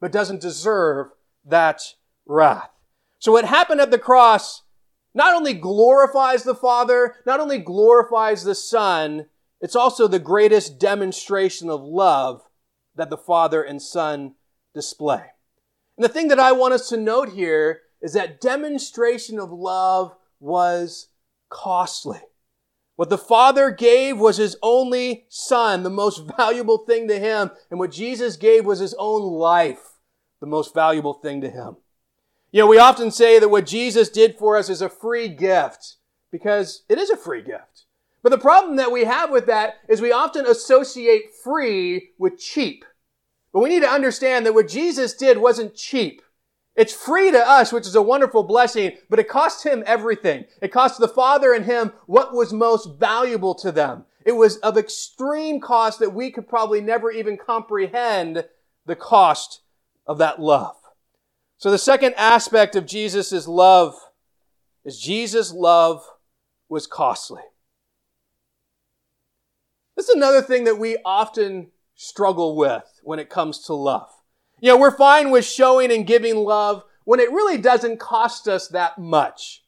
but 0.00 0.12
doesn't 0.12 0.40
deserve 0.40 1.08
that 1.44 1.82
wrath. 2.26 2.70
So 3.18 3.32
what 3.32 3.44
happened 3.44 3.80
at 3.80 3.90
the 3.90 3.98
cross 3.98 4.62
not 5.14 5.34
only 5.34 5.54
glorifies 5.54 6.42
the 6.42 6.54
Father, 6.54 7.16
not 7.26 7.40
only 7.40 7.58
glorifies 7.58 8.44
the 8.44 8.54
Son, 8.54 9.26
it's 9.60 9.76
also 9.76 10.08
the 10.08 10.18
greatest 10.18 10.78
demonstration 10.78 11.68
of 11.68 11.82
love 11.82 12.42
that 12.96 13.10
the 13.10 13.16
Father 13.16 13.62
and 13.62 13.80
Son 13.80 14.34
display. 14.74 15.22
And 15.96 16.04
the 16.04 16.08
thing 16.08 16.28
that 16.28 16.40
I 16.40 16.52
want 16.52 16.74
us 16.74 16.88
to 16.88 16.96
note 16.96 17.30
here 17.30 17.82
is 18.00 18.14
that 18.14 18.40
demonstration 18.40 19.38
of 19.38 19.52
love 19.52 20.16
was 20.40 21.08
costly. 21.48 22.20
What 22.96 23.10
the 23.10 23.18
Father 23.18 23.70
gave 23.70 24.18
was 24.18 24.36
His 24.36 24.56
only 24.62 25.26
Son, 25.28 25.82
the 25.82 25.90
most 25.90 26.24
valuable 26.36 26.78
thing 26.78 27.08
to 27.08 27.18
Him. 27.18 27.50
And 27.70 27.78
what 27.78 27.92
Jesus 27.92 28.36
gave 28.36 28.64
was 28.64 28.80
His 28.80 28.94
own 28.98 29.22
life, 29.22 29.98
the 30.40 30.46
most 30.46 30.74
valuable 30.74 31.14
thing 31.14 31.40
to 31.40 31.50
Him. 31.50 31.76
You 32.50 32.60
know, 32.60 32.66
we 32.66 32.78
often 32.78 33.10
say 33.10 33.38
that 33.38 33.48
what 33.48 33.66
Jesus 33.66 34.10
did 34.10 34.36
for 34.38 34.58
us 34.58 34.68
is 34.68 34.82
a 34.82 34.90
free 34.90 35.28
gift 35.28 35.96
because 36.30 36.84
it 36.88 36.98
is 36.98 37.08
a 37.08 37.16
free 37.16 37.42
gift. 37.42 37.86
But 38.22 38.30
the 38.30 38.38
problem 38.38 38.76
that 38.76 38.92
we 38.92 39.04
have 39.04 39.30
with 39.30 39.46
that 39.46 39.76
is 39.88 40.00
we 40.00 40.12
often 40.12 40.46
associate 40.46 41.34
free 41.42 42.10
with 42.18 42.38
cheap. 42.38 42.84
But 43.52 43.60
we 43.60 43.68
need 43.68 43.82
to 43.82 43.88
understand 43.88 44.46
that 44.46 44.54
what 44.54 44.68
Jesus 44.68 45.14
did 45.14 45.38
wasn't 45.38 45.74
cheap. 45.74 46.22
It's 46.74 46.94
free 46.94 47.30
to 47.30 47.38
us, 47.38 47.72
which 47.72 47.86
is 47.86 47.94
a 47.94 48.02
wonderful 48.02 48.44
blessing, 48.44 48.96
but 49.10 49.18
it 49.18 49.28
cost 49.28 49.64
him 49.64 49.84
everything. 49.86 50.46
It 50.62 50.72
cost 50.72 50.98
the 50.98 51.08
Father 51.08 51.52
and 51.52 51.66
him 51.66 51.92
what 52.06 52.32
was 52.32 52.52
most 52.52 52.98
valuable 52.98 53.54
to 53.56 53.70
them. 53.70 54.06
It 54.24 54.32
was 54.32 54.56
of 54.58 54.78
extreme 54.78 55.60
cost 55.60 55.98
that 55.98 56.14
we 56.14 56.30
could 56.30 56.48
probably 56.48 56.80
never 56.80 57.10
even 57.10 57.36
comprehend 57.36 58.46
the 58.86 58.96
cost 58.96 59.60
of 60.06 60.18
that 60.18 60.40
love. 60.40 60.76
So 61.58 61.70
the 61.70 61.78
second 61.78 62.14
aspect 62.16 62.74
of 62.74 62.86
Jesus' 62.86 63.46
love 63.46 63.94
is 64.84 64.98
Jesus' 64.98 65.52
love 65.52 66.04
was 66.68 66.86
costly. 66.86 67.42
This 69.94 70.08
is 70.08 70.14
another 70.14 70.40
thing 70.40 70.64
that 70.64 70.78
we 70.78 70.96
often 71.04 71.70
struggle 71.94 72.56
with 72.56 73.00
when 73.02 73.18
it 73.18 73.28
comes 73.28 73.58
to 73.66 73.74
love. 73.74 74.08
You 74.62 74.68
know, 74.68 74.76
we're 74.76 74.96
fine 74.96 75.32
with 75.32 75.44
showing 75.44 75.90
and 75.90 76.06
giving 76.06 76.36
love 76.36 76.84
when 77.02 77.18
it 77.18 77.32
really 77.32 77.58
doesn't 77.58 77.98
cost 77.98 78.46
us 78.46 78.68
that 78.68 78.96
much. 78.96 79.64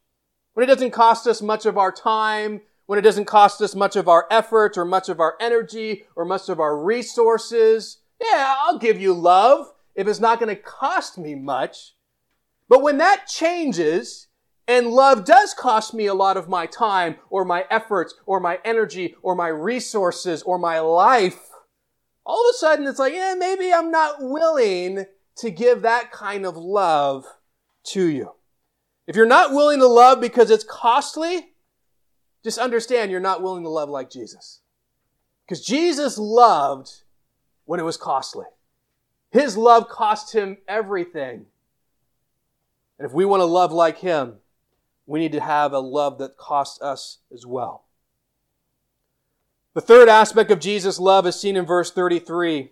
When 0.52 0.62
it 0.62 0.72
doesn't 0.72 0.92
cost 0.92 1.26
us 1.26 1.42
much 1.42 1.66
of 1.66 1.76
our 1.76 1.90
time, 1.90 2.60
when 2.86 3.00
it 3.00 3.02
doesn't 3.02 3.24
cost 3.24 3.60
us 3.60 3.74
much 3.74 3.96
of 3.96 4.06
our 4.06 4.28
effort 4.30 4.78
or 4.78 4.84
much 4.84 5.08
of 5.08 5.18
our 5.18 5.34
energy 5.40 6.04
or 6.14 6.24
much 6.24 6.48
of 6.48 6.60
our 6.60 6.78
resources. 6.78 8.02
Yeah, 8.22 8.54
I'll 8.60 8.78
give 8.78 9.00
you 9.00 9.14
love 9.14 9.72
if 9.96 10.06
it's 10.06 10.20
not 10.20 10.38
going 10.38 10.54
to 10.54 10.62
cost 10.62 11.18
me 11.18 11.34
much. 11.34 11.96
But 12.68 12.80
when 12.80 12.98
that 12.98 13.26
changes 13.26 14.28
and 14.68 14.92
love 14.92 15.24
does 15.24 15.54
cost 15.54 15.92
me 15.92 16.06
a 16.06 16.14
lot 16.14 16.36
of 16.36 16.48
my 16.48 16.66
time 16.66 17.16
or 17.30 17.44
my 17.44 17.64
efforts 17.68 18.14
or 18.26 18.38
my 18.38 18.60
energy 18.64 19.16
or 19.22 19.34
my 19.34 19.48
resources 19.48 20.44
or 20.44 20.56
my 20.56 20.78
life, 20.78 21.40
all 22.24 22.48
of 22.48 22.54
a 22.54 22.58
sudden 22.58 22.86
it's 22.86 22.98
like, 22.98 23.12
yeah, 23.12 23.34
maybe 23.38 23.72
I'm 23.72 23.90
not 23.90 24.16
willing 24.20 25.06
to 25.36 25.50
give 25.50 25.82
that 25.82 26.12
kind 26.12 26.46
of 26.46 26.56
love 26.56 27.24
to 27.88 28.06
you. 28.06 28.32
If 29.06 29.16
you're 29.16 29.26
not 29.26 29.52
willing 29.52 29.80
to 29.80 29.86
love 29.86 30.20
because 30.20 30.50
it's 30.50 30.64
costly, 30.64 31.52
just 32.42 32.58
understand 32.58 33.10
you're 33.10 33.20
not 33.20 33.42
willing 33.42 33.64
to 33.64 33.68
love 33.68 33.90
like 33.90 34.10
Jesus. 34.10 34.60
Because 35.46 35.64
Jesus 35.64 36.16
loved 36.16 37.02
when 37.66 37.80
it 37.80 37.84
was 37.84 37.96
costly. 37.96 38.46
His 39.30 39.56
love 39.56 39.88
cost 39.88 40.34
him 40.34 40.58
everything. 40.68 41.46
And 42.98 43.06
if 43.06 43.12
we 43.12 43.24
want 43.24 43.40
to 43.40 43.46
love 43.46 43.72
like 43.72 43.98
him, 43.98 44.36
we 45.06 45.18
need 45.18 45.32
to 45.32 45.40
have 45.40 45.72
a 45.72 45.80
love 45.80 46.18
that 46.18 46.36
costs 46.36 46.80
us 46.80 47.18
as 47.32 47.44
well. 47.44 47.83
The 49.74 49.80
third 49.80 50.08
aspect 50.08 50.52
of 50.52 50.60
Jesus' 50.60 51.00
love 51.00 51.26
is 51.26 51.34
seen 51.34 51.56
in 51.56 51.66
verse 51.66 51.90
33. 51.90 52.70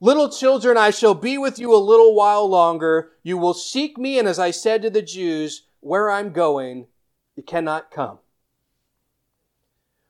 Little 0.00 0.30
children, 0.30 0.78
I 0.78 0.90
shall 0.90 1.14
be 1.14 1.36
with 1.36 1.58
you 1.58 1.74
a 1.74 1.76
little 1.76 2.14
while 2.14 2.48
longer. 2.48 3.12
You 3.22 3.36
will 3.36 3.52
seek 3.52 3.98
me, 3.98 4.18
and 4.18 4.26
as 4.26 4.38
I 4.38 4.50
said 4.50 4.80
to 4.82 4.90
the 4.90 5.02
Jews, 5.02 5.66
where 5.80 6.10
I'm 6.10 6.32
going, 6.32 6.86
you 7.36 7.42
cannot 7.42 7.90
come. 7.90 8.18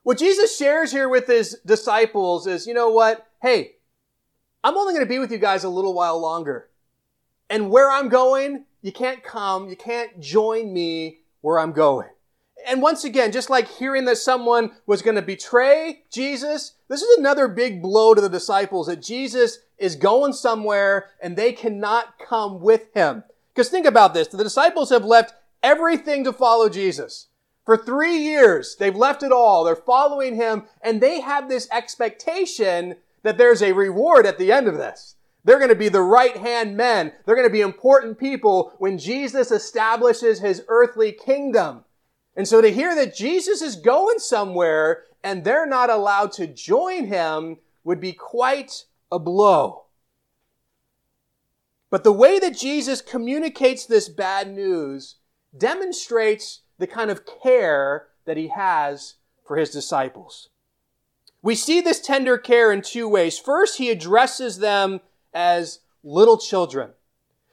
What 0.05 0.19
Jesus 0.19 0.57
shares 0.57 0.93
here 0.93 1.09
with 1.09 1.27
his 1.27 1.59
disciples 1.67 2.47
is, 2.47 2.69
you 2.69 2.75
know 2.75 2.91
what? 2.91 3.27
Hey, 3.43 3.73
I'm 4.63 4.77
only 4.77 4.95
going 4.95 5.05
to 5.05 5.13
be 5.13 5.19
with 5.19 5.33
you 5.33 5.39
guys 5.39 5.65
a 5.65 5.69
little 5.69 5.95
while 5.95 6.21
longer. 6.21 6.69
And 7.51 7.71
where 7.71 7.91
I'm 7.91 8.09
going, 8.09 8.65
you 8.81 8.93
can't 8.93 9.25
come, 9.25 9.69
you 9.69 9.77
can't 9.77 10.21
join 10.21 10.73
me 10.73 11.19
where 11.41 11.59
I'm 11.59 11.73
going. 11.73 12.09
And 12.67 12.83
once 12.83 13.05
again, 13.05 13.31
just 13.31 13.49
like 13.49 13.69
hearing 13.69 14.07
that 14.07 14.19
someone 14.19 14.73
was 14.87 15.01
going 15.01 15.15
to 15.15 15.23
betray 15.23 16.03
Jesus, 16.11 16.75
this 16.89 17.01
is 17.01 17.17
another 17.17 17.47
big 17.47 17.81
blow 17.81 18.13
to 18.13 18.21
the 18.21 18.29
disciples 18.29 18.89
that 18.89 19.01
Jesus 19.01 19.61
is 19.79 19.95
going 19.95 20.33
somewhere 20.33 21.11
and 21.23 21.37
they 21.37 21.53
cannot 21.53 22.19
come 22.19 22.61
with 22.61 22.93
him. 22.93 23.23
Because 23.55 23.69
think 23.69 23.87
about 23.87 24.15
this. 24.15 24.27
The 24.27 24.43
disciples 24.43 24.91
have 24.91 25.05
left 25.05 25.35
everything 25.63 26.25
to 26.25 26.33
follow 26.33 26.69
Jesus. 26.69 27.29
For 27.65 27.77
three 27.77 28.19
years, 28.19 28.77
they've 28.79 28.95
left 28.95 29.23
it 29.23 29.33
all. 29.33 29.63
They're 29.63 29.77
following 29.77 30.35
him 30.35 30.65
and 30.83 31.01
they 31.01 31.21
have 31.21 31.49
this 31.49 31.69
expectation 31.71 32.97
that 33.23 33.39
there's 33.39 33.63
a 33.63 33.73
reward 33.73 34.27
at 34.27 34.39
the 34.39 34.51
end 34.51 34.67
of 34.67 34.77
this. 34.77 35.15
They're 35.45 35.59
going 35.59 35.71
to 35.71 35.77
be 35.77 35.89
the 35.89 36.03
right 36.03 36.37
hand 36.37 36.77
men. 36.77 37.13
They're 37.25 37.37
going 37.37 37.47
to 37.47 37.53
be 37.53 37.61
important 37.61 38.19
people 38.19 38.73
when 38.79 38.99
Jesus 38.99 39.53
establishes 39.53 40.41
his 40.41 40.65
earthly 40.67 41.13
kingdom. 41.13 41.85
And 42.37 42.47
so 42.47 42.61
to 42.61 42.71
hear 42.71 42.95
that 42.95 43.17
Jesus 43.17 43.63
is 43.63 43.77
going 43.77 44.19
somewhere 44.19 45.05
and 45.25 45.43
they're 45.43 45.67
not 45.67 45.91
allowed 45.91 46.33
to 46.33 46.47
join 46.47 47.07
him 47.07 47.57
would 47.83 48.01
be 48.01 48.13
quite 48.13 48.85
a 49.11 49.19
blow. 49.19 49.85
But 51.91 52.05
the 52.05 52.13
way 52.13 52.39
that 52.39 52.57
Jesus 52.57 53.01
communicates 53.01 53.87
this 53.87 54.09
bad 54.09 54.53
news 54.53 55.17
demonstrates 55.57 56.61
the 56.79 56.87
kind 56.87 57.11
of 57.11 57.25
care 57.25 58.09
that 58.27 58.37
he 58.37 58.49
has 58.49 59.15
for 59.47 59.57
his 59.57 59.71
disciples. 59.71 60.51
We 61.43 61.55
see 61.55 61.81
this 61.81 62.01
tender 62.01 62.39
care 62.39 62.73
in 62.73 62.83
two 62.83 63.09
ways. 63.09 63.39
First, 63.39 63.79
he 63.79 63.89
addresses 63.89 64.59
them 64.59 65.01
as 65.33 65.81
little 66.03 66.39
children. 66.39 66.91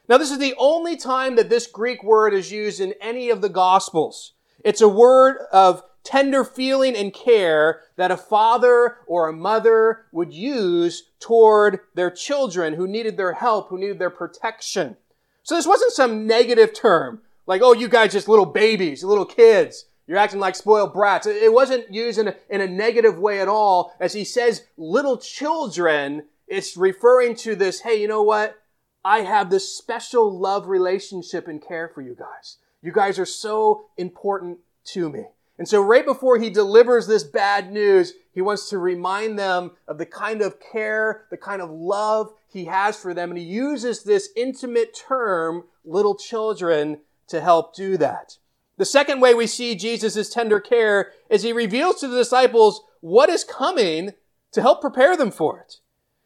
Now, 0.10 0.18
this 0.18 0.32
is 0.32 0.40
the 0.40 0.56
only 0.58 0.98
time 0.98 1.36
that 1.36 1.50
this 1.50 1.68
Greek 1.68 2.04
word 2.04 2.34
is 2.34 2.52
used 2.52 2.82
in 2.82 2.96
any 3.00 3.30
of 3.30 3.42
the 3.42 3.50
Gospels. 3.50 4.34
It's 4.64 4.82
a 4.82 4.88
word 4.88 5.38
of 5.52 5.84
tender 6.04 6.44
feeling 6.44 6.96
and 6.96 7.14
care 7.14 7.82
that 7.96 8.12
a 8.12 8.18
father 8.18 8.98
or 9.08 9.28
a 9.28 9.34
mother 9.34 10.06
would 10.12 10.34
use 10.34 11.12
toward 11.20 11.80
their 11.96 12.12
children 12.12 12.74
who 12.74 12.88
needed 12.88 13.18
their 13.18 13.34
help, 13.34 13.70
who 13.70 13.78
needed 13.78 14.00
their 14.00 14.10
protection. 14.10 14.98
So 15.44 15.56
this 15.56 15.68
wasn't 15.68 15.92
some 15.94 16.28
negative 16.28 16.74
term. 16.74 17.22
Like, 17.46 17.62
oh, 17.62 17.74
you 17.74 17.88
guys 17.88 18.14
just 18.14 18.28
little 18.28 18.46
babies, 18.46 19.04
little 19.04 19.26
kids. 19.26 19.86
You're 20.08 20.18
acting 20.18 20.40
like 20.40 20.56
spoiled 20.56 20.94
brats. 20.94 21.28
It 21.28 21.54
wasn't 21.54 21.94
used 21.94 22.20
in 22.20 22.30
a, 22.30 22.36
in 22.50 22.62
a 22.62 22.68
negative 22.68 23.18
way 23.18 23.40
at 23.40 23.48
all. 23.48 23.94
As 24.00 24.14
he 24.14 24.26
says, 24.26 24.64
little 24.78 25.18
children, 25.18 26.24
it's 26.48 26.76
referring 26.76 27.36
to 27.38 27.56
this, 27.56 27.82
hey, 27.82 28.02
you 28.02 28.08
know 28.08 28.24
what? 28.24 28.58
I 29.06 29.22
have 29.22 29.50
this 29.50 29.76
special 29.76 30.38
love 30.38 30.68
relationship 30.68 31.48
and 31.48 31.66
care 31.66 31.90
for 31.94 32.02
you 32.02 32.16
guys. 32.16 32.58
You 32.84 32.92
guys 32.92 33.18
are 33.18 33.26
so 33.26 33.86
important 33.98 34.60
to 34.88 35.10
me. 35.10 35.24
And 35.58 35.68
so 35.68 35.82
right 35.82 36.06
before 36.06 36.38
he 36.38 36.50
delivers 36.50 37.08
this 37.08 37.24
bad 37.24 37.72
news, 37.72 38.14
he 38.34 38.42
wants 38.42 38.70
to 38.70 38.78
remind 38.78 39.40
them 39.40 39.72
of 39.88 39.98
the 39.98 40.06
kind 40.06 40.42
of 40.42 40.60
care, 40.60 41.26
the 41.32 41.38
kind 41.38 41.62
of 41.62 41.70
love 41.70 42.34
he 42.50 42.66
has 42.66 43.00
for 43.00 43.14
them. 43.14 43.30
And 43.30 43.38
he 43.38 43.46
uses 43.46 44.04
this 44.04 44.30
intimate 44.36 44.94
term, 44.94 45.64
little 45.86 46.16
children, 46.16 47.00
to 47.28 47.40
help 47.40 47.74
do 47.74 47.96
that. 47.98 48.38
The 48.78 48.86
second 48.86 49.22
way 49.22 49.34
we 49.34 49.48
see 49.48 49.76
Jesus' 49.76 50.30
tender 50.30 50.60
care 50.60 51.14
is 51.30 51.44
he 51.44 51.54
reveals 51.54 52.02
to 52.02 52.08
the 52.08 52.18
disciples 52.18 52.84
what 53.00 53.30
is 53.30 53.44
coming 53.44 54.12
to 54.52 54.62
help 54.62 54.82
prepare 54.82 55.16
them 55.16 55.32
for 55.32 55.60
it. 55.60 55.78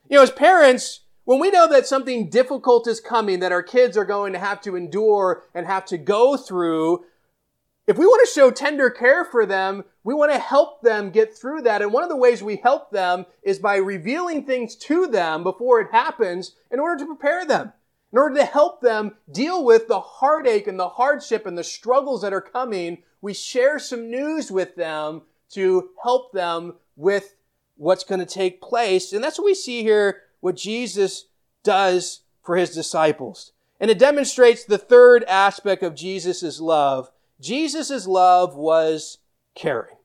You 0.10 0.18
know, 0.18 0.24
as 0.24 0.32
parents, 0.32 1.02
when 1.28 1.40
we 1.40 1.52
know 1.52 1.68
that 1.68 1.86
something 1.86 2.30
difficult 2.30 2.88
is 2.88 3.02
coming, 3.02 3.42
that 3.42 3.52
our 3.52 3.62
kids 3.62 3.98
are 3.98 4.06
going 4.06 4.32
to 4.32 4.40
have 4.40 4.62
to 4.62 4.76
endure 4.76 5.44
and 5.54 5.68
have 5.68 5.84
to 5.86 5.98
go 5.98 6.38
through, 6.38 7.04
if 7.86 7.98
we 7.98 8.06
want 8.06 8.26
to 8.26 8.34
show 8.34 8.50
tender 8.50 8.90
care 8.90 9.26
for 9.26 9.46
them, 9.46 9.84
we 10.04 10.14
want 10.14 10.32
to 10.32 10.40
help 10.40 10.82
them 10.82 11.10
get 11.10 11.38
through 11.38 11.64
that. 11.64 11.82
And 11.82 11.92
one 11.92 12.04
of 12.04 12.10
the 12.10 12.16
ways 12.16 12.42
we 12.42 12.56
help 12.56 12.92
them 12.92 13.26
is 13.44 13.60
by 13.60 13.76
revealing 13.76 14.46
things 14.46 14.76
to 14.76 15.06
them 15.08 15.44
before 15.44 15.82
it 15.82 15.92
happens 15.92 16.56
in 16.72 16.80
order 16.80 17.04
to 17.04 17.06
prepare 17.06 17.46
them 17.46 17.74
in 18.12 18.18
order 18.18 18.36
to 18.36 18.46
help 18.46 18.82
them 18.82 19.16
deal 19.32 19.64
with 19.64 19.88
the 19.88 20.00
heartache 20.00 20.68
and 20.68 20.80
the 20.80 20.90
hardship 20.90 21.46
and 21.46 21.58
the 21.58 21.64
struggles 21.64 22.22
that 22.22 22.34
are 22.34 22.42
coming, 22.42 23.00
we 23.22 23.34
share 23.34 23.80
some 23.80 24.10
news 24.10 24.52
with 24.52 24.76
them 24.76 25.24
to 25.52 25.90
help 26.02 26.32
them 26.32 26.76
with 26.96 27.36
what's 27.76 28.04
going 28.04 28.20
to 28.20 28.26
take 28.26 28.62
place. 28.62 29.14
And 29.14 29.24
that's 29.24 29.38
what 29.38 29.46
we 29.46 29.56
see 29.56 29.84
here, 29.84 30.22
what 30.40 30.56
Jesus 30.56 31.26
does 31.64 32.22
for 32.44 32.56
his 32.56 32.74
disciples. 32.74 33.52
And 33.80 33.92
it 33.92 34.00
demonstrates 34.00 34.64
the 34.64 34.78
third 34.78 35.24
aspect 35.26 35.84
of 35.84 35.96
Jesus' 35.96 36.60
love. 36.60 37.12
Jesus' 37.40 38.08
love 38.08 38.56
was 38.56 39.20
caring. 39.56 39.96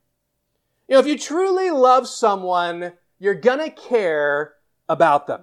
You 0.88 0.94
know, 0.94 1.00
if 1.00 1.06
you 1.06 1.18
truly 1.18 1.70
love 1.70 2.06
someone, 2.06 2.92
you're 3.18 3.34
to 3.34 3.70
care 3.70 4.54
about 4.88 5.26
them. 5.26 5.42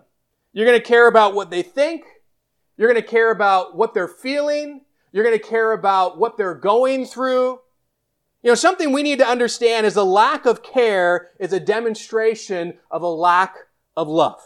You're 0.54 0.72
to 0.72 0.80
care 0.80 1.08
about 1.08 1.34
what 1.34 1.50
they 1.50 1.62
think. 1.62 2.04
You're 2.78 2.94
to 2.94 3.02
care 3.02 3.32
about 3.32 3.76
what 3.76 3.94
they're 3.94 4.08
feeling. 4.08 4.82
You're 5.12 5.30
to 5.30 5.40
care 5.40 5.72
about 5.72 6.18
what 6.18 6.38
they're 6.38 6.54
going 6.54 7.06
through. 7.06 7.60
You 8.44 8.52
know, 8.52 8.56
something 8.56 8.92
we 8.92 9.04
need 9.04 9.20
to 9.20 9.28
understand 9.28 9.86
is 9.86 9.96
a 9.96 10.04
lack 10.04 10.46
of 10.46 10.64
care 10.64 11.30
is 11.40 11.52
a 11.52 11.60
demonstration 11.60 12.78
of 12.90 13.02
a 13.02 13.08
lack 13.08 13.56
of 13.98 14.08
love. 14.08 14.40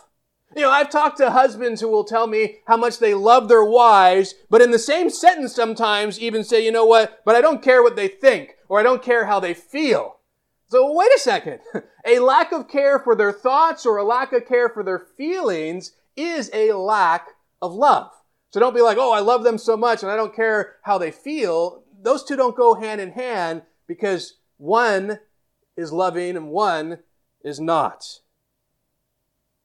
You 0.56 0.62
know, 0.64 0.70
I've 0.70 0.90
talked 0.90 1.18
to 1.18 1.32
husbands 1.32 1.82
who 1.82 1.88
will 1.88 2.04
tell 2.04 2.28
me 2.28 2.60
how 2.68 2.78
much 2.78 3.00
they 3.00 3.14
love 3.14 3.48
their 3.48 3.64
wives, 3.64 4.36
but 4.50 4.62
in 4.62 4.72
the 4.72 4.80
same 4.80 5.10
sentence 5.10 5.56
sometimes 5.56 6.20
even 6.20 6.44
say, 6.44 6.64
you 6.64 6.72
know 6.72 6.86
what, 6.86 7.24
but 7.26 7.36
I 7.36 7.42
don't 7.42 7.64
care 7.64 7.82
what 7.82 7.96
they 7.96 8.08
think, 8.08 8.56
or 8.70 8.80
I 8.80 8.84
don't 8.84 9.02
care 9.02 9.26
how 9.26 9.40
they 9.40 9.54
feel. 9.54 10.20
So 10.68 10.92
wait 10.92 11.12
a 11.16 11.20
second. 11.20 11.60
A 12.06 12.20
lack 12.20 12.52
of 12.52 12.68
care 12.68 13.00
for 13.00 13.16
their 13.16 13.32
thoughts 13.32 13.86
or 13.86 13.96
a 13.96 14.04
lack 14.04 14.34
of 14.34 14.46
care 14.46 14.68
for 14.68 14.84
their 14.84 15.00
feelings 15.00 15.94
is 16.18 16.50
a 16.54 16.74
lack 16.74 17.28
of 17.62 17.74
love. 17.74 18.12
So 18.50 18.60
don't 18.60 18.76
be 18.76 18.82
like, 18.82 18.98
oh, 18.98 19.14
I 19.14 19.20
love 19.20 19.44
them 19.44 19.58
so 19.58 19.78
much 19.78 20.04
and 20.04 20.12
I 20.12 20.18
don't 20.18 20.36
care 20.36 20.76
how 20.82 20.98
they 20.98 21.12
feel. 21.12 21.84
Those 22.02 22.26
two 22.26 22.36
don't 22.36 22.58
go 22.58 22.74
hand 22.74 23.00
in 23.00 23.12
hand 23.12 23.62
because 23.88 24.36
one 24.58 25.20
is 25.78 25.94
loving 25.94 26.36
and 26.36 26.50
one 26.50 27.00
is 27.44 27.60
not. 27.60 28.20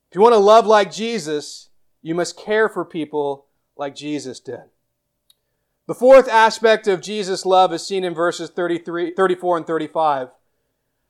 If 0.09 0.15
you 0.15 0.21
want 0.21 0.33
to 0.33 0.39
love 0.39 0.65
like 0.65 0.91
Jesus, 0.91 1.69
you 2.01 2.15
must 2.15 2.37
care 2.37 2.67
for 2.67 2.83
people 2.83 3.45
like 3.77 3.95
Jesus 3.95 4.39
did. 4.39 4.63
The 5.85 5.95
fourth 5.95 6.27
aspect 6.27 6.87
of 6.87 7.01
Jesus' 7.01 7.45
love 7.45 7.73
is 7.73 7.85
seen 7.85 8.03
in 8.03 8.13
verses 8.13 8.49
33, 8.49 9.13
34 9.13 9.57
and 9.57 9.67
35. 9.67 10.29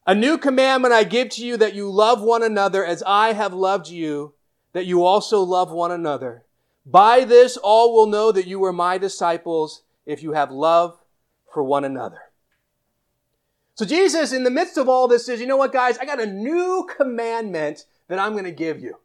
A 0.07 0.15
new 0.15 0.37
commandment 0.37 0.93
I 0.93 1.03
give 1.03 1.29
to 1.29 1.45
you 1.45 1.55
that 1.57 1.75
you 1.75 1.89
love 1.89 2.21
one 2.21 2.43
another 2.43 2.85
as 2.85 3.03
I 3.05 3.33
have 3.33 3.53
loved 3.53 3.89
you, 3.89 4.33
that 4.73 4.85
you 4.85 5.05
also 5.05 5.41
love 5.41 5.71
one 5.71 5.91
another. 5.91 6.43
By 6.85 7.23
this 7.23 7.57
all 7.57 7.93
will 7.93 8.07
know 8.07 8.31
that 8.31 8.47
you 8.47 8.63
are 8.65 8.73
my 8.73 8.97
disciples 8.97 9.83
if 10.05 10.23
you 10.23 10.33
have 10.33 10.51
love 10.51 10.97
for 11.53 11.63
one 11.63 11.85
another. 11.85 12.19
So 13.75 13.85
Jesus, 13.85 14.33
in 14.33 14.43
the 14.43 14.49
midst 14.49 14.77
of 14.77 14.89
all 14.89 15.07
this, 15.07 15.25
says, 15.25 15.39
you 15.39 15.47
know 15.47 15.57
what, 15.57 15.71
guys? 15.71 15.97
I 15.97 16.05
got 16.05 16.19
a 16.19 16.25
new 16.25 16.87
commandment 16.97 17.85
that 18.09 18.19
I'm 18.19 18.33
going 18.33 18.43
to 18.43 18.51
give 18.51 18.81
you. 18.81 18.97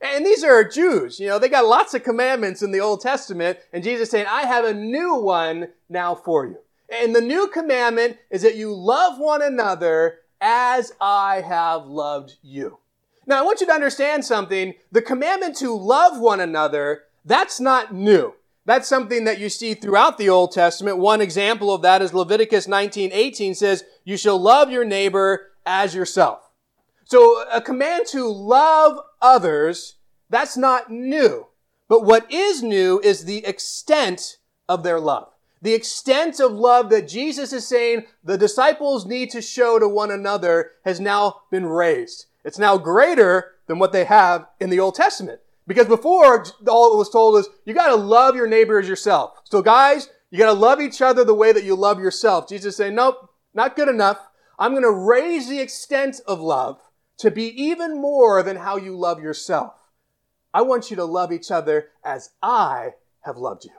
And 0.00 0.26
these 0.26 0.44
are 0.44 0.64
Jews. 0.64 1.20
You 1.20 1.28
know, 1.28 1.38
they 1.38 1.48
got 1.48 1.64
lots 1.64 1.94
of 1.94 2.02
commandments 2.02 2.62
in 2.62 2.72
the 2.72 2.80
Old 2.80 3.00
Testament. 3.00 3.58
And 3.72 3.84
Jesus 3.84 4.10
saying, 4.10 4.26
I 4.28 4.42
have 4.42 4.64
a 4.64 4.74
new 4.74 5.14
one 5.14 5.68
now 5.88 6.14
for 6.14 6.46
you. 6.46 6.58
And 6.88 7.14
the 7.14 7.20
new 7.20 7.48
commandment 7.48 8.18
is 8.30 8.42
that 8.42 8.56
you 8.56 8.74
love 8.74 9.18
one 9.18 9.42
another 9.42 10.18
as 10.40 10.92
I 11.00 11.40
have 11.40 11.86
loved 11.86 12.36
you. 12.42 12.78
Now, 13.26 13.40
I 13.40 13.42
want 13.42 13.60
you 13.60 13.66
to 13.66 13.72
understand 13.72 14.24
something. 14.24 14.74
The 14.92 15.02
commandment 15.02 15.56
to 15.56 15.76
love 15.76 16.20
one 16.20 16.40
another, 16.40 17.04
that's 17.24 17.58
not 17.58 17.92
new. 17.92 18.34
That's 18.66 18.88
something 18.88 19.24
that 19.24 19.38
you 19.38 19.48
see 19.48 19.74
throughout 19.74 20.18
the 20.18 20.28
Old 20.28 20.52
Testament. 20.52 20.98
One 20.98 21.20
example 21.20 21.72
of 21.72 21.82
that 21.82 22.02
is 22.02 22.12
Leviticus 22.12 22.66
19:18 22.66 23.54
says, 23.54 23.84
"You 24.04 24.16
shall 24.16 24.38
love 24.38 24.70
your 24.70 24.84
neighbor 24.84 25.52
as 25.64 25.94
yourself." 25.94 26.45
So 27.06 27.44
a 27.52 27.60
command 27.60 28.06
to 28.08 28.26
love 28.26 28.98
others, 29.22 29.94
that's 30.28 30.56
not 30.56 30.90
new. 30.90 31.46
But 31.88 32.04
what 32.04 32.30
is 32.32 32.64
new 32.64 33.00
is 33.00 33.24
the 33.24 33.46
extent 33.46 34.38
of 34.68 34.82
their 34.82 34.98
love. 34.98 35.28
The 35.62 35.72
extent 35.72 36.40
of 36.40 36.50
love 36.50 36.90
that 36.90 37.06
Jesus 37.06 37.52
is 37.52 37.64
saying 37.64 38.06
the 38.24 38.36
disciples 38.36 39.06
need 39.06 39.30
to 39.30 39.40
show 39.40 39.78
to 39.78 39.88
one 39.88 40.10
another 40.10 40.72
has 40.84 40.98
now 40.98 41.42
been 41.48 41.66
raised. 41.66 42.26
It's 42.44 42.58
now 42.58 42.76
greater 42.76 43.52
than 43.68 43.78
what 43.78 43.92
they 43.92 44.04
have 44.04 44.48
in 44.58 44.70
the 44.70 44.80
Old 44.80 44.96
Testament. 44.96 45.38
Because 45.64 45.86
before, 45.86 46.44
all 46.68 46.92
it 46.92 46.98
was 46.98 47.10
told 47.10 47.38
is, 47.38 47.48
you 47.64 47.72
gotta 47.72 47.94
love 47.94 48.34
your 48.34 48.48
neighbor 48.48 48.80
as 48.80 48.88
yourself. 48.88 49.40
So 49.44 49.62
guys, 49.62 50.10
you 50.32 50.38
gotta 50.38 50.52
love 50.52 50.80
each 50.80 51.00
other 51.00 51.22
the 51.22 51.34
way 51.34 51.52
that 51.52 51.64
you 51.64 51.76
love 51.76 52.00
yourself. 52.00 52.48
Jesus 52.48 52.74
is 52.74 52.76
saying, 52.76 52.96
nope, 52.96 53.30
not 53.54 53.76
good 53.76 53.88
enough. 53.88 54.18
I'm 54.58 54.74
gonna 54.74 54.90
raise 54.90 55.48
the 55.48 55.60
extent 55.60 56.20
of 56.26 56.40
love 56.40 56.80
to 57.18 57.30
be 57.30 57.46
even 57.62 58.00
more 58.00 58.42
than 58.42 58.56
how 58.56 58.76
you 58.76 58.96
love 58.96 59.22
yourself. 59.22 59.74
I 60.52 60.62
want 60.62 60.90
you 60.90 60.96
to 60.96 61.04
love 61.04 61.32
each 61.32 61.50
other 61.50 61.88
as 62.04 62.30
I 62.42 62.94
have 63.22 63.36
loved 63.36 63.64
you. 63.64 63.72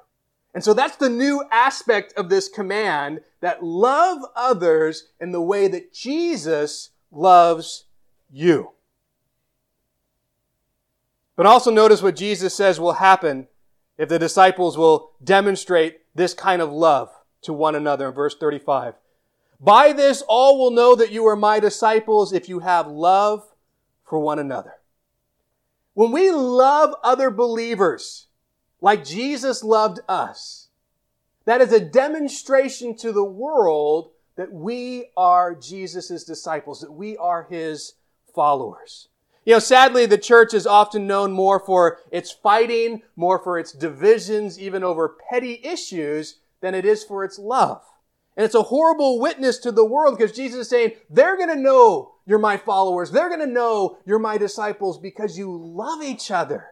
And 0.54 0.64
so 0.64 0.74
that's 0.74 0.96
the 0.96 1.10
new 1.10 1.44
aspect 1.52 2.14
of 2.18 2.30
this 2.30 2.50
command 2.50 3.22
that 3.42 3.64
love 3.64 4.20
others 4.36 5.10
in 5.20 5.32
the 5.32 5.42
way 5.42 5.68
that 5.68 5.94
Jesus 5.94 6.92
loves 7.12 7.86
you. 8.32 8.72
But 11.36 11.46
also 11.46 11.70
notice 11.70 12.02
what 12.02 12.16
Jesus 12.16 12.56
says 12.56 12.80
will 12.80 12.94
happen 12.94 13.48
if 13.98 14.10
the 14.10 14.20
disciples 14.20 14.78
will 14.78 15.12
demonstrate 15.24 16.00
this 16.16 16.34
kind 16.34 16.62
of 16.62 16.72
love 16.72 17.12
to 17.44 17.54
one 17.54 17.76
another 17.76 18.08
in 18.08 18.14
verse 18.14 18.36
35. 18.36 18.96
By 19.60 19.94
this 19.94 20.22
all 20.28 20.60
will 20.60 20.72
know 20.72 20.96
that 20.96 21.12
you 21.12 21.26
are 21.28 21.36
my 21.36 21.60
disciples 21.60 22.32
if 22.32 22.48
you 22.48 22.60
have 22.60 22.88
love 22.88 23.44
for 24.04 24.20
one 24.20 24.40
another. 24.40 24.74
When 25.94 26.12
we 26.12 26.30
love 26.30 26.94
other 27.04 27.32
believers 27.32 28.28
like 28.82 29.04
Jesus 29.04 29.64
loved 29.64 30.00
us, 30.08 30.68
that 31.46 31.62
is 31.62 31.72
a 31.72 31.80
demonstration 31.80 32.96
to 32.98 33.12
the 33.12 33.24
world 33.24 34.12
that 34.36 34.54
we 34.54 35.06
are 35.18 35.56
Jesus' 35.56 36.24
disciples, 36.24 36.82
that 36.82 36.92
we 36.92 37.18
are 37.18 37.48
his 37.50 37.94
followers. 38.36 39.08
You 39.44 39.54
know, 39.54 39.60
sadly, 39.60 40.06
the 40.06 40.18
church 40.18 40.54
is 40.54 40.68
often 40.68 41.08
known 41.08 41.32
more 41.32 41.60
for 41.60 42.00
its 42.12 42.32
fighting, 42.32 43.02
more 43.16 43.40
for 43.40 43.58
its 43.58 43.72
divisions, 43.72 44.60
even 44.60 44.84
over 44.84 45.16
petty 45.32 45.62
issues, 45.64 46.40
than 46.62 46.76
it 46.76 46.86
is 46.86 47.04
for 47.04 47.24
its 47.24 47.40
love. 47.40 47.82
And 48.38 48.46
it's 48.46 48.56
a 48.56 48.62
horrible 48.62 49.20
witness 49.20 49.58
to 49.60 49.72
the 49.72 49.84
world 49.84 50.16
because 50.16 50.32
Jesus 50.32 50.62
is 50.62 50.70
saying, 50.70 50.92
they're 51.10 51.36
going 51.38 51.50
to 51.50 51.56
know 51.56 52.14
you're 52.28 52.38
my 52.38 52.56
followers. 52.56 53.10
They're 53.10 53.30
going 53.30 53.42
to 53.42 53.48
know 53.48 53.98
you're 54.06 54.20
my 54.20 54.38
disciples 54.38 55.00
because 55.00 55.40
you 55.40 55.58
love 55.58 56.04
each 56.04 56.30
other. 56.30 56.68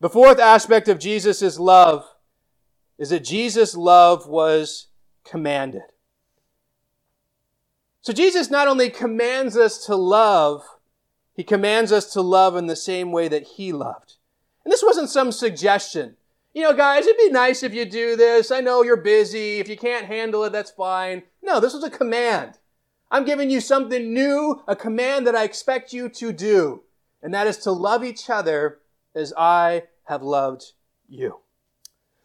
The 0.00 0.08
fourth 0.08 0.40
aspect 0.40 0.88
of 0.88 0.98
Jesus' 0.98 1.58
love 1.58 2.06
is 2.96 3.10
that 3.10 3.20
Jesus' 3.20 3.76
love 3.76 4.26
was 4.26 4.86
commanded. 5.24 5.82
So 8.00 8.14
Jesus 8.14 8.50
not 8.50 8.66
only 8.66 8.88
commands 8.88 9.58
us 9.58 9.84
to 9.86 9.94
love, 9.94 10.62
he 11.34 11.44
commands 11.44 11.92
us 11.92 12.10
to 12.14 12.22
love 12.22 12.56
in 12.56 12.66
the 12.66 12.76
same 12.76 13.12
way 13.12 13.28
that 13.28 13.42
he 13.42 13.72
loved. 13.72 14.14
And 14.64 14.72
this 14.72 14.82
wasn't 14.82 15.10
some 15.10 15.32
suggestion 15.32 16.16
you 16.54 16.62
know, 16.62 16.72
guys, 16.72 17.04
it'd 17.04 17.18
be 17.18 17.30
nice 17.30 17.64
if 17.64 17.74
you 17.74 17.84
do 17.84 18.14
this. 18.14 18.52
I 18.52 18.60
know 18.60 18.84
you're 18.84 18.96
busy. 18.96 19.58
If 19.58 19.68
you 19.68 19.76
can't 19.76 20.06
handle 20.06 20.44
it, 20.44 20.52
that's 20.52 20.70
fine. 20.70 21.24
No, 21.42 21.58
this 21.58 21.74
was 21.74 21.82
a 21.82 21.90
command. 21.90 22.58
I'm 23.10 23.24
giving 23.24 23.50
you 23.50 23.60
something 23.60 24.14
new, 24.14 24.62
a 24.68 24.76
command 24.76 25.26
that 25.26 25.34
I 25.34 25.42
expect 25.42 25.92
you 25.92 26.08
to 26.10 26.32
do. 26.32 26.82
And 27.22 27.34
that 27.34 27.48
is 27.48 27.58
to 27.58 27.72
love 27.72 28.04
each 28.04 28.30
other 28.30 28.78
as 29.16 29.32
I 29.36 29.84
have 30.04 30.22
loved 30.22 30.72
you. 31.08 31.40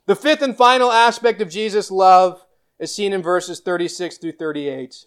The 0.05 0.15
fifth 0.15 0.43
and 0.43 0.55
final 0.55 0.91
aspect 0.91 1.41
of 1.41 1.49
Jesus' 1.49 1.89
love 1.89 2.45
is 2.77 2.93
seen 2.93 3.13
in 3.13 3.23
verses 3.23 3.59
36 3.59 4.17
through 4.17 4.33
38. 4.33 5.05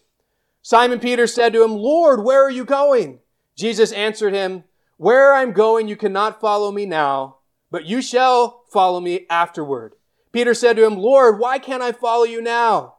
Simon 0.62 0.98
Peter 0.98 1.26
said 1.28 1.52
to 1.52 1.62
him, 1.62 1.72
Lord, 1.72 2.24
where 2.24 2.42
are 2.42 2.50
you 2.50 2.64
going? 2.64 3.20
Jesus 3.56 3.92
answered 3.92 4.34
him, 4.34 4.64
Where 4.96 5.34
I'm 5.34 5.52
going, 5.52 5.86
you 5.86 5.96
cannot 5.96 6.40
follow 6.40 6.72
me 6.72 6.86
now 6.86 7.36
but 7.72 7.86
you 7.86 8.02
shall 8.02 8.61
follow 8.72 9.00
me 9.00 9.26
afterward. 9.28 9.94
Peter 10.32 10.54
said 10.54 10.76
to 10.76 10.84
him, 10.84 10.96
Lord, 10.96 11.38
why 11.38 11.58
can't 11.58 11.82
I 11.82 11.92
follow 11.92 12.24
you 12.24 12.40
now? 12.40 12.96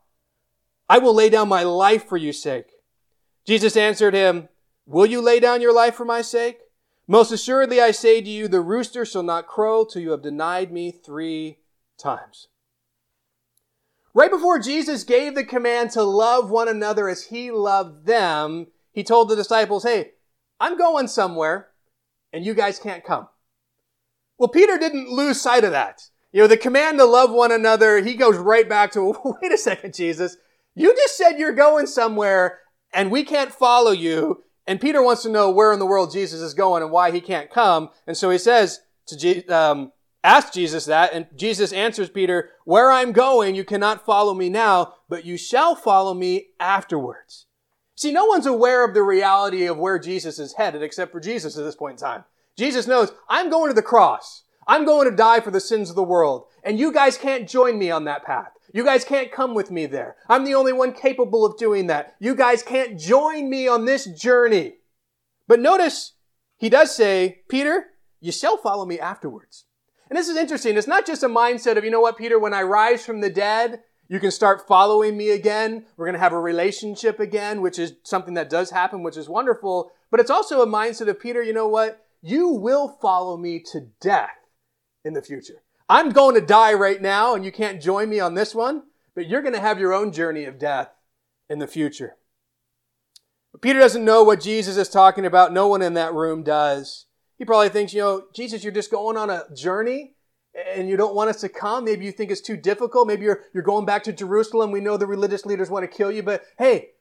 I 0.89 0.99
will 0.99 1.13
lay 1.13 1.30
down 1.30 1.49
my 1.49 1.63
life 1.63 2.07
for 2.07 2.17
your 2.17 2.34
sake. 2.34 2.71
Jesus 3.45 3.76
answered 3.76 4.13
him, 4.13 4.49
Will 4.86 5.05
you 5.05 5.21
lay 5.21 5.39
down 5.39 5.61
your 5.61 5.74
life 5.74 5.95
for 5.95 6.05
my 6.05 6.21
sake? 6.21 6.59
Most 7.07 7.32
assuredly 7.32 7.82
I 7.82 7.91
say 7.91 8.21
to 8.21 8.30
you, 8.30 8.47
the 8.47 8.61
rooster 8.61 9.05
shall 9.05 9.24
not 9.24 9.47
crow 9.47 9.86
till 9.86 10.01
you 10.01 10.11
have 10.11 10.21
denied 10.21 10.71
me 10.71 10.91
three 10.91 11.59
times. 11.97 12.47
Right 14.13 14.30
before 14.30 14.59
Jesus 14.59 15.03
gave 15.03 15.34
the 15.34 15.43
command 15.43 15.91
to 15.91 16.03
love 16.03 16.49
one 16.49 16.67
another 16.67 17.09
as 17.09 17.26
he 17.26 17.49
loved 17.49 18.05
them, 18.05 18.67
he 18.91 19.03
told 19.03 19.30
the 19.30 19.36
disciples, 19.36 19.84
Hey, 19.84 20.11
I'm 20.59 20.78
going 20.78 21.07
somewhere 21.07 21.69
and 22.32 22.45
you 22.45 22.53
guys 22.53 22.80
can't 22.80 23.03
come. 23.03 23.28
Well, 24.38 24.49
Peter 24.49 24.77
didn't 24.77 25.09
lose 25.09 25.41
sight 25.41 25.63
of 25.63 25.71
that. 25.71 26.01
You 26.31 26.41
know, 26.41 26.47
the 26.47 26.57
command 26.57 26.97
to 26.97 27.05
love 27.05 27.31
one 27.31 27.51
another, 27.51 28.01
he 28.01 28.15
goes 28.15 28.38
right 28.38 28.67
back 28.67 28.91
to, 28.93 29.15
wait 29.41 29.51
a 29.51 29.57
second, 29.57 29.93
Jesus. 29.93 30.38
You 30.75 30.93
just 30.95 31.17
said 31.17 31.38
you're 31.38 31.53
going 31.53 31.86
somewhere 31.86 32.59
and 32.93 33.11
we 33.11 33.23
can't 33.23 33.51
follow 33.51 33.91
you. 33.91 34.43
And 34.65 34.81
Peter 34.81 35.03
wants 35.03 35.23
to 35.23 35.29
know 35.29 35.51
where 35.51 35.73
in 35.73 35.79
the 35.79 35.86
world 35.86 36.11
Jesus 36.11 36.41
is 36.41 36.53
going 36.53 36.81
and 36.81 36.91
why 36.91 37.11
he 37.11 37.21
can't 37.21 37.51
come. 37.51 37.89
And 38.07 38.17
so 38.17 38.29
he 38.29 38.38
says 38.38 38.79
to, 39.07 39.45
um, 39.47 39.91
ask 40.23 40.53
Jesus 40.53 40.86
that. 40.86 41.13
And 41.13 41.27
Jesus 41.36 41.73
answers 41.73 42.09
Peter, 42.09 42.51
where 42.65 42.91
I'm 42.91 43.11
going, 43.11 43.55
you 43.55 43.63
cannot 43.63 44.05
follow 44.05 44.34
me 44.34 44.49
now, 44.49 44.95
but 45.09 45.25
you 45.25 45.38
shall 45.38 45.75
follow 45.75 46.13
me 46.13 46.47
afterwards. 46.59 47.47
See, 47.95 48.11
no 48.11 48.25
one's 48.25 48.45
aware 48.45 48.86
of 48.86 48.93
the 48.93 49.03
reality 49.03 49.65
of 49.65 49.77
where 49.77 49.99
Jesus 49.99 50.39
is 50.39 50.53
headed 50.53 50.81
except 50.81 51.11
for 51.11 51.19
Jesus 51.19 51.57
at 51.57 51.63
this 51.63 51.75
point 51.75 51.99
in 51.99 52.05
time. 52.05 52.23
Jesus 52.58 52.88
knows, 52.88 53.12
I'm 53.30 53.49
going 53.49 53.70
to 53.70 53.76
the 53.76 53.82
cross. 53.82 54.43
I'm 54.68 54.86
going 54.86 55.10
to 55.10 55.16
die 55.16 55.39
for 55.39 55.51
the 55.51 55.60
sins 55.60 55.89
of 55.89 55.95
the 55.95 56.04
world. 56.04 56.45
And 56.64 56.80
you 56.80 56.93
guys 56.93 57.18
can't 57.18 57.49
join 57.49 57.78
me 57.78 57.91
on 57.91 58.06
that 58.06 58.24
path. 58.24 58.51
You 58.74 58.84
guys 58.84 59.04
can't 59.04 59.32
come 59.32 59.54
with 59.54 59.70
me 59.70 59.86
there. 59.86 60.16
I'm 60.30 60.45
the 60.45 60.56
only 60.56 60.74
one 60.74 60.93
capable 60.93 61.45
of 61.45 61.58
doing 61.58 61.88
that. 61.88 62.16
You 62.20 62.34
guys 62.34 62.64
can't 62.64 62.97
join 62.97 63.49
me 63.49 63.68
on 63.68 63.86
this 63.86 64.06
journey. 64.06 64.76
But 65.47 65.60
notice, 65.60 66.14
he 66.58 66.70
does 66.70 66.95
say, 66.95 67.41
Peter, 67.49 67.88
you 68.22 68.32
shall 68.32 68.58
follow 68.58 68.86
me 68.86 68.99
afterwards. 68.99 69.66
And 70.10 70.18
this 70.18 70.30
is 70.30 70.38
interesting. 70.38 70.78
It's 70.78 70.88
not 70.88 71.06
just 71.06 71.24
a 71.24 71.28
mindset 71.28 71.78
of, 71.78 71.84
you 71.84 71.91
know 71.91 71.99
what, 71.99 72.18
Peter, 72.18 72.39
when 72.39 72.54
I 72.54 72.62
rise 72.62 73.06
from 73.06 73.22
the 73.22 73.30
dead, 73.30 73.82
you 74.08 74.20
can 74.20 74.32
start 74.32 74.68
following 74.68 75.18
me 75.18 75.32
again. 75.32 75.86
We're 75.97 76.06
going 76.06 76.14
to 76.14 76.20
have 76.20 76.34
a 76.34 76.39
relationship 76.39 77.20
again, 77.20 77.62
which 77.62 77.80
is 77.80 77.95
something 78.04 78.36
that 78.36 78.49
does 78.49 78.72
happen, 78.72 79.04
which 79.04 79.18
is 79.18 79.28
wonderful. 79.28 79.91
But 80.10 80.20
it's 80.20 80.30
also 80.30 80.62
a 80.62 80.68
mindset 80.68 81.10
of, 81.10 81.20
Peter, 81.20 81.43
you 81.43 81.54
know 81.54 81.68
what? 81.68 82.03
You 82.24 82.47
will 82.47 82.97
follow 83.01 83.36
me 83.36 83.61
to 83.74 83.89
death 83.99 84.30
in 85.03 85.13
the 85.13 85.21
future. 85.21 85.61
I'm 85.89 86.09
going 86.09 86.36
to 86.36 86.41
die 86.41 86.74
right 86.74 87.01
now 87.01 87.36
and 87.36 87.43
you 87.43 87.51
can't 87.51 87.82
join 87.82 88.09
me 88.09 88.19
on 88.21 88.34
this 88.34 88.55
one, 88.55 88.84
but 89.13 89.28
you're 89.28 89.41
going 89.41 89.53
to 89.53 89.59
have 89.59 89.78
your 89.78 89.93
own 89.93 90.13
journey 90.13 90.45
of 90.45 90.57
death 90.57 90.89
in 91.49 91.59
the 91.59 91.67
future. 91.67 92.15
But 93.51 93.61
Peter 93.61 93.78
doesn't 93.78 94.05
know 94.05 94.24
what 94.24 94.39
Jesus 94.39 94.78
is 94.78 94.88
talking 94.88 95.26
about. 95.26 95.51
No 95.51 95.67
one 95.67 95.82
in 95.82 95.95
that 95.95 96.13
room 96.13 96.43
does. 96.43 97.07
He 97.38 97.43
probably 97.43 97.69
thinks, 97.69 97.93
you 97.93 97.99
know, 97.99 98.24
Jesus, 98.34 98.63
you're 98.63 98.71
just 98.71 98.89
going 98.89 99.17
on 99.17 99.30
a 99.30 99.43
journey 99.53 100.13
and 100.74 100.88
you 100.88 100.95
don't 100.95 101.15
want 101.15 101.30
us 101.30 101.41
to 101.41 101.49
come. 101.49 101.84
Maybe 101.84 102.05
you 102.05 102.13
think 102.13 102.32
it's 102.32 102.39
too 102.39 102.55
difficult. 102.55 103.07
Maybe 103.07 103.26
you're, 103.26 103.41
you're 103.53 103.63
going 103.63 103.86
back 103.86 104.03
to 104.03 104.13
Jerusalem. 104.13 104.71
We 104.71 104.80
know 104.80 104.95
the 104.95 105.07
religious 105.07 105.45
leaders 105.45 105.69
want 105.69 105.84
to 105.84 105.97
kill 105.97 106.11
you, 106.11 106.24
but 106.24 106.43
hey, 106.57 106.91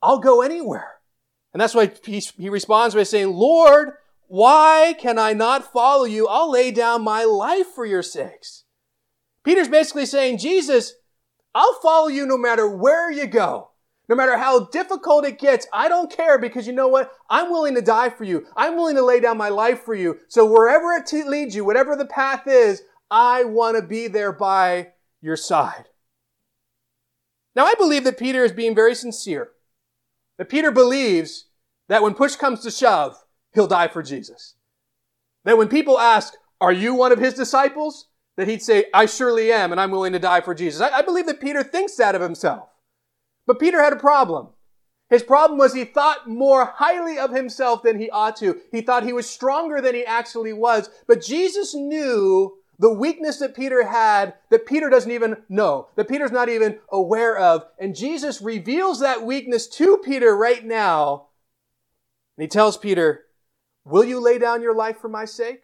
I'll 0.00 0.20
go 0.20 0.42
anywhere. 0.42 0.92
And 1.52 1.60
that's 1.60 1.74
why 1.74 1.90
he, 2.04 2.20
he 2.20 2.48
responds 2.48 2.94
by 2.94 3.02
saying, 3.02 3.32
Lord, 3.32 3.94
why 4.30 4.94
can 4.96 5.18
I 5.18 5.32
not 5.32 5.72
follow 5.72 6.04
you? 6.04 6.28
I'll 6.28 6.52
lay 6.52 6.70
down 6.70 7.02
my 7.02 7.24
life 7.24 7.66
for 7.66 7.84
your 7.84 8.00
sakes. 8.00 8.62
Peter's 9.44 9.66
basically 9.66 10.06
saying, 10.06 10.38
Jesus, 10.38 10.94
I'll 11.52 11.80
follow 11.82 12.06
you 12.06 12.24
no 12.26 12.38
matter 12.38 12.70
where 12.70 13.10
you 13.10 13.26
go. 13.26 13.70
No 14.08 14.14
matter 14.14 14.36
how 14.36 14.66
difficult 14.66 15.24
it 15.24 15.40
gets, 15.40 15.66
I 15.72 15.88
don't 15.88 16.16
care 16.16 16.38
because 16.38 16.68
you 16.68 16.72
know 16.72 16.86
what? 16.86 17.10
I'm 17.28 17.50
willing 17.50 17.74
to 17.74 17.82
die 17.82 18.08
for 18.08 18.22
you. 18.22 18.46
I'm 18.56 18.76
willing 18.76 18.94
to 18.94 19.04
lay 19.04 19.18
down 19.18 19.36
my 19.36 19.48
life 19.48 19.82
for 19.82 19.94
you. 19.94 20.18
So 20.28 20.46
wherever 20.46 20.92
it 20.92 21.12
leads 21.26 21.56
you, 21.56 21.64
whatever 21.64 21.96
the 21.96 22.06
path 22.06 22.46
is, 22.46 22.82
I 23.10 23.42
want 23.42 23.78
to 23.78 23.82
be 23.82 24.06
there 24.06 24.30
by 24.30 24.92
your 25.20 25.36
side. 25.36 25.86
Now 27.56 27.64
I 27.64 27.74
believe 27.76 28.04
that 28.04 28.16
Peter 28.16 28.44
is 28.44 28.52
being 28.52 28.76
very 28.76 28.94
sincere. 28.94 29.50
That 30.38 30.48
Peter 30.48 30.70
believes 30.70 31.48
that 31.88 32.04
when 32.04 32.14
push 32.14 32.36
comes 32.36 32.60
to 32.60 32.70
shove, 32.70 33.16
he'll 33.54 33.66
die 33.66 33.88
for 33.88 34.02
Jesus. 34.02 34.54
That 35.44 35.58
when 35.58 35.68
people 35.68 35.98
ask, 35.98 36.34
are 36.60 36.72
you 36.72 36.94
one 36.94 37.12
of 37.12 37.18
his 37.18 37.34
disciples? 37.34 38.08
That 38.36 38.48
he'd 38.48 38.62
say, 38.62 38.86
I 38.94 39.06
surely 39.06 39.52
am, 39.52 39.72
and 39.72 39.80
I'm 39.80 39.90
willing 39.90 40.12
to 40.12 40.18
die 40.18 40.40
for 40.40 40.54
Jesus. 40.54 40.80
I, 40.80 40.98
I 40.98 41.02
believe 41.02 41.26
that 41.26 41.40
Peter 41.40 41.62
thinks 41.62 41.96
that 41.96 42.14
of 42.14 42.22
himself. 42.22 42.68
But 43.46 43.58
Peter 43.58 43.82
had 43.82 43.92
a 43.92 43.96
problem. 43.96 44.48
His 45.08 45.22
problem 45.24 45.58
was 45.58 45.74
he 45.74 45.84
thought 45.84 46.28
more 46.28 46.66
highly 46.76 47.18
of 47.18 47.32
himself 47.32 47.82
than 47.82 47.98
he 47.98 48.08
ought 48.10 48.36
to. 48.36 48.60
He 48.70 48.80
thought 48.80 49.02
he 49.02 49.12
was 49.12 49.28
stronger 49.28 49.80
than 49.80 49.94
he 49.94 50.06
actually 50.06 50.52
was. 50.52 50.88
But 51.08 51.20
Jesus 51.20 51.74
knew 51.74 52.56
the 52.78 52.92
weakness 52.92 53.38
that 53.38 53.56
Peter 53.56 53.86
had 53.86 54.34
that 54.50 54.66
Peter 54.66 54.88
doesn't 54.88 55.10
even 55.10 55.36
know, 55.48 55.88
that 55.96 56.08
Peter's 56.08 56.30
not 56.30 56.48
even 56.48 56.78
aware 56.90 57.36
of. 57.36 57.66
And 57.78 57.96
Jesus 57.96 58.40
reveals 58.40 59.00
that 59.00 59.26
weakness 59.26 59.66
to 59.68 59.98
Peter 59.98 60.34
right 60.36 60.64
now. 60.64 61.26
And 62.36 62.44
he 62.44 62.48
tells 62.48 62.78
Peter, 62.78 63.24
Will 63.84 64.04
you 64.04 64.20
lay 64.20 64.38
down 64.38 64.62
your 64.62 64.74
life 64.74 64.98
for 64.98 65.08
my 65.08 65.24
sake? 65.24 65.62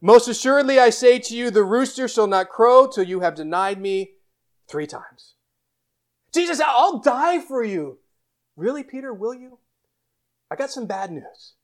Most 0.00 0.28
assuredly, 0.28 0.78
I 0.78 0.90
say 0.90 1.18
to 1.18 1.36
you, 1.36 1.50
the 1.50 1.64
rooster 1.64 2.06
shall 2.06 2.26
not 2.26 2.48
crow 2.48 2.86
till 2.86 3.04
you 3.04 3.20
have 3.20 3.34
denied 3.34 3.80
me 3.80 4.12
three 4.68 4.86
times. 4.86 5.34
Jesus, 6.32 6.60
I'll 6.60 7.00
die 7.00 7.40
for 7.40 7.64
you. 7.64 7.98
Really, 8.56 8.84
Peter, 8.84 9.12
will 9.12 9.34
you? 9.34 9.58
I 10.50 10.56
got 10.56 10.70
some 10.70 10.86
bad 10.86 11.10
news. 11.10 11.54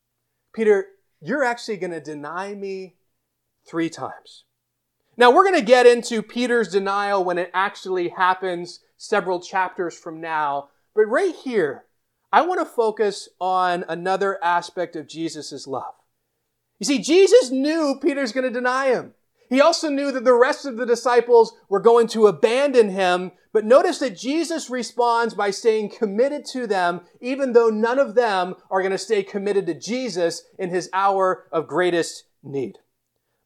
Peter, 0.53 0.87
you're 1.21 1.45
actually 1.45 1.77
going 1.77 1.93
to 1.93 2.01
deny 2.01 2.55
me 2.55 2.97
three 3.67 3.89
times. 3.89 4.45
Now, 5.17 5.31
we're 5.31 5.45
going 5.45 5.61
to 5.61 5.63
get 5.65 5.87
into 5.87 6.23
Peter's 6.23 6.69
denial 6.69 7.25
when 7.25 7.39
it 7.39 7.51
actually 7.55 8.09
happens 8.09 8.81
several 8.97 9.41
chapters 9.41 9.97
from 9.97 10.21
now. 10.21 10.71
But 10.95 11.03
right 11.03 11.35
here, 11.35 11.85
I 12.35 12.41
want 12.41 12.59
to 12.59 12.67
focus 12.67 13.29
on 13.41 13.85
another 13.89 14.43
aspect 14.43 14.97
of 14.97 15.07
Jesus' 15.07 15.69
love. 15.69 15.95
You 16.81 16.85
see, 16.85 16.99
Jesus 16.99 17.53
knew 17.53 17.97
Peter's 18.03 18.33
going 18.33 18.43
to 18.43 18.51
deny 18.51 18.89
him. 18.89 19.15
He 19.49 19.61
also 19.61 19.89
knew 19.89 20.11
that 20.11 20.25
the 20.25 20.35
rest 20.35 20.67
of 20.67 20.77
the 20.77 20.85
disciples 20.85 21.53
were 21.69 21.79
going 21.79 22.09
to 22.09 22.27
abandon 22.27 22.89
him. 22.89 23.31
But 23.53 23.65
notice 23.65 24.01
that 24.01 24.19
Jesus 24.19 24.69
responds 24.69 25.33
by 25.33 25.51
staying 25.51 25.91
committed 25.91 26.45
to 26.47 26.67
them, 26.67 27.03
even 27.21 27.53
though 27.53 27.69
none 27.69 28.01
of 28.01 28.17
them 28.17 28.57
are 28.69 28.81
going 28.83 28.91
to 28.91 28.99
stay 28.99 29.23
committed 29.23 29.65
to 29.69 29.75
Jesus 29.75 30.43
in 30.59 30.71
his 30.71 30.91
hour 30.93 31.47
of 31.53 31.69
greatest 31.69 32.25
need. 32.43 32.79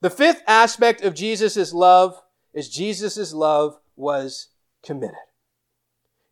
The 0.01 0.09
fifth 0.09 0.43
aspect 0.47 1.03
of 1.03 1.13
Jesus' 1.13 1.75
love 1.75 2.23
is 2.55 2.71
Jesus' 2.71 3.35
love 3.35 3.79
was 3.97 4.49
committed. 4.83 5.28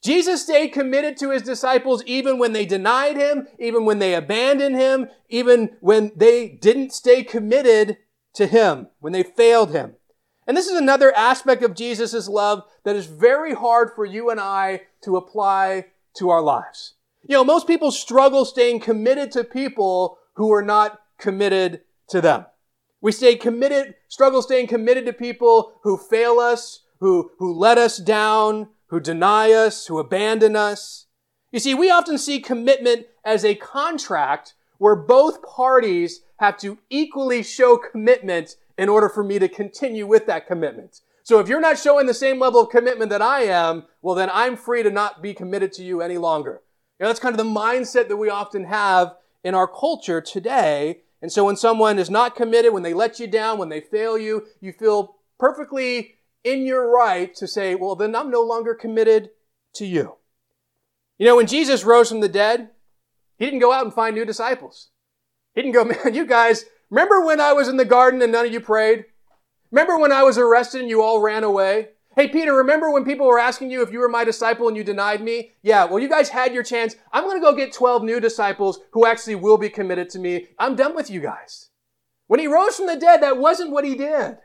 Jesus 0.07 0.43
stayed 0.43 0.69
committed 0.69 1.17
to 1.17 1.33
his 1.33 1.43
disciples 1.43 2.05
even 2.07 2.39
when 2.39 2.53
they 2.53 2.65
denied 2.65 3.17
him, 3.17 3.49
even 3.59 3.85
when 3.85 3.99
they 3.99 4.15
abandoned 4.15 4.77
him, 4.77 5.09
even 5.29 5.77
when 5.81 6.13
they 6.15 6.47
didn't 6.47 6.93
stay 6.93 7.25
committed 7.25 7.99
to 8.35 8.47
him, 8.47 8.87
when 9.01 9.13
they 9.13 9.25
failed 9.25 9.73
him. 9.73 9.97
And 10.47 10.57
this 10.57 10.69
is 10.69 10.79
another 10.79 11.13
aspect 11.17 11.65
of 11.65 11.75
Jesus' 11.75 12.29
love 12.29 12.63
that 12.85 12.95
is 12.95 13.07
very 13.07 13.53
hard 13.53 13.91
for 13.97 14.05
you 14.05 14.31
and 14.31 14.39
I 14.39 14.83
to 15.03 15.17
apply 15.17 15.87
to 16.19 16.31
our 16.31 16.41
lives. 16.41 16.95
You 17.29 17.35
know, 17.35 17.45
most 17.45 17.67
people 17.67 17.91
struggle 17.91 18.45
staying 18.45 18.79
committed 18.79 19.33
to 19.33 19.43
people 19.43 20.19
who 20.35 20.53
are 20.53 20.63
not 20.63 21.01
committed 21.19 21.81
to 22.11 22.21
them. 22.21 22.47
We 23.01 23.11
stay 23.11 23.35
committed, 23.35 23.97
struggle 24.07 24.41
staying 24.41 24.69
committed 24.69 25.05
to 25.07 25.13
people 25.13 25.81
who 25.83 25.97
fail 25.97 26.39
us, 26.39 26.85
who, 27.01 27.33
who 27.41 27.53
let 27.53 27.77
us 27.77 27.99
down, 27.99 28.69
who 28.89 29.01
deny 29.01 29.53
us, 29.53 29.87
who 29.87 29.99
abandon 29.99 30.57
us. 30.57 31.07
You 31.53 31.61
see, 31.61 31.75
we 31.75 31.91
often 31.91 32.19
see 32.19 32.41
commitment 32.41 33.07
as 33.25 33.45
a 33.45 33.55
contract 33.55 34.55
where 34.79 34.97
both 34.97 35.43
parties 35.43 36.21
have 36.39 36.59
to 36.59 36.79
equally 36.91 37.43
show 37.43 37.79
commitment 37.79 38.57
in 38.77 38.89
order 38.89 39.09
for 39.09 39.25
me 39.25 39.39
to 39.39 39.49
continue 39.49 40.07
with 40.07 40.27
that 40.27 40.47
commitment. 40.47 41.01
So 41.23 41.41
if 41.41 41.49
you're 41.49 41.61
not 41.61 41.79
showing 41.79 42.07
the 42.07 42.15
same 42.15 42.39
level 42.39 42.61
of 42.61 42.71
commitment 42.71 43.11
that 43.11 43.23
I 43.23 43.43
am, 43.45 43.85
well, 44.03 44.15
then 44.15 44.31
I'm 44.33 44.57
free 44.57 44.83
to 44.83 44.91
not 44.91 45.23
be 45.23 45.35
committed 45.35 45.73
to 45.73 45.83
you 45.83 46.01
any 46.01 46.19
longer. 46.19 46.63
You 46.99 47.05
know, 47.05 47.09
that's 47.09 47.21
kind 47.21 47.33
of 47.33 47.39
the 47.39 47.53
mindset 47.53 48.09
that 48.09 48.17
we 48.17 48.31
often 48.31 48.65
have 48.65 49.15
in 49.43 49.55
our 49.55 49.67
culture 49.67 50.21
today. 50.21 51.01
And 51.23 51.33
so 51.33 51.45
when 51.45 51.57
someone 51.57 51.99
is 51.99 52.11
not 52.11 52.37
committed, 52.37 52.73
when 52.73 52.83
they 52.83 52.95
let 52.95 53.19
you 53.19 53.27
down, 53.27 53.59
when 53.59 53.71
they 53.71 53.81
fail 53.81 54.17
you, 54.17 54.47
you 54.61 54.73
feel 54.73 55.17
perfectly 55.39 56.16
in 56.47 56.65
your 56.65 56.89
right 56.89 57.35
to 57.35 57.49
say, 57.49 57.75
well, 57.75 57.97
then 57.97 58.15
I'm 58.15 58.31
no 58.31 58.41
longer 58.41 58.75
committed 58.75 59.31
to 59.75 59.85
you. 59.85 60.15
You 61.19 61.27
know, 61.27 61.37
when 61.37 61.47
Jesus 61.47 61.85
rose 61.85 62.09
from 62.09 62.21
the 62.21 62.29
dead, 62.29 62.71
he 63.37 63.45
didn't 63.45 63.61
go 63.61 63.73
out 63.73 63.85
and 63.85 63.93
find 63.93 64.15
new 64.15 64.25
disciples. 64.25 64.91
He 65.55 65.63
didn't 65.63 65.75
go, 65.75 65.85
man, 66.05 66.15
you 66.15 66.25
guys, 66.25 66.65
remember 66.89 67.25
when 67.25 67.41
I 67.41 67.53
was 67.53 67.69
in 67.69 67.77
the 67.77 67.85
garden 67.85 68.23
and 68.23 68.31
none 68.31 68.47
of 68.47 68.53
you 68.53 68.61
prayed? 68.61 69.07
Remember 69.73 69.99
when 69.99 70.13
I 70.13 70.23
was 70.23 70.39
arrested 70.39 70.81
and 70.81 70.91
you 70.91 71.03
all 71.03 71.21
ran 71.21 71.43
away? 71.43 71.89
Hey, 72.15 72.29
Peter, 72.29 72.55
remember 72.55 72.91
when 72.91 73.05
people 73.05 73.27
were 73.27 73.39
asking 73.39 73.71
you 73.71 73.83
if 73.83 73.93
you 73.93 73.99
were 73.99 74.09
my 74.09 74.25
disciple 74.25 74.69
and 74.69 74.77
you 74.77 74.85
denied 74.85 75.21
me? 75.21 75.53
Yeah, 75.63 75.85
well, 75.85 75.99
you 75.99 76.09
guys 76.09 76.31
had 76.31 76.55
your 76.55 76.63
chance. 76.63 76.97
I'm 77.13 77.25
going 77.25 77.37
to 77.37 77.45
go 77.45 77.55
get 77.55 77.75
12 77.75 78.05
new 78.05 78.21
disciples 78.21 78.79
who 78.93 79.05
actually 79.05 79.35
will 79.35 79.59
be 79.59 79.69
committed 79.69 80.09
to 80.11 80.19
me. 80.19 80.47
I'm 80.59 80.77
done 80.77 80.95
with 80.95 81.11
you 81.11 81.21
guys. 81.21 81.71
When 82.27 82.41
he 82.41 82.47
rose 82.47 82.77
from 82.77 82.87
the 82.87 82.97
dead, 82.97 83.23
that 83.23 83.37
wasn't 83.37 83.71
what 83.71 83.85
he 83.85 83.95
did. 83.95 84.39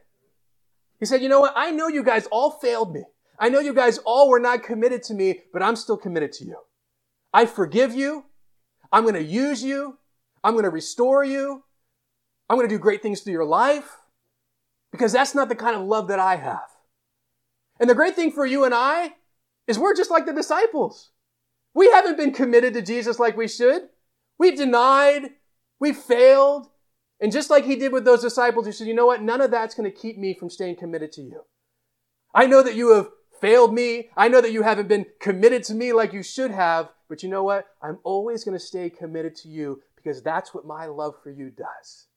He 1.01 1.05
said, 1.07 1.21
you 1.21 1.27
know 1.27 1.41
what? 1.41 1.53
I 1.57 1.71
know 1.71 1.87
you 1.87 2.03
guys 2.03 2.27
all 2.27 2.51
failed 2.51 2.93
me. 2.93 3.03
I 3.39 3.49
know 3.49 3.59
you 3.59 3.73
guys 3.73 3.97
all 4.05 4.29
were 4.29 4.39
not 4.39 4.63
committed 4.63 5.01
to 5.03 5.15
me, 5.15 5.39
but 5.51 5.63
I'm 5.63 5.75
still 5.75 5.97
committed 5.97 6.31
to 6.33 6.45
you. 6.45 6.57
I 7.33 7.47
forgive 7.47 7.93
you. 7.95 8.25
I'm 8.91 9.03
going 9.03 9.15
to 9.15 9.23
use 9.23 9.63
you. 9.63 9.97
I'm 10.43 10.53
going 10.53 10.63
to 10.63 10.69
restore 10.69 11.23
you. 11.25 11.63
I'm 12.49 12.57
going 12.57 12.69
to 12.69 12.75
do 12.75 12.79
great 12.79 13.01
things 13.01 13.21
through 13.21 13.33
your 13.33 13.45
life 13.45 13.97
because 14.91 15.11
that's 15.11 15.33
not 15.33 15.49
the 15.49 15.55
kind 15.55 15.75
of 15.75 15.81
love 15.81 16.07
that 16.09 16.19
I 16.19 16.35
have. 16.35 16.69
And 17.79 17.89
the 17.89 17.95
great 17.95 18.15
thing 18.15 18.31
for 18.31 18.45
you 18.45 18.63
and 18.63 18.73
I 18.73 19.15
is 19.67 19.79
we're 19.79 19.95
just 19.95 20.11
like 20.11 20.27
the 20.27 20.33
disciples. 20.33 21.09
We 21.73 21.89
haven't 21.89 22.17
been 22.17 22.31
committed 22.33 22.75
to 22.75 22.81
Jesus 22.83 23.17
like 23.17 23.35
we 23.35 23.47
should. 23.47 23.89
We've 24.37 24.57
denied. 24.57 25.31
We've 25.79 25.97
failed. 25.97 26.67
And 27.21 27.31
just 27.31 27.51
like 27.51 27.65
he 27.65 27.75
did 27.75 27.93
with 27.93 28.03
those 28.03 28.23
disciples, 28.23 28.65
he 28.65 28.71
said, 28.71 28.87
you 28.87 28.95
know 28.95 29.05
what? 29.05 29.21
None 29.21 29.41
of 29.41 29.51
that's 29.51 29.75
going 29.75 29.89
to 29.89 29.95
keep 29.95 30.17
me 30.17 30.33
from 30.33 30.49
staying 30.49 30.77
committed 30.77 31.11
to 31.13 31.21
you. 31.21 31.43
I 32.33 32.47
know 32.47 32.63
that 32.63 32.73
you 32.73 32.95
have 32.95 33.09
failed 33.39 33.73
me. 33.73 34.09
I 34.17 34.27
know 34.27 34.41
that 34.41 34.51
you 34.51 34.63
haven't 34.63 34.87
been 34.87 35.05
committed 35.19 35.63
to 35.65 35.75
me 35.75 35.93
like 35.93 36.13
you 36.13 36.23
should 36.23 36.49
have. 36.49 36.89
But 37.07 37.21
you 37.21 37.29
know 37.29 37.43
what? 37.43 37.67
I'm 37.81 37.99
always 38.03 38.43
going 38.43 38.57
to 38.57 38.63
stay 38.63 38.89
committed 38.89 39.35
to 39.37 39.49
you 39.49 39.81
because 39.95 40.23
that's 40.23 40.53
what 40.53 40.65
my 40.65 40.87
love 40.87 41.13
for 41.21 41.29
you 41.29 41.51
does. 41.51 42.07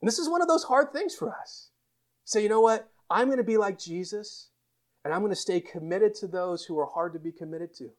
And 0.00 0.06
this 0.06 0.18
is 0.18 0.28
one 0.28 0.42
of 0.42 0.48
those 0.48 0.64
hard 0.64 0.92
things 0.92 1.14
for 1.14 1.34
us. 1.34 1.70
Say, 2.24 2.38
so 2.38 2.42
you 2.42 2.48
know 2.48 2.60
what? 2.60 2.88
I'm 3.10 3.26
going 3.26 3.38
to 3.38 3.44
be 3.44 3.56
like 3.56 3.78
Jesus, 3.78 4.50
and 5.04 5.14
I'm 5.14 5.20
going 5.20 5.32
to 5.32 5.36
stay 5.36 5.60
committed 5.60 6.14
to 6.16 6.26
those 6.26 6.64
who 6.64 6.78
are 6.78 6.86
hard 6.86 7.12
to 7.14 7.18
be 7.18 7.32
committed 7.32 7.74
to, 7.76 7.90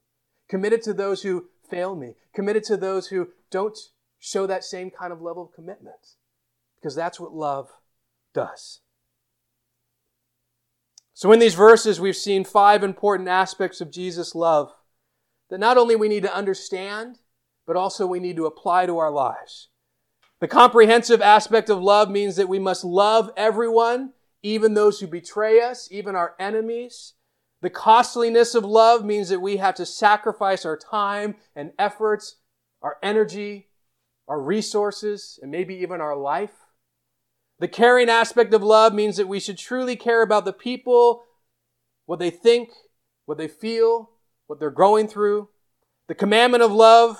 committed 0.48 0.82
to 0.82 0.94
those 0.94 1.22
who 1.22 1.46
fail 1.68 1.96
me, 1.96 2.14
committed 2.34 2.64
to 2.64 2.76
those 2.76 3.08
who 3.08 3.28
don't 3.50 3.76
show 4.18 4.46
that 4.46 4.64
same 4.64 4.90
kind 4.90 5.12
of 5.12 5.20
level 5.20 5.44
of 5.44 5.52
commitment, 5.52 6.16
because 6.76 6.94
that's 6.94 7.20
what 7.20 7.32
love 7.32 7.70
does. 8.34 8.80
So, 11.14 11.32
in 11.32 11.40
these 11.40 11.54
verses, 11.54 12.00
we've 12.00 12.16
seen 12.16 12.44
five 12.44 12.84
important 12.84 13.28
aspects 13.28 13.80
of 13.80 13.90
Jesus' 13.90 14.34
love 14.34 14.72
that 15.50 15.58
not 15.58 15.78
only 15.78 15.96
we 15.96 16.08
need 16.08 16.22
to 16.22 16.34
understand, 16.34 17.18
but 17.66 17.76
also 17.76 18.06
we 18.06 18.20
need 18.20 18.36
to 18.36 18.46
apply 18.46 18.86
to 18.86 18.98
our 18.98 19.10
lives. 19.10 19.68
The 20.40 20.48
comprehensive 20.48 21.20
aspect 21.20 21.68
of 21.68 21.82
love 21.82 22.10
means 22.10 22.36
that 22.36 22.48
we 22.48 22.58
must 22.58 22.84
love 22.84 23.30
everyone 23.36 24.12
even 24.42 24.74
those 24.74 25.00
who 25.00 25.06
betray 25.06 25.60
us, 25.60 25.88
even 25.90 26.14
our 26.14 26.34
enemies. 26.38 27.14
The 27.60 27.70
costliness 27.70 28.54
of 28.54 28.64
love 28.64 29.04
means 29.04 29.28
that 29.30 29.40
we 29.40 29.56
have 29.56 29.74
to 29.76 29.86
sacrifice 29.86 30.64
our 30.64 30.76
time 30.76 31.36
and 31.56 31.72
efforts, 31.78 32.36
our 32.82 32.96
energy, 33.02 33.67
our 34.28 34.40
resources, 34.40 35.38
and 35.42 35.50
maybe 35.50 35.74
even 35.76 36.00
our 36.00 36.16
life. 36.16 36.52
The 37.58 37.68
caring 37.68 38.08
aspect 38.08 38.54
of 38.54 38.62
love 38.62 38.94
means 38.94 39.16
that 39.16 39.26
we 39.26 39.40
should 39.40 39.58
truly 39.58 39.96
care 39.96 40.22
about 40.22 40.44
the 40.44 40.52
people, 40.52 41.24
what 42.06 42.18
they 42.18 42.30
think, 42.30 42.70
what 43.24 43.38
they 43.38 43.48
feel, 43.48 44.10
what 44.46 44.60
they're 44.60 44.70
going 44.70 45.08
through. 45.08 45.48
The 46.06 46.14
commandment 46.14 46.62
of 46.62 46.72
love 46.72 47.18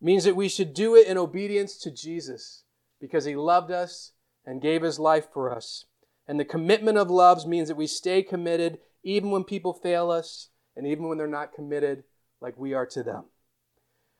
means 0.00 0.24
that 0.24 0.36
we 0.36 0.48
should 0.48 0.72
do 0.72 0.94
it 0.94 1.06
in 1.06 1.18
obedience 1.18 1.76
to 1.78 1.90
Jesus 1.90 2.64
because 3.00 3.24
he 3.24 3.34
loved 3.34 3.70
us 3.70 4.12
and 4.46 4.62
gave 4.62 4.82
his 4.82 4.98
life 4.98 5.28
for 5.32 5.54
us. 5.54 5.86
And 6.28 6.38
the 6.38 6.44
commitment 6.44 6.96
of 6.96 7.10
loves 7.10 7.46
means 7.46 7.68
that 7.68 7.76
we 7.76 7.86
stay 7.86 8.22
committed 8.22 8.78
even 9.02 9.30
when 9.30 9.44
people 9.44 9.72
fail 9.72 10.10
us 10.10 10.48
and 10.76 10.86
even 10.86 11.08
when 11.08 11.18
they're 11.18 11.26
not 11.26 11.52
committed 11.52 12.04
like 12.40 12.56
we 12.56 12.72
are 12.72 12.86
to 12.86 13.02
them. 13.02 13.24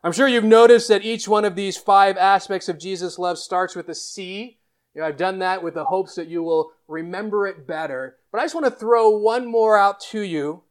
I'm 0.03 0.13
sure 0.13 0.27
you've 0.27 0.45
noticed 0.45 0.89
that 0.89 1.05
each 1.05 1.29
one 1.29 1.45
of 1.45 1.57
these 1.57 1.77
five 1.77 2.17
aspects 2.17 2.69
of 2.69 2.79
Jesus' 2.79 3.19
love 3.19 3.39
starts 3.39 3.77
with 3.77 3.89
a 3.89 3.95
C. 3.95 4.59
You 4.95 5.03
know, 5.03 5.07
I've 5.07 5.19
done 5.19 5.41
that 5.41 5.63
with 5.63 5.75
the 5.75 5.85
hopes 5.85 6.15
that 6.15 6.29
you 6.29 6.43
will 6.43 6.73
remember 6.89 7.47
it 7.47 7.67
better. 7.67 8.17
But 8.33 8.41
I 8.41 8.45
just 8.45 8.55
want 8.55 8.67
to 8.67 8.71
throw 8.71 9.11
one 9.11 9.47
more 9.47 9.79
out 9.79 10.01
to 10.11 10.21
you 10.21 10.63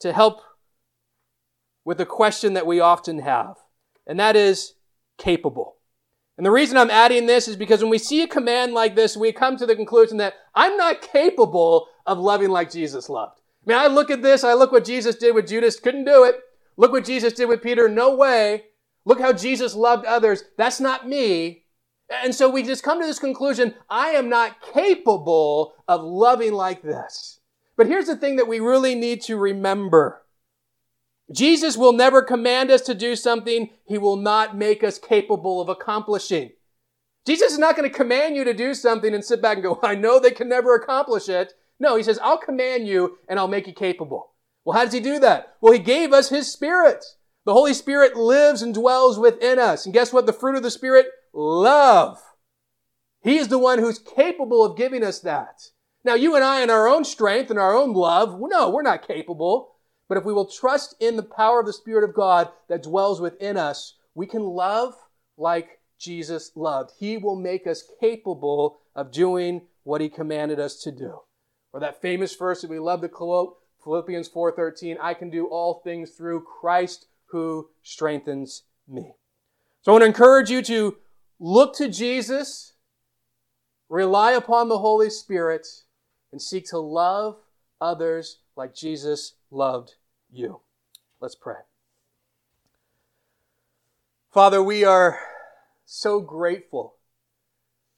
to 0.00 0.12
help 0.12 0.40
with 1.84 2.00
a 2.00 2.06
question 2.06 2.52
that 2.52 2.66
we 2.66 2.78
often 2.78 3.20
have, 3.20 3.56
and 4.06 4.20
that 4.20 4.36
is 4.36 4.74
capable. 5.16 5.76
And 6.36 6.46
the 6.46 6.50
reason 6.52 6.76
I'm 6.76 6.90
adding 6.90 7.26
this 7.26 7.48
is 7.48 7.56
because 7.56 7.80
when 7.80 7.90
we 7.90 7.98
see 7.98 8.22
a 8.22 8.28
command 8.28 8.74
like 8.74 8.94
this, 8.94 9.16
we 9.16 9.32
come 9.32 9.56
to 9.56 9.66
the 9.66 9.74
conclusion 9.74 10.18
that 10.18 10.34
I'm 10.54 10.76
not 10.76 11.02
capable 11.02 11.88
of 12.06 12.18
loving 12.18 12.50
like 12.50 12.70
Jesus 12.70 13.08
loved. 13.08 13.40
I 13.66 13.70
mean, 13.70 13.78
I 13.78 13.88
look 13.88 14.08
at 14.10 14.22
this, 14.22 14.44
I 14.44 14.54
look 14.54 14.70
what 14.70 14.84
Jesus 14.84 15.16
did 15.16 15.34
with 15.34 15.48
Judas, 15.48 15.80
couldn't 15.80 16.04
do 16.04 16.22
it. 16.22 16.36
Look 16.76 16.92
what 16.92 17.04
Jesus 17.04 17.32
did 17.32 17.46
with 17.46 17.60
Peter, 17.60 17.88
no 17.88 18.14
way. 18.14 18.66
Look 19.08 19.20
how 19.20 19.32
Jesus 19.32 19.74
loved 19.74 20.04
others. 20.04 20.44
That's 20.58 20.80
not 20.80 21.08
me. 21.08 21.64
And 22.10 22.34
so 22.34 22.50
we 22.50 22.62
just 22.62 22.82
come 22.82 23.00
to 23.00 23.06
this 23.06 23.18
conclusion 23.18 23.74
I 23.88 24.10
am 24.10 24.28
not 24.28 24.60
capable 24.60 25.74
of 25.88 26.02
loving 26.02 26.52
like 26.52 26.82
this. 26.82 27.40
But 27.74 27.86
here's 27.86 28.06
the 28.06 28.16
thing 28.16 28.36
that 28.36 28.48
we 28.48 28.60
really 28.60 28.94
need 28.94 29.22
to 29.22 29.38
remember 29.38 30.22
Jesus 31.32 31.76
will 31.76 31.94
never 31.94 32.20
command 32.20 32.70
us 32.70 32.82
to 32.82 32.94
do 32.94 33.16
something 33.16 33.70
he 33.86 33.96
will 33.96 34.16
not 34.16 34.56
make 34.56 34.84
us 34.84 34.98
capable 34.98 35.62
of 35.62 35.70
accomplishing. 35.70 36.50
Jesus 37.26 37.52
is 37.52 37.58
not 37.58 37.76
going 37.76 37.90
to 37.90 37.94
command 37.94 38.36
you 38.36 38.44
to 38.44 38.54
do 38.54 38.74
something 38.74 39.14
and 39.14 39.24
sit 39.24 39.40
back 39.40 39.56
and 39.56 39.62
go, 39.62 39.80
I 39.82 39.94
know 39.94 40.18
they 40.18 40.30
can 40.32 40.50
never 40.50 40.74
accomplish 40.74 41.30
it. 41.30 41.54
No, 41.80 41.96
he 41.96 42.02
says, 42.02 42.18
I'll 42.22 42.38
command 42.38 42.86
you 42.86 43.18
and 43.26 43.38
I'll 43.38 43.48
make 43.48 43.66
you 43.66 43.72
capable. 43.72 44.32
Well, 44.64 44.76
how 44.76 44.84
does 44.84 44.92
he 44.92 45.00
do 45.00 45.18
that? 45.20 45.56
Well, 45.62 45.72
he 45.72 45.78
gave 45.78 46.12
us 46.12 46.28
his 46.28 46.52
spirit. 46.52 47.04
The 47.48 47.54
Holy 47.54 47.72
Spirit 47.72 48.14
lives 48.14 48.60
and 48.60 48.74
dwells 48.74 49.18
within 49.18 49.58
us. 49.58 49.86
And 49.86 49.94
guess 49.94 50.12
what? 50.12 50.26
The 50.26 50.34
fruit 50.34 50.56
of 50.56 50.62
the 50.62 50.70
Spirit? 50.70 51.06
Love. 51.32 52.20
He 53.22 53.38
is 53.38 53.48
the 53.48 53.58
one 53.58 53.78
who's 53.78 53.98
capable 53.98 54.62
of 54.62 54.76
giving 54.76 55.02
us 55.02 55.20
that. 55.20 55.70
Now, 56.04 56.12
you 56.12 56.34
and 56.34 56.44
I, 56.44 56.60
in 56.60 56.68
our 56.68 56.86
own 56.86 57.06
strength 57.06 57.48
and 57.48 57.58
our 57.58 57.74
own 57.74 57.94
love, 57.94 58.38
no, 58.38 58.68
we're 58.68 58.82
not 58.82 59.08
capable. 59.08 59.76
But 60.10 60.18
if 60.18 60.26
we 60.26 60.34
will 60.34 60.44
trust 60.44 60.94
in 61.00 61.16
the 61.16 61.22
power 61.22 61.60
of 61.60 61.64
the 61.64 61.72
Spirit 61.72 62.04
of 62.04 62.14
God 62.14 62.50
that 62.68 62.82
dwells 62.82 63.18
within 63.18 63.56
us, 63.56 63.94
we 64.14 64.26
can 64.26 64.42
love 64.42 64.94
like 65.38 65.80
Jesus 65.98 66.52
loved. 66.54 66.92
He 66.98 67.16
will 67.16 67.34
make 67.34 67.66
us 67.66 67.82
capable 67.98 68.80
of 68.94 69.10
doing 69.10 69.62
what 69.84 70.02
he 70.02 70.10
commanded 70.10 70.60
us 70.60 70.82
to 70.82 70.92
do. 70.92 71.20
Or 71.72 71.80
that 71.80 72.02
famous 72.02 72.36
verse 72.36 72.60
that 72.60 72.68
we 72.68 72.78
love 72.78 73.00
to 73.00 73.08
quote, 73.08 73.56
Philippians 73.82 74.28
4:13, 74.28 74.98
I 75.00 75.14
can 75.14 75.30
do 75.30 75.46
all 75.46 75.80
things 75.82 76.10
through 76.10 76.42
Christ 76.42 77.06
who 77.30 77.70
strengthens 77.82 78.64
me. 78.86 79.12
So 79.82 79.92
I 79.92 79.94
want 79.94 80.02
to 80.02 80.06
encourage 80.06 80.50
you 80.50 80.62
to 80.62 80.96
look 81.38 81.74
to 81.76 81.88
Jesus, 81.88 82.74
rely 83.88 84.32
upon 84.32 84.68
the 84.68 84.78
Holy 84.78 85.10
Spirit, 85.10 85.66
and 86.32 86.42
seek 86.42 86.66
to 86.66 86.78
love 86.78 87.36
others 87.80 88.40
like 88.56 88.74
Jesus 88.74 89.34
loved 89.50 89.94
you. 90.30 90.60
Let's 91.20 91.34
pray. 91.34 91.56
Father, 94.30 94.62
we 94.62 94.84
are 94.84 95.18
so 95.84 96.20
grateful. 96.20 96.96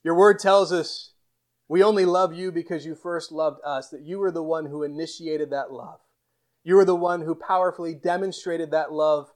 Your 0.03 0.15
word 0.15 0.39
tells 0.39 0.71
us 0.71 1.11
we 1.67 1.83
only 1.83 2.05
love 2.05 2.33
you 2.33 2.51
because 2.51 2.85
you 2.85 2.95
first 2.95 3.31
loved 3.31 3.59
us, 3.65 3.89
that 3.89 4.01
you 4.01 4.19
were 4.19 4.31
the 4.31 4.43
one 4.43 4.65
who 4.65 4.83
initiated 4.83 5.49
that 5.51 5.71
love. 5.71 5.99
You 6.63 6.75
were 6.75 6.85
the 6.85 6.95
one 6.95 7.21
who 7.21 7.35
powerfully 7.35 7.95
demonstrated 7.95 8.71
that 8.71 8.91
love 8.91 9.31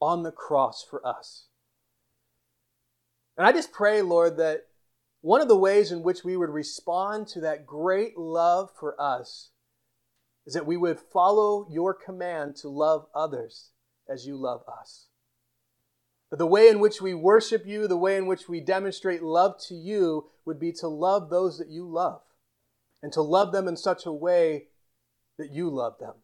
on 0.00 0.22
the 0.22 0.32
cross 0.32 0.84
for 0.88 1.06
us. 1.06 1.46
And 3.36 3.46
I 3.46 3.52
just 3.52 3.72
pray, 3.72 4.02
Lord, 4.02 4.38
that 4.38 4.66
one 5.20 5.40
of 5.40 5.48
the 5.48 5.56
ways 5.56 5.92
in 5.92 6.02
which 6.02 6.24
we 6.24 6.36
would 6.36 6.50
respond 6.50 7.26
to 7.28 7.40
that 7.42 7.66
great 7.66 8.16
love 8.16 8.70
for 8.78 8.98
us 9.00 9.50
is 10.46 10.54
that 10.54 10.66
we 10.66 10.76
would 10.76 10.98
follow 10.98 11.66
your 11.70 11.92
command 11.92 12.56
to 12.56 12.68
love 12.68 13.06
others 13.14 13.70
as 14.08 14.26
you 14.26 14.36
love 14.36 14.62
us. 14.80 15.06
But 16.30 16.38
the 16.38 16.46
way 16.46 16.68
in 16.68 16.80
which 16.80 17.02
we 17.02 17.12
worship 17.12 17.66
you, 17.66 17.86
the 17.86 17.96
way 17.96 18.16
in 18.16 18.26
which 18.26 18.48
we 18.48 18.60
demonstrate 18.60 19.22
love 19.22 19.56
to 19.68 19.74
you, 19.74 20.30
would 20.44 20.58
be 20.58 20.72
to 20.72 20.88
love 20.88 21.28
those 21.28 21.58
that 21.58 21.68
you 21.68 21.86
love 21.86 22.22
and 23.02 23.12
to 23.12 23.20
love 23.20 23.52
them 23.52 23.68
in 23.68 23.76
such 23.76 24.06
a 24.06 24.12
way 24.12 24.68
that 25.38 25.50
you 25.50 25.68
love 25.68 25.98
them. 25.98 26.14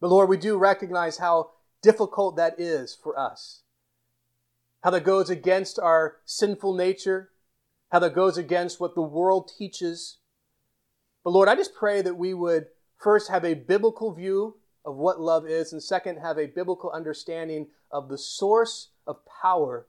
But 0.00 0.10
Lord, 0.10 0.28
we 0.28 0.36
do 0.36 0.58
recognize 0.58 1.18
how 1.18 1.50
difficult 1.82 2.36
that 2.36 2.58
is 2.58 2.94
for 2.94 3.18
us. 3.18 3.62
How 4.82 4.90
that 4.90 5.04
goes 5.04 5.30
against 5.30 5.78
our 5.78 6.16
sinful 6.24 6.74
nature, 6.74 7.30
how 7.90 7.98
that 8.00 8.14
goes 8.14 8.36
against 8.36 8.80
what 8.80 8.94
the 8.94 9.02
world 9.02 9.50
teaches. 9.58 10.18
But 11.24 11.30
Lord, 11.30 11.48
I 11.48 11.54
just 11.54 11.74
pray 11.74 12.02
that 12.02 12.16
we 12.16 12.34
would 12.34 12.66
first 12.96 13.30
have 13.30 13.44
a 13.44 13.54
biblical 13.54 14.12
view 14.12 14.56
of 14.84 14.96
what 14.96 15.20
love 15.20 15.46
is, 15.46 15.72
and 15.72 15.82
second, 15.82 16.18
have 16.18 16.38
a 16.38 16.46
biblical 16.46 16.90
understanding 16.90 17.68
of 17.90 18.08
the 18.08 18.18
source 18.18 18.90
of 19.06 19.18
power 19.42 19.86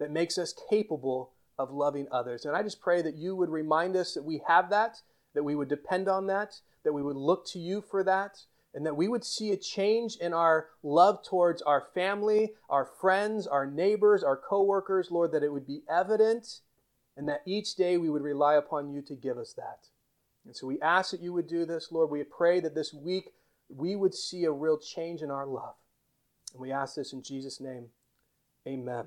that 0.00 0.10
makes 0.10 0.36
us 0.38 0.54
capable 0.68 1.32
of 1.58 1.70
loving 1.70 2.08
others. 2.10 2.44
And 2.44 2.56
I 2.56 2.62
just 2.62 2.80
pray 2.80 3.02
that 3.02 3.14
you 3.14 3.36
would 3.36 3.50
remind 3.50 3.94
us 3.94 4.14
that 4.14 4.24
we 4.24 4.42
have 4.48 4.70
that, 4.70 4.98
that 5.34 5.44
we 5.44 5.54
would 5.54 5.68
depend 5.68 6.08
on 6.08 6.26
that, 6.26 6.60
that 6.84 6.92
we 6.92 7.02
would 7.02 7.16
look 7.16 7.46
to 7.48 7.60
you 7.60 7.80
for 7.80 8.02
that, 8.02 8.38
and 8.74 8.86
that 8.86 8.96
we 8.96 9.08
would 9.08 9.24
see 9.24 9.50
a 9.50 9.56
change 9.56 10.16
in 10.16 10.32
our 10.32 10.68
love 10.82 11.22
towards 11.22 11.60
our 11.62 11.88
family, 11.94 12.52
our 12.70 12.88
friends, 13.00 13.46
our 13.46 13.66
neighbors, 13.66 14.22
our 14.22 14.36
coworkers, 14.36 15.10
Lord, 15.10 15.32
that 15.32 15.42
it 15.42 15.52
would 15.52 15.66
be 15.66 15.82
evident, 15.90 16.60
and 17.16 17.28
that 17.28 17.42
each 17.46 17.74
day 17.74 17.98
we 17.98 18.08
would 18.08 18.22
rely 18.22 18.54
upon 18.54 18.90
you 18.90 19.02
to 19.02 19.14
give 19.14 19.36
us 19.36 19.52
that. 19.54 19.88
And 20.44 20.56
so 20.56 20.66
we 20.66 20.80
ask 20.80 21.10
that 21.10 21.20
you 21.20 21.32
would 21.32 21.46
do 21.46 21.64
this, 21.64 21.92
Lord. 21.92 22.10
We 22.10 22.22
pray 22.24 22.60
that 22.60 22.74
this 22.74 22.92
week 22.92 23.32
we 23.68 23.94
would 23.94 24.14
see 24.14 24.44
a 24.44 24.50
real 24.50 24.78
change 24.78 25.22
in 25.22 25.30
our 25.30 25.46
love. 25.46 25.74
And 26.52 26.60
we 26.60 26.72
ask 26.72 26.96
this 26.96 27.12
in 27.12 27.22
Jesus' 27.22 27.60
name. 27.60 27.88
Amen. 28.66 29.06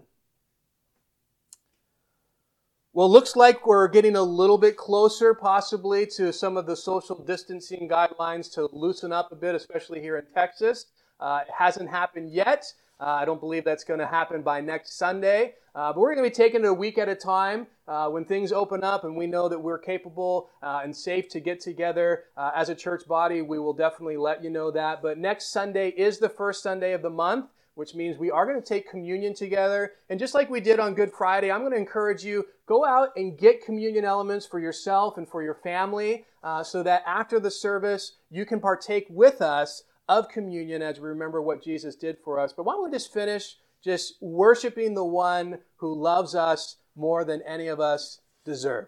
Well, 2.95 3.11
looks 3.11 3.35
like 3.35 3.67
we're 3.67 3.89
getting 3.89 4.15
a 4.15 4.23
little 4.23 4.57
bit 4.57 4.77
closer, 4.77 5.33
possibly, 5.33 6.05
to 6.15 6.31
some 6.31 6.55
of 6.55 6.65
the 6.65 6.77
social 6.77 7.21
distancing 7.21 7.89
guidelines 7.89 8.49
to 8.53 8.69
loosen 8.71 9.11
up 9.11 9.33
a 9.33 9.35
bit, 9.35 9.53
especially 9.53 9.99
here 9.99 10.17
in 10.17 10.23
Texas. 10.33 10.85
Uh, 11.19 11.41
it 11.45 11.51
hasn't 11.57 11.89
happened 11.89 12.31
yet. 12.31 12.71
Uh, 13.01 13.07
I 13.07 13.25
don't 13.25 13.41
believe 13.41 13.65
that's 13.65 13.83
going 13.83 13.99
to 13.99 14.07
happen 14.07 14.43
by 14.43 14.61
next 14.61 14.97
Sunday. 14.97 15.55
Uh, 15.75 15.91
but 15.91 15.99
we're 15.99 16.15
going 16.15 16.23
to 16.23 16.29
be 16.29 16.33
taking 16.33 16.61
it 16.63 16.67
a 16.67 16.73
week 16.73 16.97
at 16.97 17.09
a 17.09 17.15
time. 17.15 17.67
Uh, 17.85 18.07
when 18.07 18.23
things 18.23 18.53
open 18.53 18.81
up 18.81 19.03
and 19.03 19.17
we 19.17 19.27
know 19.27 19.49
that 19.49 19.59
we're 19.59 19.77
capable 19.77 20.49
uh, 20.63 20.79
and 20.81 20.95
safe 20.95 21.27
to 21.31 21.41
get 21.41 21.59
together 21.59 22.23
uh, 22.37 22.51
as 22.55 22.69
a 22.69 22.75
church 22.75 23.05
body, 23.09 23.41
we 23.41 23.59
will 23.59 23.73
definitely 23.73 24.15
let 24.15 24.41
you 24.41 24.49
know 24.49 24.71
that. 24.71 25.01
But 25.01 25.17
next 25.17 25.51
Sunday 25.51 25.89
is 25.89 26.19
the 26.19 26.29
first 26.29 26.63
Sunday 26.63 26.93
of 26.93 27.01
the 27.01 27.09
month 27.09 27.47
which 27.75 27.93
means 27.93 28.17
we 28.17 28.31
are 28.31 28.45
going 28.45 28.59
to 28.59 28.67
take 28.67 28.89
communion 28.89 29.33
together. 29.33 29.93
And 30.09 30.19
just 30.19 30.33
like 30.33 30.49
we 30.49 30.61
did 30.61 30.79
on 30.79 30.95
Good 30.95 31.11
Friday, 31.13 31.51
I'm 31.51 31.61
going 31.61 31.73
to 31.73 31.77
encourage 31.77 32.23
you 32.23 32.45
go 32.65 32.85
out 32.85 33.09
and 33.15 33.37
get 33.37 33.63
communion 33.63 34.05
elements 34.05 34.45
for 34.45 34.59
yourself 34.59 35.17
and 35.17 35.27
for 35.27 35.43
your 35.43 35.55
family 35.55 36.25
uh, 36.43 36.63
so 36.63 36.81
that 36.83 37.03
after 37.05 37.39
the 37.39 37.51
service, 37.51 38.13
you 38.31 38.45
can 38.45 38.59
partake 38.59 39.05
with 39.09 39.41
us 39.41 39.83
of 40.07 40.29
communion 40.29 40.81
as 40.81 40.99
we 40.99 41.09
remember 41.09 41.41
what 41.41 41.63
Jesus 41.63 41.95
did 41.95 42.17
for 42.23 42.39
us. 42.39 42.53
But 42.53 42.65
why 42.65 42.73
don't 42.73 42.85
we 42.85 42.91
just 42.91 43.13
finish 43.13 43.57
just 43.83 44.15
worshiping 44.21 44.93
the 44.93 45.05
one 45.05 45.59
who 45.77 45.93
loves 45.93 46.33
us 46.33 46.77
more 46.95 47.23
than 47.23 47.41
any 47.41 47.67
of 47.67 47.79
us 47.79 48.21
deserve? 48.45 48.87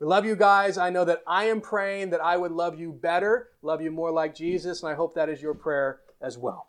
We 0.00 0.06
love 0.06 0.24
you 0.24 0.36
guys. 0.36 0.78
I 0.78 0.90
know 0.90 1.04
that 1.06 1.22
I 1.26 1.46
am 1.46 1.60
praying 1.60 2.10
that 2.10 2.20
I 2.20 2.36
would 2.36 2.52
love 2.52 2.78
you 2.78 2.92
better, 2.92 3.48
love 3.62 3.82
you 3.82 3.90
more 3.90 4.12
like 4.12 4.34
Jesus, 4.34 4.82
and 4.82 4.92
I 4.92 4.94
hope 4.94 5.14
that 5.14 5.28
is 5.28 5.42
your 5.42 5.54
prayer 5.54 6.00
as 6.20 6.38
well. 6.38 6.68